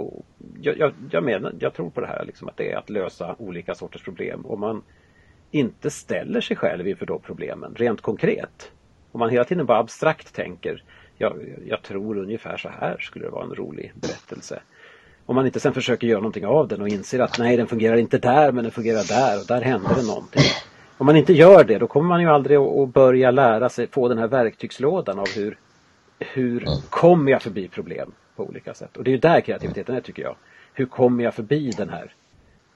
jag, 0.61 0.77
jag, 0.77 0.93
jag 1.11 1.23
menar, 1.23 1.53
jag 1.59 1.73
tror 1.73 1.89
på 1.89 2.01
det 2.01 2.07
här 2.07 2.25
liksom 2.25 2.47
att 2.47 2.57
det 2.57 2.71
är 2.71 2.77
att 2.77 2.89
lösa 2.89 3.35
olika 3.39 3.75
sorters 3.75 4.03
problem. 4.03 4.45
Om 4.45 4.59
man 4.59 4.83
inte 5.51 5.89
ställer 5.89 6.41
sig 6.41 6.57
själv 6.57 6.87
inför 6.87 7.05
de 7.05 7.21
problemen 7.21 7.75
rent 7.75 8.01
konkret. 8.01 8.71
Om 9.11 9.19
man 9.19 9.29
hela 9.29 9.43
tiden 9.43 9.65
bara 9.65 9.77
abstrakt 9.77 10.35
tänker 10.35 10.83
jag, 11.17 11.33
jag 11.65 11.81
tror 11.81 12.17
ungefär 12.17 12.57
så 12.57 12.69
här 12.69 12.97
skulle 12.97 13.25
det 13.25 13.31
vara 13.31 13.43
en 13.43 13.55
rolig 13.55 13.91
berättelse. 13.95 14.61
Om 15.25 15.35
man 15.35 15.45
inte 15.45 15.59
sen 15.59 15.73
försöker 15.73 16.07
göra 16.07 16.19
någonting 16.19 16.45
av 16.45 16.67
den 16.67 16.81
och 16.81 16.87
inser 16.87 17.19
att 17.19 17.39
nej 17.39 17.57
den 17.57 17.67
fungerar 17.67 17.97
inte 17.97 18.17
där 18.17 18.51
men 18.51 18.63
den 18.63 18.71
fungerar 18.71 19.07
där 19.07 19.39
och 19.39 19.47
där 19.47 19.61
händer 19.61 19.95
det 19.95 20.07
någonting. 20.07 20.43
Om 20.97 21.05
man 21.05 21.15
inte 21.15 21.33
gör 21.33 21.63
det 21.63 21.77
då 21.77 21.87
kommer 21.87 22.07
man 22.07 22.21
ju 22.21 22.27
aldrig 22.27 22.57
att 22.57 22.93
börja 22.93 23.31
lära 23.31 23.69
sig, 23.69 23.87
få 23.87 24.07
den 24.07 24.17
här 24.17 24.27
verktygslådan 24.27 25.19
av 25.19 25.27
hur, 25.35 25.57
hur 26.19 26.65
kommer 26.89 27.31
jag 27.31 27.41
förbi 27.41 27.67
problem 27.67 28.11
på 28.35 28.43
olika 28.43 28.73
sätt. 28.73 28.97
Och 28.97 29.03
det 29.03 29.09
är 29.09 29.13
ju 29.13 29.17
där 29.17 29.41
kreativiteten 29.41 29.95
är 29.95 30.01
tycker 30.01 30.23
jag. 30.23 30.35
Hur 30.73 30.85
kommer 30.85 31.23
jag 31.23 31.33
förbi 31.33 31.71
den 31.77 31.89
här 31.89 32.13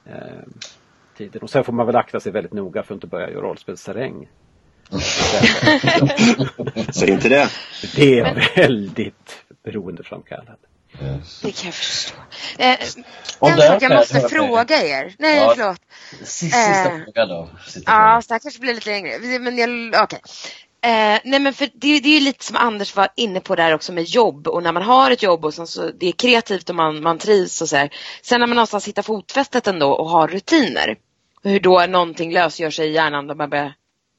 eh, 0.06 0.14
tiden? 1.18 1.42
Och 1.42 1.50
sen 1.50 1.64
får 1.64 1.74
man 1.74 1.86
väl 1.86 1.96
akta 1.96 2.20
sig 2.20 2.32
väldigt 2.32 2.54
noga 2.54 2.84
för 2.84 2.94
att 2.94 2.98
inte 2.98 3.08
börja 3.08 3.30
göra 3.30 3.42
rollspelsterräng 3.42 4.28
Säg 6.94 7.10
inte 7.10 7.30
det. 7.30 7.50
Det 7.96 8.20
är 8.20 8.56
väldigt 8.56 9.46
beroendeframkallande. 9.64 10.69
Det 11.42 11.52
kan 11.52 11.66
jag 11.66 11.74
förstå. 11.74 12.16
Eh, 12.58 12.78
en 13.42 13.58
sak 13.58 13.82
jag 13.82 13.96
måste 13.96 14.20
fråga 14.30 14.84
er. 14.84 15.16
Nej, 15.20 15.38
ja, 15.38 15.54
förlåt. 15.56 15.82
Sista 16.24 16.72
eh, 16.72 16.84
fråga 16.84 17.26
då. 17.26 17.50
Ja, 17.86 18.22
så 18.22 18.34
här 18.34 18.40
kanske 18.40 18.60
blir 18.60 18.74
lite 18.74 18.90
längre. 18.90 19.40
Men 19.40 19.58
jag, 19.58 20.04
okay. 20.04 20.20
Eh, 20.82 21.20
nej 21.24 21.40
men 21.40 21.54
för 21.54 21.70
det, 21.74 22.00
det 22.00 22.10
är 22.10 22.20
ju 22.20 22.26
lite 22.26 22.46
som 22.46 22.56
Anders 22.56 22.96
var 22.96 23.08
inne 23.16 23.40
på 23.40 23.56
där 23.56 23.74
också 23.74 23.94
med 23.94 24.04
jobb 24.04 24.48
och 24.48 24.64
när 24.64 24.72
man 24.72 24.84
har 24.84 25.12
ett 25.12 25.24
jobb 25.24 25.46
och 25.46 25.54
sen 25.54 25.68
så 25.68 25.92
det 26.00 26.08
är 26.08 26.12
kreativt 26.12 26.70
och 26.70 26.76
man, 26.76 27.02
man 27.04 27.18
trivs 27.18 27.62
och 27.62 27.70
så 27.70 27.76
här. 27.76 27.90
Sen 28.22 28.40
när 28.40 28.48
man 28.48 28.56
någonstans 28.56 28.88
hittar 28.88 29.02
fotfästet 29.02 29.68
ändå 29.68 29.92
och 29.92 30.10
har 30.10 30.28
rutiner. 30.28 30.96
Hur 31.44 31.60
då 31.60 31.86
någonting 31.86 32.34
lösgör 32.34 32.70
sig 32.70 32.88
i 32.88 32.94
hjärnan 32.94 33.28
där 33.28 33.36
man 33.36 33.72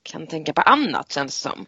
kan 0.02 0.26
tänka 0.26 0.52
på 0.52 0.60
annat 0.60 1.12
känns 1.12 1.42
det 1.42 1.48
som. 1.48 1.66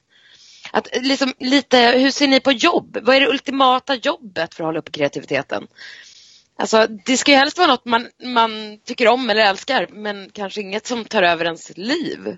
Att, 0.74 0.88
liksom, 0.92 1.32
lite, 1.38 1.78
hur 1.78 2.10
ser 2.10 2.28
ni 2.28 2.40
på 2.40 2.52
jobb? 2.52 2.98
Vad 3.02 3.16
är 3.16 3.20
det 3.20 3.28
ultimata 3.28 3.94
jobbet 3.94 4.54
för 4.54 4.64
att 4.64 4.68
hålla 4.68 4.78
uppe 4.78 4.90
kreativiteten? 4.90 5.66
Alltså, 6.56 6.86
det 7.06 7.16
ska 7.16 7.30
ju 7.30 7.36
helst 7.36 7.58
vara 7.58 7.68
något 7.68 7.84
man, 7.84 8.08
man 8.24 8.78
tycker 8.84 9.08
om 9.08 9.30
eller 9.30 9.42
älskar 9.42 9.88
men 9.92 10.30
kanske 10.32 10.60
inget 10.60 10.86
som 10.86 11.04
tar 11.04 11.22
över 11.22 11.44
ens 11.44 11.76
liv. 11.76 12.36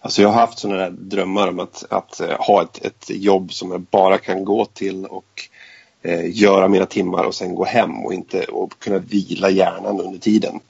Alltså 0.00 0.22
jag 0.22 0.28
har 0.28 0.40
haft 0.40 0.58
sådana 0.58 0.80
där 0.80 0.90
drömmar 0.90 1.48
om 1.48 1.60
att, 1.60 1.84
att 1.90 2.20
eh, 2.20 2.36
ha 2.38 2.62
ett, 2.62 2.84
ett 2.84 3.10
jobb 3.10 3.52
som 3.52 3.70
jag 3.70 3.80
bara 3.80 4.18
kan 4.18 4.44
gå 4.44 4.64
till 4.64 5.06
och 5.06 5.48
eh, 6.02 6.36
göra 6.38 6.68
mina 6.68 6.86
timmar 6.86 7.24
och 7.24 7.34
sen 7.34 7.54
gå 7.54 7.64
hem 7.64 8.04
och, 8.04 8.14
inte, 8.14 8.44
och 8.44 8.78
kunna 8.78 8.98
vila 8.98 9.50
hjärnan 9.50 10.00
under 10.00 10.18
tiden. 10.18 10.60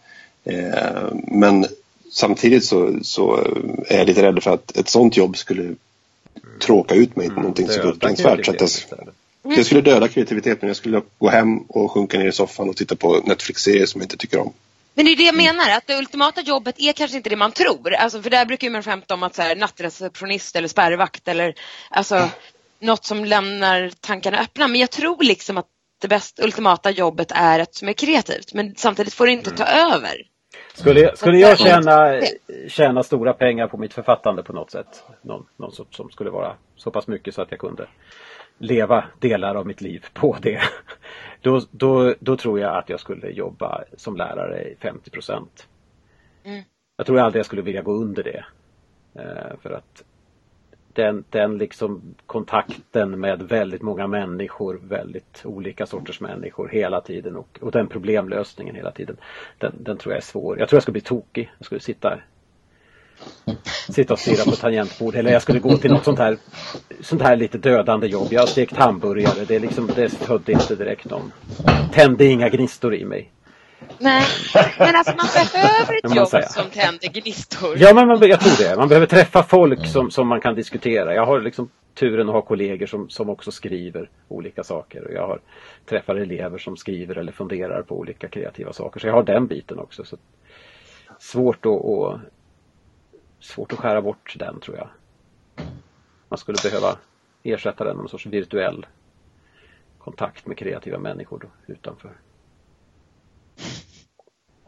Eh, 0.45 1.13
men 1.13 1.67
samtidigt 2.13 2.65
så, 2.65 2.99
så 3.03 3.39
eh, 3.39 3.95
är 3.95 3.99
jag 3.99 4.07
lite 4.07 4.23
rädd 4.23 4.43
för 4.43 4.51
att 4.51 4.77
ett 4.77 4.89
sådant 4.89 5.17
jobb 5.17 5.37
skulle 5.37 5.75
tråka 6.61 6.95
ut 6.95 7.17
mig 7.17 7.27
mm, 7.27 7.37
någonting 7.37 7.69
så 7.69 7.83
fruktansvärt. 7.83 8.45
Så 8.47 8.51
att 8.51 8.61
jag, 9.43 9.59
jag 9.59 9.67
skulle 9.67 9.81
döda 9.81 10.09
kreativiteten. 10.09 10.69
Jag 10.69 10.77
skulle 10.77 11.03
gå 11.19 11.29
hem 11.29 11.59
och 11.59 11.91
sjunka 11.91 12.19
ner 12.19 12.27
i 12.27 12.33
soffan 12.33 12.69
och 12.69 12.77
titta 12.77 12.97
på 12.97 13.21
Netflix-serier 13.25 13.87
som 13.87 14.01
jag 14.01 14.05
inte 14.05 14.17
tycker 14.17 14.39
om. 14.39 14.53
Men 14.95 15.05
det 15.05 15.13
är 15.13 15.17
det 15.17 15.23
jag 15.23 15.35
menar, 15.35 15.71
att 15.71 15.87
det 15.87 15.99
ultimata 15.99 16.41
jobbet 16.41 16.75
är 16.79 16.93
kanske 16.93 17.17
inte 17.17 17.31
det 17.31 17.37
man 17.37 17.53
tror. 17.53 17.95
Alltså, 17.95 18.23
för 18.23 18.31
där 18.31 18.47
brukar 18.47 18.71
man 18.71 18.83
skämta 18.83 19.15
om 19.15 19.23
att 19.23 19.35
så 19.35 19.43
här, 19.43 19.57
nattreceptionist 19.57 20.57
eller 20.57 20.69
spärrvakt 20.69 21.29
eller 21.29 21.55
alltså, 21.91 22.17
mm. 22.17 22.29
något 22.81 23.05
som 23.05 23.25
lämnar 23.25 23.93
tankarna 24.01 24.39
öppna. 24.39 24.69
Men 24.69 24.81
jag 24.81 24.91
tror 24.91 25.23
liksom 25.23 25.59
att 25.59 25.67
det 26.01 26.09
bästa 26.09 26.45
ultimata 26.45 26.91
jobbet 26.91 27.33
är 27.35 27.59
ett 27.59 27.75
som 27.75 27.89
är 27.89 27.93
kreativt. 27.93 28.55
Men 28.55 28.75
samtidigt 28.77 29.15
får 29.15 29.27
det 29.27 29.33
inte 29.33 29.51
ta 29.51 29.65
mm. 29.65 29.93
över. 29.93 30.17
Skulle, 30.81 31.17
skulle 31.17 31.39
jag 31.39 31.59
tjäna, 31.59 32.21
tjäna 32.69 33.03
stora 33.03 33.33
pengar 33.33 33.69
på 33.69 33.77
mitt 33.77 33.95
författande 33.95 34.43
på 34.43 34.53
något 34.53 34.71
sätt? 34.71 35.05
Någon, 35.23 35.47
någon 35.57 35.73
som, 35.73 35.87
som 35.91 36.11
skulle 36.11 36.31
vara 36.31 36.53
så 36.77 36.91
pass 36.91 37.07
mycket 37.07 37.35
så 37.35 37.43
att 37.43 37.51
jag 37.51 37.61
kunde 37.61 37.87
leva 38.59 39.05
delar 39.19 39.55
av 39.55 39.67
mitt 39.67 39.81
liv 39.81 40.07
på 40.13 40.37
det. 40.43 40.61
Då, 41.43 41.61
då, 41.71 42.15
då 42.21 42.37
tror 42.37 42.61
jag 42.61 42.77
att 42.77 42.89
jag 42.89 43.01
skulle 43.01 43.31
jobba 43.31 43.85
som 43.97 44.17
lärare 44.17 44.63
i 44.63 44.77
50 44.81 45.11
procent. 45.11 45.69
Mm. 46.45 46.63
Jag 46.97 47.07
tror 47.07 47.19
aldrig 47.21 47.39
jag 47.39 47.47
skulle 47.47 47.63
vilja 47.63 47.83
gå 47.83 47.93
under 47.93 48.23
det. 48.23 48.45
Eh, 49.15 49.59
för 49.63 49.71
att 49.71 50.05
den, 50.93 51.25
den 51.31 51.59
liksom 51.59 52.15
kontakten 52.27 53.21
med 53.21 53.43
väldigt 53.43 53.83
många 53.83 54.07
människor, 54.07 54.81
väldigt 54.83 55.43
olika 55.45 55.87
sorters 55.87 56.21
människor 56.21 56.69
hela 56.69 57.01
tiden 57.01 57.37
och, 57.37 57.59
och 57.61 57.73
den 57.73 57.87
problemlösningen 57.87 58.75
hela 58.75 58.91
tiden. 58.91 59.17
Den, 59.59 59.73
den 59.79 59.97
tror 59.97 60.15
jag 60.15 60.19
är 60.19 60.27
svår. 60.27 60.59
Jag 60.59 60.69
tror 60.69 60.77
jag 60.77 60.83
skulle 60.83 60.93
bli 60.93 61.01
tokig. 61.01 61.51
Jag 61.59 61.67
skulle 61.67 61.81
sitta 61.81 62.19
sitta 63.89 64.13
och 64.13 64.19
stirra 64.19 64.45
på 64.45 64.51
tangentbord 64.51 65.15
eller 65.15 65.33
jag 65.33 65.43
skulle 65.43 65.59
gå 65.59 65.77
till 65.77 65.91
något 65.91 66.05
sånt 66.05 66.19
här 66.19 66.39
sånt 67.01 67.23
här 67.23 67.37
lite 67.37 67.59
dödande 67.59 68.07
jobb. 68.07 68.29
Jag 68.31 68.41
har 68.41 68.47
stekt 68.47 68.77
hamburgare. 68.77 69.45
Det, 69.45 69.57
är 69.57 69.61
liksom, 69.61 69.91
det 69.97 70.09
födde 70.09 70.53
inte 70.53 70.75
direkt 70.77 71.11
någon. 71.11 71.33
Tände 71.93 72.25
inga 72.25 72.49
gnistor 72.49 72.95
i 72.95 73.05
mig. 73.05 73.31
Nej, 74.03 74.27
men 74.79 74.97
alltså 74.97 75.15
man 75.17 75.27
behöver 75.53 75.99
ett 76.05 76.17
jobb 76.17 76.29
säga. 76.29 76.49
som 76.49 76.71
tänder 76.71 77.09
gnistor. 77.09 77.79
Ja, 77.79 77.95
men 77.95 78.09
man, 78.09 78.29
jag 78.29 78.41
tror 78.41 78.69
det. 78.69 78.77
Man 78.77 78.89
behöver 78.89 79.07
träffa 79.07 79.43
folk 79.43 79.87
som, 79.87 80.11
som 80.11 80.29
man 80.29 80.41
kan 80.41 80.55
diskutera. 80.55 81.15
Jag 81.15 81.27
har 81.27 81.41
liksom 81.41 81.71
turen 81.95 82.29
att 82.29 82.35
ha 82.35 82.43
kollegor 82.43 82.87
som, 82.87 83.09
som 83.09 83.31
också 83.31 83.53
skriver 83.53 84.11
olika 84.29 84.65
saker. 84.65 85.05
Och 85.05 85.13
jag 85.13 85.27
har 85.27 85.41
träffar 85.87 86.17
elever 86.17 86.59
som 86.59 86.77
skriver 86.77 87.19
eller 87.19 87.33
funderar 87.33 87.83
på 87.83 87.99
olika 87.99 88.29
kreativa 88.29 88.73
saker. 88.73 89.01
Så 89.01 89.07
jag 89.07 89.15
har 89.15 89.23
den 89.23 89.47
biten 89.47 89.79
också. 89.79 90.05
Så 90.05 90.17
svårt 91.19 91.67
att, 91.67 91.73
att 91.73 92.21
svårt 93.41 93.73
att 93.73 93.79
skära 93.79 94.03
bort 94.03 94.35
den 94.39 94.61
tror 94.61 94.77
jag. 94.77 94.89
Man 96.29 96.39
skulle 96.39 96.59
behöva 96.63 96.99
ersätta 97.43 97.85
den 97.85 97.97
med 97.97 98.03
någon 98.03 98.09
sorts 98.09 98.27
virtuell 98.27 98.87
kontakt 99.99 100.47
med 100.47 100.59
kreativa 100.59 100.99
människor 100.99 101.39
då, 101.39 101.73
utanför. 101.73 102.11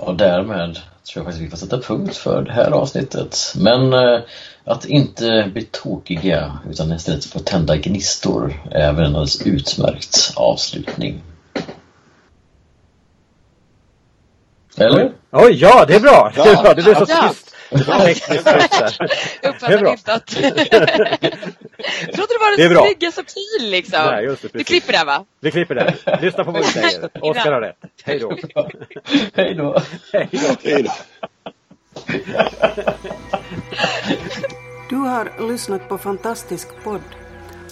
Och 0.03 0.17
därmed 0.17 0.75
tror 0.75 1.15
jag 1.15 1.25
faktiskt 1.25 1.47
vi 1.47 1.51
får 1.51 1.57
sätta 1.57 1.81
punkt 1.81 2.17
för 2.17 2.43
det 2.43 2.53
här 2.53 2.71
avsnittet. 2.71 3.55
Men 3.57 3.93
eh, 3.93 4.21
att 4.65 4.85
inte 4.85 5.51
bli 5.53 5.63
tokiga 5.63 6.59
utan 6.71 6.93
istället 6.93 7.25
få 7.25 7.39
tända 7.39 7.77
gnistor 7.77 8.63
är 8.71 8.93
väl 8.93 9.05
en 9.05 9.17
alldeles 9.17 9.43
utmärkt 9.43 10.33
avslutning. 10.37 11.23
Eller? 14.77 15.05
Oj, 15.05 15.13
Oj 15.31 15.53
ja, 15.53 15.85
det 15.89 15.95
är 15.95 16.01
bra! 16.01 16.33
Ja. 16.37 16.45
Det, 16.45 16.51
är 16.51 16.63
bra. 16.63 16.75
det 16.75 16.83
blev 16.83 16.95
så 16.95 17.07
tyst. 17.07 17.52
Uppfattar 17.73 18.09
inte 19.91 20.13
att... 20.13 20.41
jag 20.41 20.53
trodde 22.13 22.33
det 22.33 22.41
var 22.41 22.57
den 22.57 22.85
snyggaste 22.85 23.23
pil 23.23 23.71
liksom. 23.71 24.07
Nej, 24.07 24.25
just 24.25 24.43
det, 24.43 24.49
du 24.53 24.65
klipper 24.65 24.93
det 24.93 25.05
va? 25.05 25.25
Vi 25.41 25.51
klipper 25.51 25.75
det. 25.75 25.95
Lyssna 26.23 26.45
på 26.45 26.51
vad 26.51 26.63
vi 26.63 26.69
säger. 26.69 27.11
Oskar 27.21 27.53
har 27.53 27.61
rätt. 27.61 27.77
Hej 28.05 28.19
då. 28.19 28.37
Hej 29.35 29.55
då. 29.55 29.83
Hej 30.13 30.29
då. 30.33 30.57
Hej 30.63 30.83
då. 30.83 30.93
Du 34.89 34.97
har 34.97 35.49
lyssnat 35.49 35.89
på 35.89 35.99
Fantastisk 35.99 36.69
podd 36.85 37.01